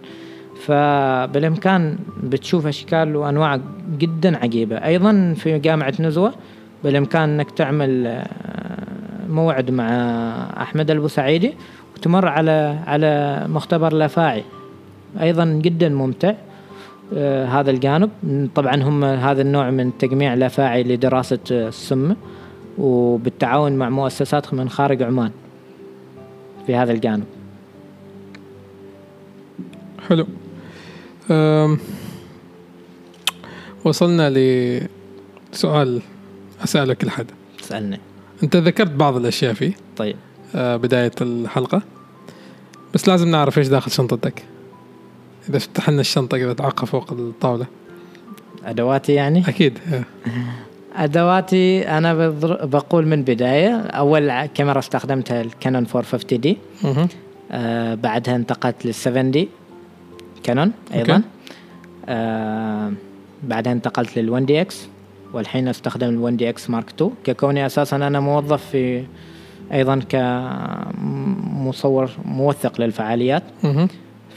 [0.67, 3.61] فبالإمكان بتشوف أشكال وأنواع
[3.99, 4.77] جدا عجيبة.
[4.77, 6.33] أيضا في جامعة نزوة
[6.85, 8.25] بالإمكان إنك تعمل آه،
[9.29, 9.89] موعد مع
[10.63, 11.55] أحمد البوسعيدي
[11.97, 14.45] وتمر على على مختبر الافاعي
[15.21, 16.35] أيضا جدا ممتع.
[17.47, 18.11] هذا الجانب.
[18.55, 22.15] طبعا هم هذا النوع من تجميع الأفاعي لدراسة آه، السم
[22.79, 25.31] وبالتعاون مع مؤسسات من خارج عمان
[26.67, 27.25] في هذا الجانب.
[30.09, 30.27] حلو.
[33.85, 34.31] وصلنا
[35.53, 36.01] لسؤال
[36.65, 37.27] أسأله كل حد
[37.59, 38.01] تسالني
[38.43, 40.17] أنت ذكرت بعض الأشياء فيه طيب.
[40.55, 41.83] آه، بداية الحلقة
[42.95, 44.45] بس لازم نعرف إيش داخل شنطتك.
[45.49, 47.67] إذا فتح لنا الشنطة كذا تعقى فوق الطاولة
[48.65, 50.05] أدواتي يعني أكيد آه.
[51.05, 52.29] أدواتي أنا
[52.65, 56.59] بقول من بداية أول كاميرا استخدمتها ال Canon 450D.
[57.51, 59.49] آه بعدها انتقلت لل 7D
[60.43, 61.23] Canon أيضا.
[62.07, 62.93] آه
[63.43, 64.89] بعدها انتقلت لل 1DX
[65.33, 69.05] والحين أستخدم ال 1DX Mark 2 ككوني أساسا أنا موظف في
[69.73, 70.01] أيضا
[70.99, 73.43] كمصور موثق للفعاليات.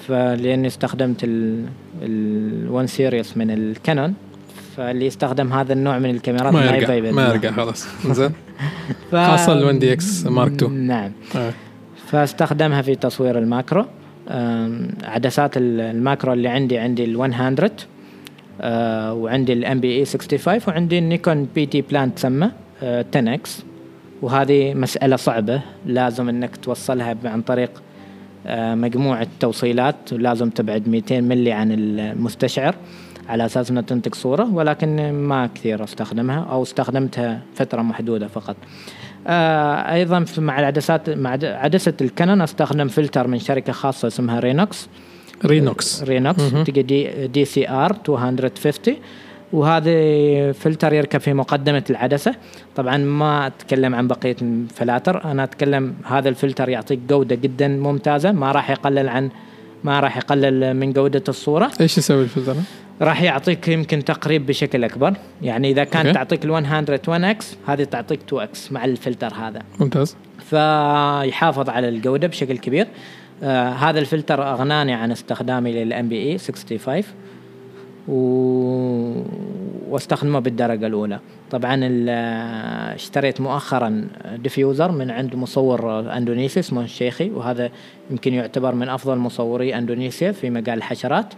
[0.08, 1.66] فلأني استخدمت ال
[2.02, 4.14] ال 1 series من ال Canon
[4.78, 7.12] فاللي يستخدم هذا النوع من الكاميرات ما يرجع.
[7.12, 8.32] ما يرجع خلاص زين
[9.12, 9.16] ف...
[9.32, 10.70] خاصة ال 1DX Mark II.
[10.70, 11.54] نعم آه.
[12.08, 13.86] فاستخدمها في تصوير ال macro
[15.04, 17.72] عدسات ال- ال macro اللي عندي عندي ال 100
[18.62, 22.52] أه، وعندي ال MP-E 65 وعندي ال Nikon BD Plan تسمى
[22.84, 23.64] أه، 10 X
[24.22, 27.72] وهذه مسألة صعبة لازم إنك توصلها عن طريق
[28.76, 32.76] مجموعة توصيلات ولازم تبعد 200 ملي عن المستشعر
[33.30, 38.56] على أساس إنها تنتج صورة ولكن ما كثير استخدمها أو استخدمتها فترة محدودة فقط.
[39.28, 44.08] آه أيضا في- مع العدسات مع عد- عدسة ال Canon أستخدم فلتر من شركة خاصة
[44.08, 44.88] اسمها Raynox
[45.46, 46.42] Raynox Raynox.
[46.64, 48.96] تلقى D, DCR 250
[49.54, 52.36] وهذا فلتر يركب في مقدمة العدسة.
[52.76, 58.52] طبعا ما أتكلم عن بقية الفلاتر أنا أتكلم هذا الفلتر يعطيك جودة جدا ممتازة ما
[58.52, 59.30] راح يقلل عن
[59.84, 61.72] ما راح يقلل من جودة الصورة.
[61.82, 62.56] إيش يسوي الفلتر؟
[63.02, 65.14] راح يعطيك يمكن تقريب بشكل أكبر.
[65.42, 66.14] يعني إذا كان okay.
[66.14, 69.62] تعطيك ال 100 1 X هذه تعطيك 2 X مع الفلتر هذا.
[69.80, 70.16] ممتاز.
[70.40, 72.88] فيحافظ على الجودة بشكل كبير.
[73.44, 77.04] آه هذا الفلتر أغناني عن استخدامي لل MP-E 65
[78.12, 78.16] و...
[79.90, 81.20] واستخدمه بالدرجة الأولى.
[81.52, 81.80] طبعا
[82.96, 84.08] اشتريت مؤخرا
[84.44, 87.70] diffuser من عند مصور اندونيسي اسمه الشيخي وهذا
[88.12, 91.34] يمكن يعتبر من أفضل مصوري أندونيسيا في مجال الحشرات.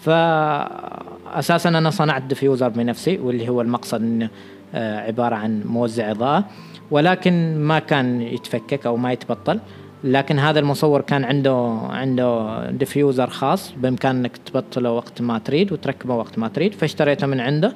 [0.00, 4.28] فاساسا أنا صنعت diffuser بنفسي واللي هو المقصد إنه
[4.74, 6.44] آه، عبارة عن موزع إضاءة
[6.90, 9.60] ولكن ما كان يتفكك أو ما يتبطل.
[10.04, 16.38] لكن هذا المصور كان عنده عنده diffuser خاص بامكانك تبطله وقت ما تريد وتركبه وقت
[16.38, 17.72] ما تريد فاشتريته من عنده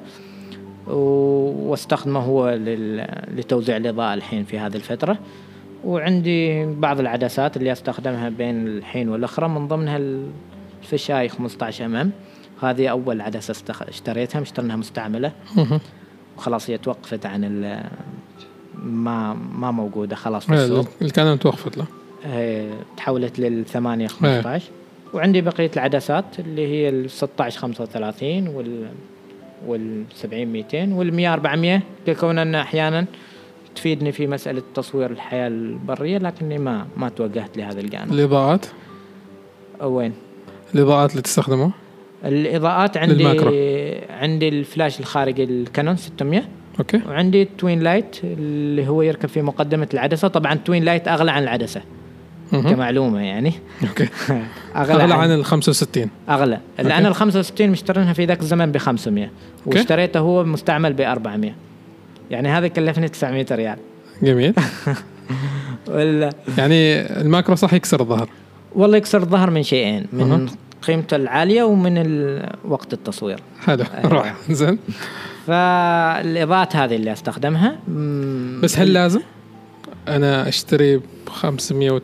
[0.87, 2.49] واستخدمه هو
[3.35, 5.17] لتوزيع الإضاءة الحين في هذه الفترة.
[5.85, 9.99] وعندي بعض العدسات اللي أستخدمها بين الحين والأخرى من ضمنها
[10.83, 12.11] الفشاي 15 أمام.
[12.61, 15.31] هذه أول عدسة اشتريتها مشترينها مستعملة.
[16.37, 17.41] وخلاص هي توقفت عن
[18.83, 20.87] ما ما موجودة خلاص في إيه، السوق.
[21.01, 21.85] الكانون توقفت له.
[22.25, 24.61] إيه، تحولت للثمانية 15 إيه.
[25.13, 28.87] وعندي بقية العدسات اللي هي ال 16 35 وال
[29.67, 33.05] وال 70 200 وال 100 400 لكون أن أحيانا
[33.75, 38.65] تفيدني في مسألة تصوير الحياة البرية لكني ما ما توجهت لهذا الجانب الإضاءات
[39.81, 40.13] وين؟
[40.75, 41.71] الإضاءات اللي تستخدمها؟
[42.25, 43.51] الإضاءات عندي لل macro.
[44.09, 46.43] عندي الفلاش الخارجي ال Canon 600
[46.79, 51.07] okay وعندي ال twin light اللي هو يركب في مقدمة العدسة طبعا ال twin light
[51.07, 51.81] أغلى عن العدسة
[52.51, 53.53] كمعلومة يعني.
[53.89, 54.07] okay.
[54.75, 56.59] أغلى, أغلى عن ال 65 أغلى.
[56.79, 59.29] لأن ال 65 مشترينها في ذاك الزمن ب 500
[59.65, 61.51] واشتريته هو مستعمل ب 400
[62.31, 63.77] يعني هذا كلفني 900 ريال.
[64.23, 64.53] جميل.
[65.87, 68.29] ولا يعني الماكرو صح يكسر الظهر.
[68.75, 70.05] والله يكسر الظهر من شيئين.
[70.13, 70.49] من
[70.81, 73.39] قيمته العالية ومن وقت التصوير.
[73.65, 73.83] حلو.
[73.93, 74.07] أيوة.
[74.13, 74.79] روح زين.
[75.47, 77.79] فالإضاءات هذه اللي أستخدمها
[78.63, 79.21] بس هل لازم؟
[80.07, 82.01] أنا أشتري ب 500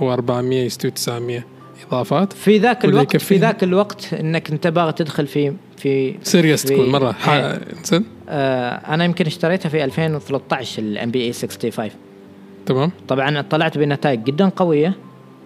[0.00, 1.44] و400 يستوي 900
[1.88, 6.88] إضافات؟ في ذاك الوقت في ذاك الوقت إنك أنت باغي تدخل في في series تكون
[6.88, 7.16] مرة.
[7.84, 8.04] زين.
[8.28, 11.90] آه أنا يمكن اشتريتها في 2013 ال MP-E 65
[12.66, 12.90] تمام.
[13.08, 14.94] طبعا طلعت بنتائج جدا قوية.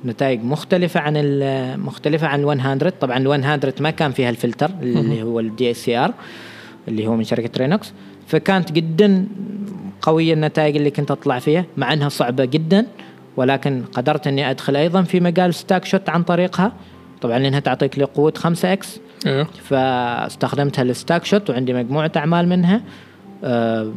[0.04, 1.14] نتائج مختلفة عن
[1.78, 6.14] مختلفة عن ال 100 طبعا ال 100 ما كان فيها الفلتر اللي هو ال DSCR
[6.88, 7.92] اللي هو من شركة Raynox
[8.26, 9.26] فكانت جدا
[10.02, 12.86] قوية النتائج اللي كنت أطلع فيها مع إنها صعبة جدا.
[13.36, 16.72] ولكن قدرت أني أدخل أيضا في مجال stack shot عن طريقها.
[17.20, 19.00] طبعا لأنها تعطيك لقوة 5 X.
[19.26, 22.80] أيوه فاستخدمتها لل stack shot وعندي مجموعة أعمال منها.
[23.44, 23.92] آه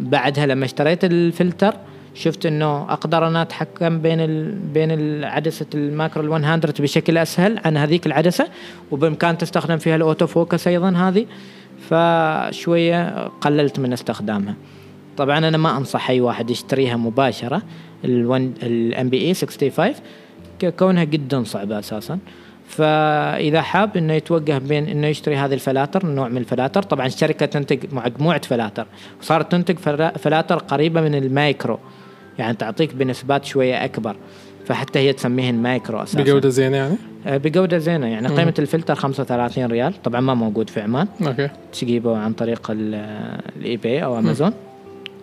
[0.00, 1.74] بعدها لما اشتريت الفلتر
[2.14, 4.54] شفت إنه أقدر أنا أتحكم بين ال...
[4.54, 8.46] بين عدسه ال macro ال 100 بشكل أسهل عن هذيك العدسة.
[8.90, 11.26] وبإمكان تستخدم فيها ال auto focus أيضا هذه.
[11.90, 14.54] فشوية قللت من استخدامها.
[15.16, 17.62] طبعا أنا ما أنصح أي واحد يشتريها مباشرة.
[18.04, 19.94] ال MP-E 65
[20.78, 22.18] كونها جدا صعبة أساسا.
[22.68, 26.82] فإذا حاب إنه يتوجه بين إنه يشتري هذه الفلاتر نوع من الفلاتر.
[26.82, 28.86] طبعا الشركة تنتج مجموعة فلاتر.
[29.20, 29.78] وصارت تنتج
[30.18, 31.78] فلاتر قريبة من المايكرو.
[32.38, 34.16] يعني تعطيك بنسبات شوية أكبر.
[34.64, 36.22] فحتى هي تسميهن مايكرو أساسا.
[36.22, 36.96] بجودة زينة يعني؟
[37.26, 38.06] آه، بجودة زينة.
[38.06, 40.02] يعني قيمة الفلتر 35 ريال.
[40.02, 41.08] طبعا ما موجود في عمان.
[41.26, 41.48] Okay.
[41.72, 44.52] تجيبه عن طريق ال eBay أو امازون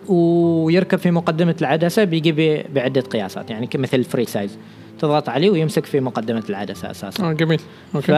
[0.08, 4.58] ويركب في مقدمة العدسة بيجي بعدة قياسات يعني مثل ال free size
[4.98, 7.24] تضغط عليه ويمسك في مقدمة العدسة أساسا.
[7.24, 7.60] آه جميل.
[7.94, 8.06] Okay.
[8.06, 8.10] ف...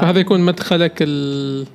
[0.00, 1.66] فهذا يكون مدخلك ال...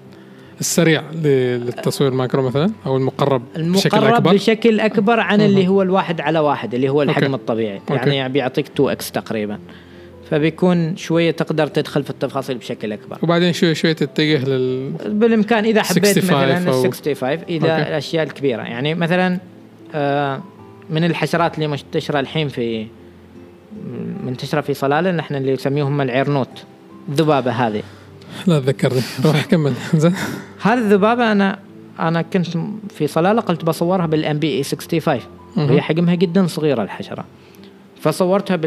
[0.60, 6.22] السريع للتصوير macro مثلا أو المقرب, المقرب بشكل أكبر؟ بشكل أكبر عن اللي هو الواحد
[6.22, 7.35] على واحد اللي هو الحجم okay.
[7.36, 7.82] الطبيعي.
[7.91, 8.10] Okay.
[8.10, 9.60] يعني بيعطيك 2 X تقريبا.
[10.34, 13.18] فبيكون شوية تقدر تدخل في التفاصيل بشكل أكبر.
[13.22, 17.88] وبعدين شوي شوي تتجه لل بالإمكان إذا حبيت مثلا ال 65 إذا okay.
[17.89, 18.61] الأشياء الكبيرة.
[18.61, 19.39] يعني مثلا
[19.95, 20.41] آه
[20.89, 22.88] من الحشرات اللي منتشرة الحين في
[24.23, 26.64] منتشرة في صلالة نحن اللي نسميهم العرنوت.
[27.10, 27.84] الذبابة هذه.
[28.47, 29.01] لا تذكرني.
[29.26, 30.15] روح كمل زين.
[30.61, 31.60] هذه الذبابة أنا
[31.99, 32.47] أنا كنت
[32.89, 35.19] في صلالة قلت بصورها بال MP-E 65
[35.57, 37.26] وهي حجمها جدا صغيرة الحشرة.
[38.03, 38.59] فصورتها.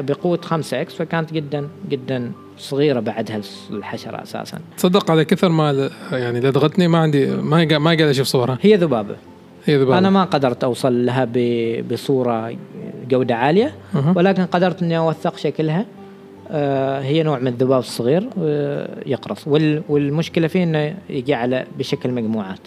[0.00, 3.40] بقوة 5 X فكانت جدا جدا صغيرة بعدها
[3.70, 4.58] الحشره أساسا.
[4.76, 8.58] تصدق على كثر ما يعني لدغتني ما عندي ما ما قاعد أشوف صورها.
[8.62, 9.16] هي ذبابة.
[9.66, 9.98] هي ذبابة.
[9.98, 11.38] أنا ما قدرت أوصل لها ب...
[11.92, 12.56] بصورة
[13.08, 13.74] جودة عالية
[14.14, 15.86] ولكن قدرت إني أوثق شكلها.
[16.50, 19.48] آه هي نوع من الذباب الصغير آه يقرص.
[19.48, 19.82] وال...
[19.88, 22.60] والمشكلة فيه إنه يجي على بشكل مجموعات.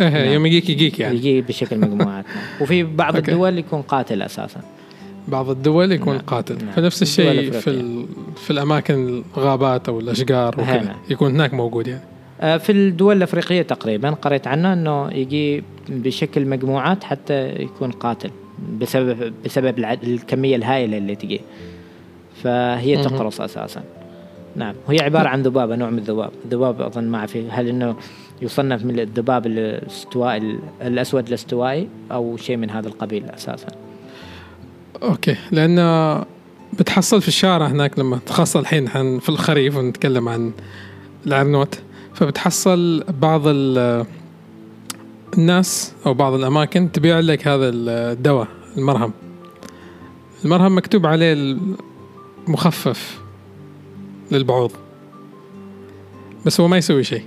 [0.00, 0.32] إيه نعم.
[0.32, 1.16] يوم يجيك يجيك يعني.
[1.16, 2.24] يجي بشكل مجموعات.
[2.60, 4.60] وفي بعض الدول يكون قاتل أساسا.
[5.28, 6.24] بعض الدول يكون نعم.
[6.24, 6.72] قاتل نعم.
[6.74, 8.04] فنفس الشيء في.
[8.36, 10.96] في الأماكن الغابات أو الأشجار وكذا نعم.
[11.10, 12.02] يكون هناك موجود يعني
[12.40, 18.30] آه، في الدول الأفريقية تقريبا قريت عنه إنه يجي بشكل مجموعات حتى يكون قاتل
[18.80, 21.40] بسبب بسبب الكمية الهائلة اللي تجي
[22.42, 23.82] فهي تقرص أساسا
[24.56, 27.96] نعم وهي عبارة عن ذبابة نوع من الذباب الذباب أظن ما أعرف هل إنه
[28.42, 33.87] يصنف من الذباب الاستوائي الأسود الاستوائي أو شيء من هذا القبيل أساسا
[35.02, 35.78] أوكي لأن
[36.78, 40.52] بتحصل في الشارع هناك لما خاصة الحين في الخريف ونتكلم عن
[41.26, 41.78] العرنوت
[42.14, 43.42] فبتحصل بعض
[45.38, 49.12] الناس أو بعض الأماكن تبيع لك هذا الدواء المرهم.
[50.44, 51.56] المرهم مكتوب عليه
[52.48, 53.20] مخفف
[54.32, 54.72] للبعوض.
[56.46, 57.24] بس هو ما يسوي شيء.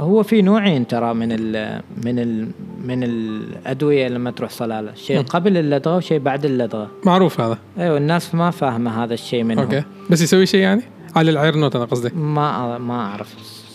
[0.00, 2.48] هو في نوعين ترى من ال من ال
[2.84, 4.94] من الأدوية لما تروح صلالة.
[4.94, 5.22] شيء.
[5.22, 6.90] قبل اللدغة وشيء بعد اللدغة.
[7.04, 7.58] معروف هذا.
[7.78, 9.64] أيوه الناس ما فاهمة هذا الشيء منهم.
[9.64, 9.82] أوكي.
[10.10, 10.82] بس يسوي شيء يعني؟
[11.16, 12.10] على العيرنوت أنا قصدي.
[12.14, 13.34] ما ما أعرف.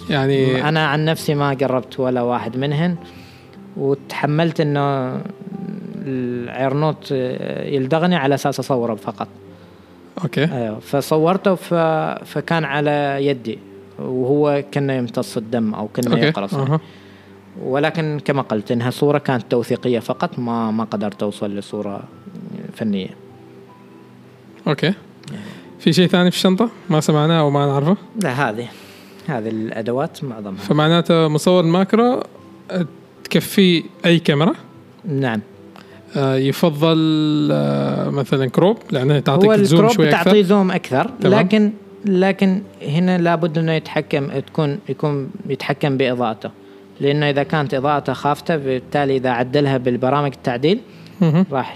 [0.09, 2.95] يعني أنا عن نفسي ما قربت ولا واحد منهن
[3.77, 5.17] وتحملت إنه
[6.05, 7.11] العيرنوت
[7.65, 9.27] يلدغني على أساس أصوره فقط.
[10.23, 10.43] أوكي.
[10.43, 10.79] أيوه.
[10.79, 11.73] فصورته ف...
[12.25, 13.59] فكان على يدي.
[13.99, 16.79] وهو كأنه يمتص الدم أو كأنه يقرص أه.
[17.63, 22.03] ولكن كما قلت إنها صورة كانت توثيقية فقط ما ما قدرت أوصل لصورة
[22.73, 23.09] فنية.
[24.67, 24.93] okay.
[25.79, 28.67] في شيء ثاني في الشنطة ما سمعناه أو ما نعرفه؟ لا هذه
[29.27, 32.23] هذه الأدوات معظمها فمعناته مصور macro
[33.23, 34.53] تكفي أي كاميرا؟
[35.05, 35.41] نعم.
[36.15, 36.97] آه، يفضل
[37.51, 40.23] آه، مثلا crop لأنه تعطيك zoom شوي أكثر.
[40.23, 41.39] تعطي zoom أكثر تمام.
[41.39, 41.71] لكن
[42.05, 46.49] لكن هنا لابد إنه يتحكم تكون يكون يتحكم بإضاءته.
[46.99, 50.79] لأنه إذا كانت إضاءته خافتة بالتالي إذا عدلها بالبرامج التعديل
[51.51, 51.75] راح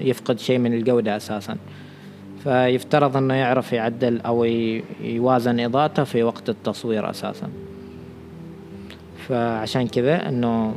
[0.00, 1.56] يفقد شيء من الجودة أساسا.
[2.44, 4.44] فيفترض إنه يعرف يعدل أو
[5.00, 7.48] يوازن إضاءته في وقت التصوير أساسا.
[9.28, 10.74] فعشان كذا إنه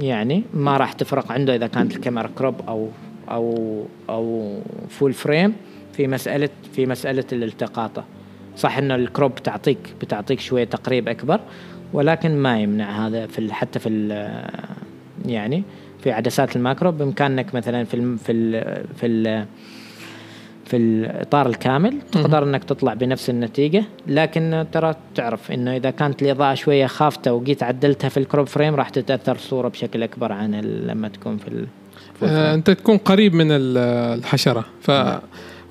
[0.00, 2.88] يعني ما راح تفرق عنده إذا كانت الكاميرا crop أو
[3.30, 4.56] أو أو
[4.88, 5.54] full frame
[5.96, 8.04] في مساله في مسألة الالتقاطه
[8.56, 11.40] صح ان ال crop تعطيك بتعطيك شوية تقريب أكبر
[11.92, 14.08] ولكن ما يمنع هذا في حتى في
[15.26, 15.62] يعني
[16.02, 19.46] في عدسات ال macro بإمكانك مثلا في ال في ال في ال
[20.66, 23.84] في الإطار الكامل تقدر إنك تطلع بنفس النتيجة.
[24.06, 28.74] لكن ترى تعرف إنه إذا كانت الإضاءة شوية خافتة وجيت عدلتها في ال crop frame
[28.74, 31.66] راح تتأثر الصورة بشكل أكبر عن لما تكون في
[32.22, 34.64] آه أنت تكون قريب من الحشرة.
[34.80, 35.20] ف نعم.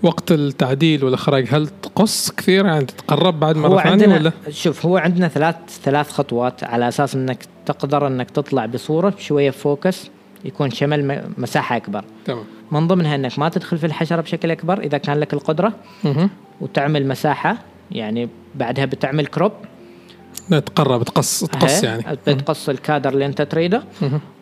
[0.06, 5.28] وقت التعديل والإخراج هل تقص كثير؟ يعني تتقرب بعد مرة ثانية ولا؟ شوف هو عندنا
[5.28, 10.10] ثلاث ثلاث خطوات على أساس إنك تقدر إنك تطلع بصورة شوية focus
[10.46, 12.04] يكون شمل مساحة أكبر.
[12.26, 12.44] تمام.
[12.72, 15.74] من ضمنها إنك ما تدخل في الحشرة بشكل أكبر إذا كان لك القدرة
[16.62, 17.58] وتعمل مساحة
[17.92, 19.52] يعني بعدها بتعمل crop
[20.50, 22.18] تقرب تقص تقص يعني.
[22.28, 23.84] بتقص الكادر اللي أنت تريده.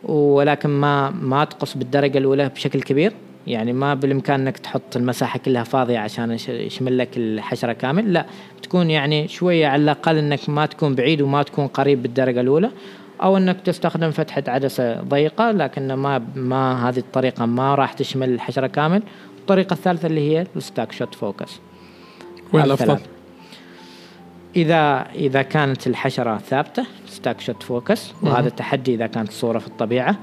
[0.04, 3.14] ولكن ما ما تقص بالدرجة الأولى بشكل كبير.
[3.48, 8.26] يعني ما بالإمكان إنك تحط المساحة كلها فاضية عشان يشمل لك الحشرة كامل لا
[8.64, 12.72] تكون يعني شوية على الأقل إنك ما تكون بعيد وما تكون قريب بالدرجة الأولى
[13.24, 18.68] أو إنك تستخدم فتحة عدسة ضيقة لكن ما ما هذه الطريقة ما راح تشمل الحشرة
[18.68, 19.04] كامل.
[19.40, 21.60] الطريقة الثالثة اللي هي ال stack shot focus.
[22.54, 23.00] وين الأفضل؟
[24.56, 30.18] إذا إذا كانت الحشرة ثابتة stack shot focus وهذا التحدي إذا كانت الصورة في الطبيعة.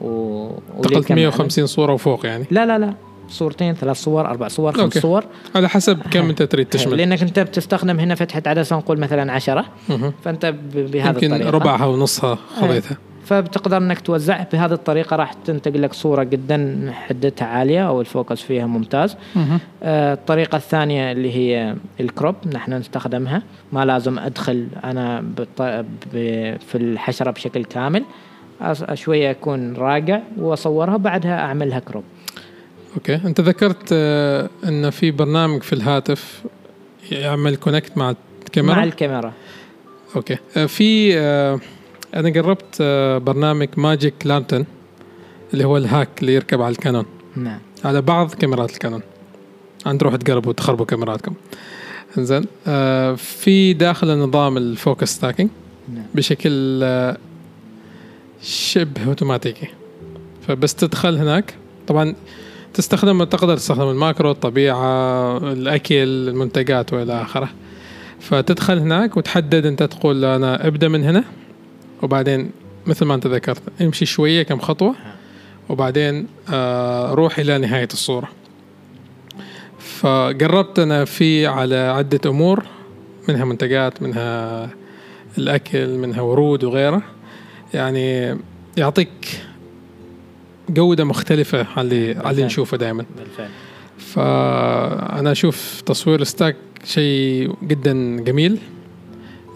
[0.00, 2.94] و انتقلت 150 صورة وفوق يعني؟ لا لا لا.
[3.28, 5.00] صورتين ثلاث صور أربع صور خمس okay.
[5.00, 5.24] صور.
[5.54, 6.96] على حسب كم أنت تريد تشمل.
[6.96, 9.64] لأنك أنت بتستخدم هنا فتحة عدسه نقول مثلا عشرة.
[10.24, 11.50] فأنت بهذا يمكن الطريقة.
[11.50, 12.96] ربعها ونصها خذيتها.
[13.24, 18.42] فبتقدر إنك توزع بهذه الطريقة راح تنتج لك صورة جدا حدتها عالية أو ال focus
[18.42, 19.16] فيها ممتاز.
[19.82, 23.42] آه الطريقة الثانية اللي هي ال crop نحن نستخدمها.
[23.72, 25.24] ما لازم أدخل أنا
[26.66, 28.04] في الحشرة بشكل كامل.
[28.94, 32.04] شوية أكون راجع وأصورها بعدها أعملها crop.
[32.94, 33.14] okay.
[33.14, 36.42] أنت ذكرت آه، إن في برنامج في الهاتف
[37.12, 39.32] يعمل connect مع الكاميرا؟ مع الكاميرا.
[40.16, 40.36] okay.
[40.56, 41.60] آه، في آه،
[42.14, 42.82] أنا جربت
[43.22, 44.64] برنامج Magic Lantern
[45.52, 47.06] اللي هو ال hack اللي يركب على ال Canon.
[47.36, 47.58] نعم.
[47.84, 49.02] على بعض كاميرات ال Canon.
[49.86, 51.34] عند تروح تقربوا وتخربوا كاميراتكم.
[52.18, 52.44] زين
[53.16, 55.50] في داخل النظام ال focus stacking
[55.94, 56.04] نعم.
[56.14, 56.82] بشكل
[58.42, 59.68] شبه أوتوماتيكي.
[60.48, 61.54] فبس تدخل هناك.
[61.86, 62.14] طبعا
[62.74, 67.48] تستخدم تقدر تستخدم الماكرو الطبيعة الأكل المنتجات وإلى آخره.
[68.20, 71.24] فتدخل هناك وتحدد أنت تقول أنا أبدأ من هنا
[72.02, 72.50] وبعدين
[72.86, 74.94] مثل ما أنت ذكرت امشي شوية كم خطوة
[75.68, 78.28] وبعدين آه روح إلى نهاية الصورة.
[79.78, 82.64] فقربت أنا في على عدة أمور
[83.28, 84.70] منها منتجات منها
[85.38, 87.02] الأكل منها ورود وغيره.
[87.74, 88.36] يعني
[88.76, 89.42] يعطيك
[90.68, 93.48] جودة مختلفة على اللي على اللي نشوفه دائما بالفعل.
[93.98, 98.58] فأنا أشوف تصوير ستاك شيء جدا جميل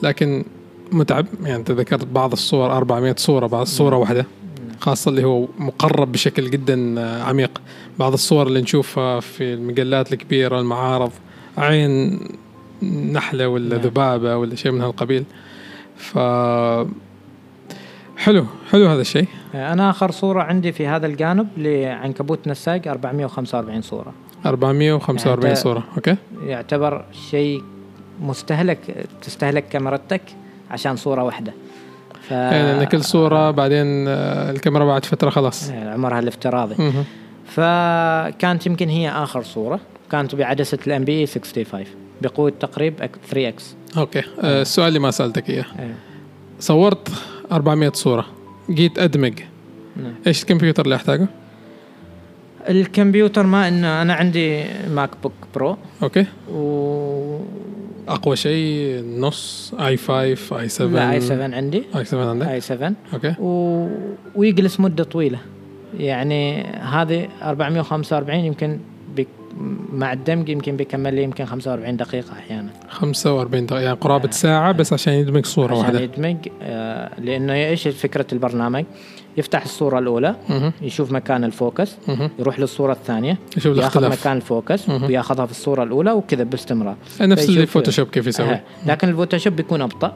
[0.03, 0.45] لكن
[0.93, 1.27] متعب.
[1.43, 4.27] يعني أنت ذكرت بعض الصور 400 صورة بعض الصورة واحدة
[4.81, 7.61] خاصة اللي هو مقرب بشكل جدا عميق.
[7.99, 11.13] بعض الصور اللي نشوفها في المجلات الكبيرة المعارض
[11.59, 12.21] عين
[13.13, 13.87] نحلة ولا نعم.
[13.87, 15.25] ذبابة ولا شيء من هالقبيل.
[15.97, 16.19] ف
[18.17, 19.29] حلو حلو هذا الشيء.
[19.55, 24.15] أنا آخر صورة عندي في هذا الجانب لعنكبوت نساق 445 صورة.
[24.47, 26.17] 445 يعني صورة أوكي.
[26.47, 27.63] يعتبر شيء
[28.21, 28.79] مستهلك
[29.23, 30.23] تستهلك كاميرتك
[30.71, 31.53] عشان صورة واحدة.
[32.29, 32.31] ف...
[32.31, 35.69] يعني كل صورة بعدين آه، الكاميرا بعد فترة خلاص.
[35.69, 36.75] يعني عمرها الافتراضي.
[36.79, 37.05] مه.
[37.47, 39.81] فكانت يمكن هي آخر صورة.
[40.11, 41.85] كانت بعدسة ال MP 65
[42.23, 42.95] بقوة تقريب
[43.29, 44.23] 3 X okay.
[44.41, 45.65] آه السؤال اللي ما سألتك إياه.
[45.79, 45.95] أيه.
[46.61, 47.09] صورت
[47.55, 48.27] 400 صورة.
[48.71, 49.41] جيت أدمج.
[49.97, 50.15] نعم.
[50.27, 51.29] إيش الكمبيوتر اللي أحتاجه؟
[52.69, 55.77] الكمبيوتر ما إنه أنا عندي MacBook Pro.
[56.03, 56.27] okay.
[56.53, 57.39] و
[58.09, 61.85] أقوى شيء نص i5 i7 لا i7 عندي.
[61.97, 63.35] i7 عندك؟ i7 okay.
[63.39, 63.89] و...
[64.35, 65.39] ويجلس مدة طويلة.
[65.99, 68.79] يعني هذه 445 يمكن
[69.93, 72.69] مع الدمج يمكن بيكمل لي يمكن 45 دقيقة أحيانا.
[72.89, 74.33] 45 دقيقة يعني قرابة آه.
[74.33, 75.99] ساعة بس عشان يدمج صورة عشان واحدة.
[75.99, 78.85] عشان يدمج آه لأنه إيش فكرة البرنامج؟
[79.37, 80.73] يفتح الصورة الأولى مه.
[80.83, 82.31] يشوف مكان ال focus مه.
[82.39, 85.05] يروح للصورة الثانية يشوف ياخذ مكان ال focus مه.
[85.07, 86.97] وياخذها في الصورة الأولى وكذا باستمرار.
[87.21, 88.47] نفس اللي Photoshop كيف يسوي.
[88.51, 88.61] آه.
[88.87, 90.13] لكن ال Photoshop بيكون أبطأ.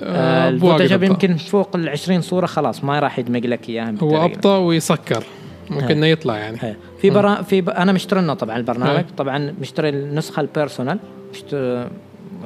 [0.00, 4.24] آه ال Photoshop يمكن فوق ال 20 صورة خلاص ما راح يدمج لك إياها هو
[4.24, 5.24] أبطأ ويسكر.
[5.70, 6.58] ممكن إنه يطلع يعني.
[6.60, 6.74] هي.
[7.00, 7.70] في برا في ب...
[7.70, 8.98] أنا مشتري لنا طبعا البرنامج.
[8.98, 9.04] هي.
[9.16, 10.98] طبعا مشتري النسخة ال personal
[11.32, 11.88] مشتري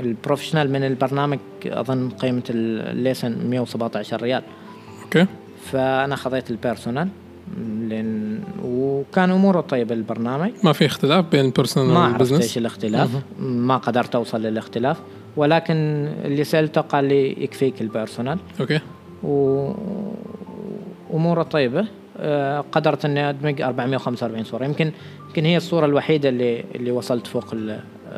[0.01, 4.43] ال professional من البرنامج أظن قيمة ال license 117 ريال.
[5.05, 5.27] okay.
[5.73, 7.09] فأنا خذيت ال personal
[7.89, 10.51] لأن وكان أموره طيبه البرنامج.
[10.65, 13.15] ما في اختلاف بين ال personal ما عرفت إيش الاختلاف.
[13.15, 13.23] مه.
[13.47, 15.01] ما قدرت أوصل للاختلاف.
[15.37, 15.75] ولكن
[16.25, 18.81] اللي سألته قال لي يكفيك ال personal okay.
[19.23, 19.71] و
[21.15, 21.87] أموره طيبة.
[22.73, 24.65] قدرت إني أدمج 445 صورة.
[24.65, 24.93] يمكن
[25.27, 27.55] يمكن هي الصورة الوحيدة اللي اللي وصلت فوق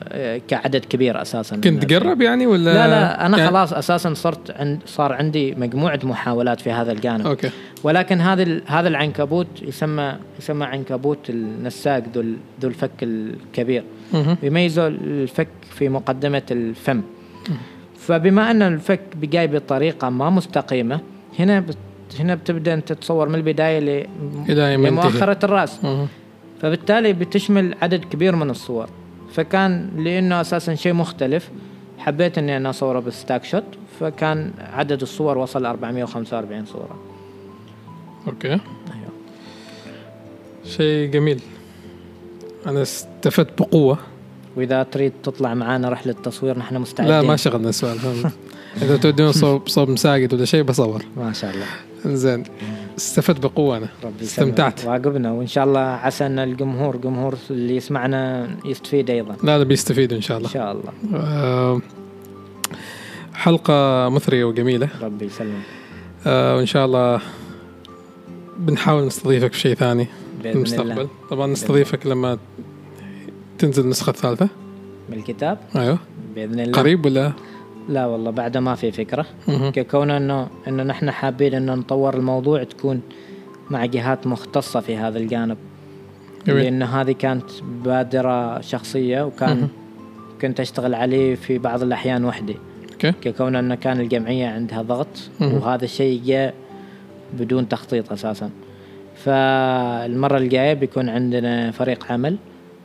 [0.09, 1.57] آه، كعدد كبير أساسا.
[1.57, 6.01] كنت تقرب يعني ولا لا لا أنا يعني خلاص أساسا صرت عند صار عندي مجموعة
[6.03, 7.27] محاولات في هذا الجانب.
[7.27, 7.51] okay.
[7.83, 12.23] ولكن هذا هذا العنكبوت يسمى يسمى عنكبوت النساق ذو
[12.61, 13.85] ذو الفك الكبير.
[14.43, 17.03] يميزه الفك في مقدمة الفم.
[17.99, 21.01] فبما أن الفك جاي بطريقة ما مستقيمة
[21.39, 21.65] هنا
[22.21, 24.07] هنا بتبدأ أنت تتصور من البداية
[24.77, 25.85] لمؤخره الرأس.
[25.85, 26.07] مه.
[26.63, 28.89] فبالتالي بتشمل عدد كبير من الصور.
[29.33, 31.51] فكان لأنه أساسا شيء مختلف
[31.99, 33.65] حبيت إني أنا أصوره بالستاك شوت
[34.01, 36.99] فكان عدد الصور وصل 445 صورة.
[38.27, 38.49] أوكي.
[38.49, 38.61] أيوه.
[40.65, 41.41] شيء جميل.
[42.67, 43.99] أنا استفدت بقوة.
[44.57, 47.13] وإذا تريد تطلع معنا رحلة تصوير نحن مستعدين.
[47.13, 47.99] لا ما شغلنا السؤال.
[48.83, 51.03] إذا تودون صوب صوب مساقط ولا شيء بصور.
[51.17, 51.67] ما شاء الله.
[52.15, 52.43] زين.
[52.99, 53.89] استفدت بقوة أنا.
[54.23, 54.85] استمتعت.
[54.85, 59.37] واقبنا وإن شاء الله عسى أن الجمهور جمهور اللي يسمعنا يستفيد أيضا.
[59.43, 60.49] لا لا بيستفيد إن شاء الله.
[60.49, 60.93] إن شاء الله.
[61.15, 61.81] آه
[63.35, 64.89] حلقة مثرية وجميلة.
[65.03, 65.63] ربي يسلمك.
[66.27, 67.21] آه وان شاء الله
[68.59, 70.07] بنحاول نستضيفك في شيء ثاني
[70.43, 71.09] في المستقبل.
[71.31, 72.39] طبعا نستضيفك لما
[73.59, 74.49] تنزل النسخة الثالثة.
[75.11, 75.99] من الكتاب؟ أيوه.
[76.35, 76.73] بإذن الله.
[76.73, 77.33] قريب ولا؟
[77.89, 79.27] لا والله بعد ما في فكرة.
[79.49, 83.01] ككون انه إنه نحن حابين إنه نطور الموضوع تكون
[83.71, 85.57] مع جهات مختصة في هذا الجانب.
[86.47, 87.51] لأن هذه كانت
[87.85, 89.69] بادرة شخصية وكان.
[90.41, 92.57] كنت أشتغل عليه في بعض الأحيان وحدي.
[92.93, 93.13] أوكي.
[93.13, 95.31] ككون إنه كان الجمعية عندها ضغط.
[95.41, 96.55] وهذا الشيء جاء
[97.39, 98.51] بدون تخطيط أساسا.
[99.15, 102.37] فالمرة الجاية بيكون عندنا فريق عمل.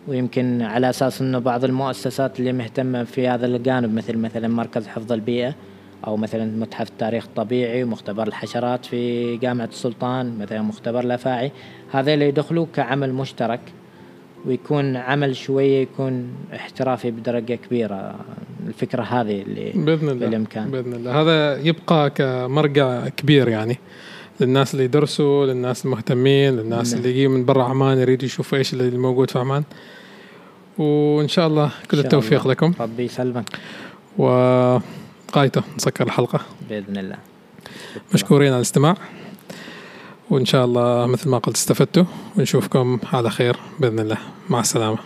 [0.08, 5.12] ويمكن على أساس إنه بعض المؤسسات اللي مهتمة في هذا الجانب مثل مثلا مركز حفظ
[5.12, 5.56] البيئة
[6.08, 11.52] أو مثلا متحف التاريخ الطبيعي ومختبر الحشرات في جامعة السلطان مثلا مختبر الافاعي
[11.92, 13.60] هذول يدخلوا كعمل مشترك
[14.46, 18.16] ويكون عمل شوية يكون احترافي بدرجة كبيرة.
[18.68, 20.72] الفكرة هذه اللي بإذن الله بالإمكان.
[20.72, 21.22] بإذن الله.
[21.22, 23.78] هذا يبقى كمرجع كبير يعني.
[24.42, 28.98] للناس اللي يدرسوا للناس المهتمين للناس اللي يجي من برا عمان يريد يشوفوا إيش اللي
[28.98, 29.64] موجود في عمان.
[30.78, 32.54] وإن شاء الله كل شاء التوفيق الله.
[32.54, 32.74] لكم.
[32.80, 33.46] ربي يسلمك.
[34.18, 36.40] وقايته نسكر الحلقة.
[36.70, 37.18] بإذن الله.
[38.14, 38.96] مشكورين على الاستماع.
[40.30, 42.04] وإن شاء الله مثل ما قلت استفدتوا.
[42.38, 44.18] ونشوفكم على خير بإذن الله.
[44.50, 44.98] مع السلامة.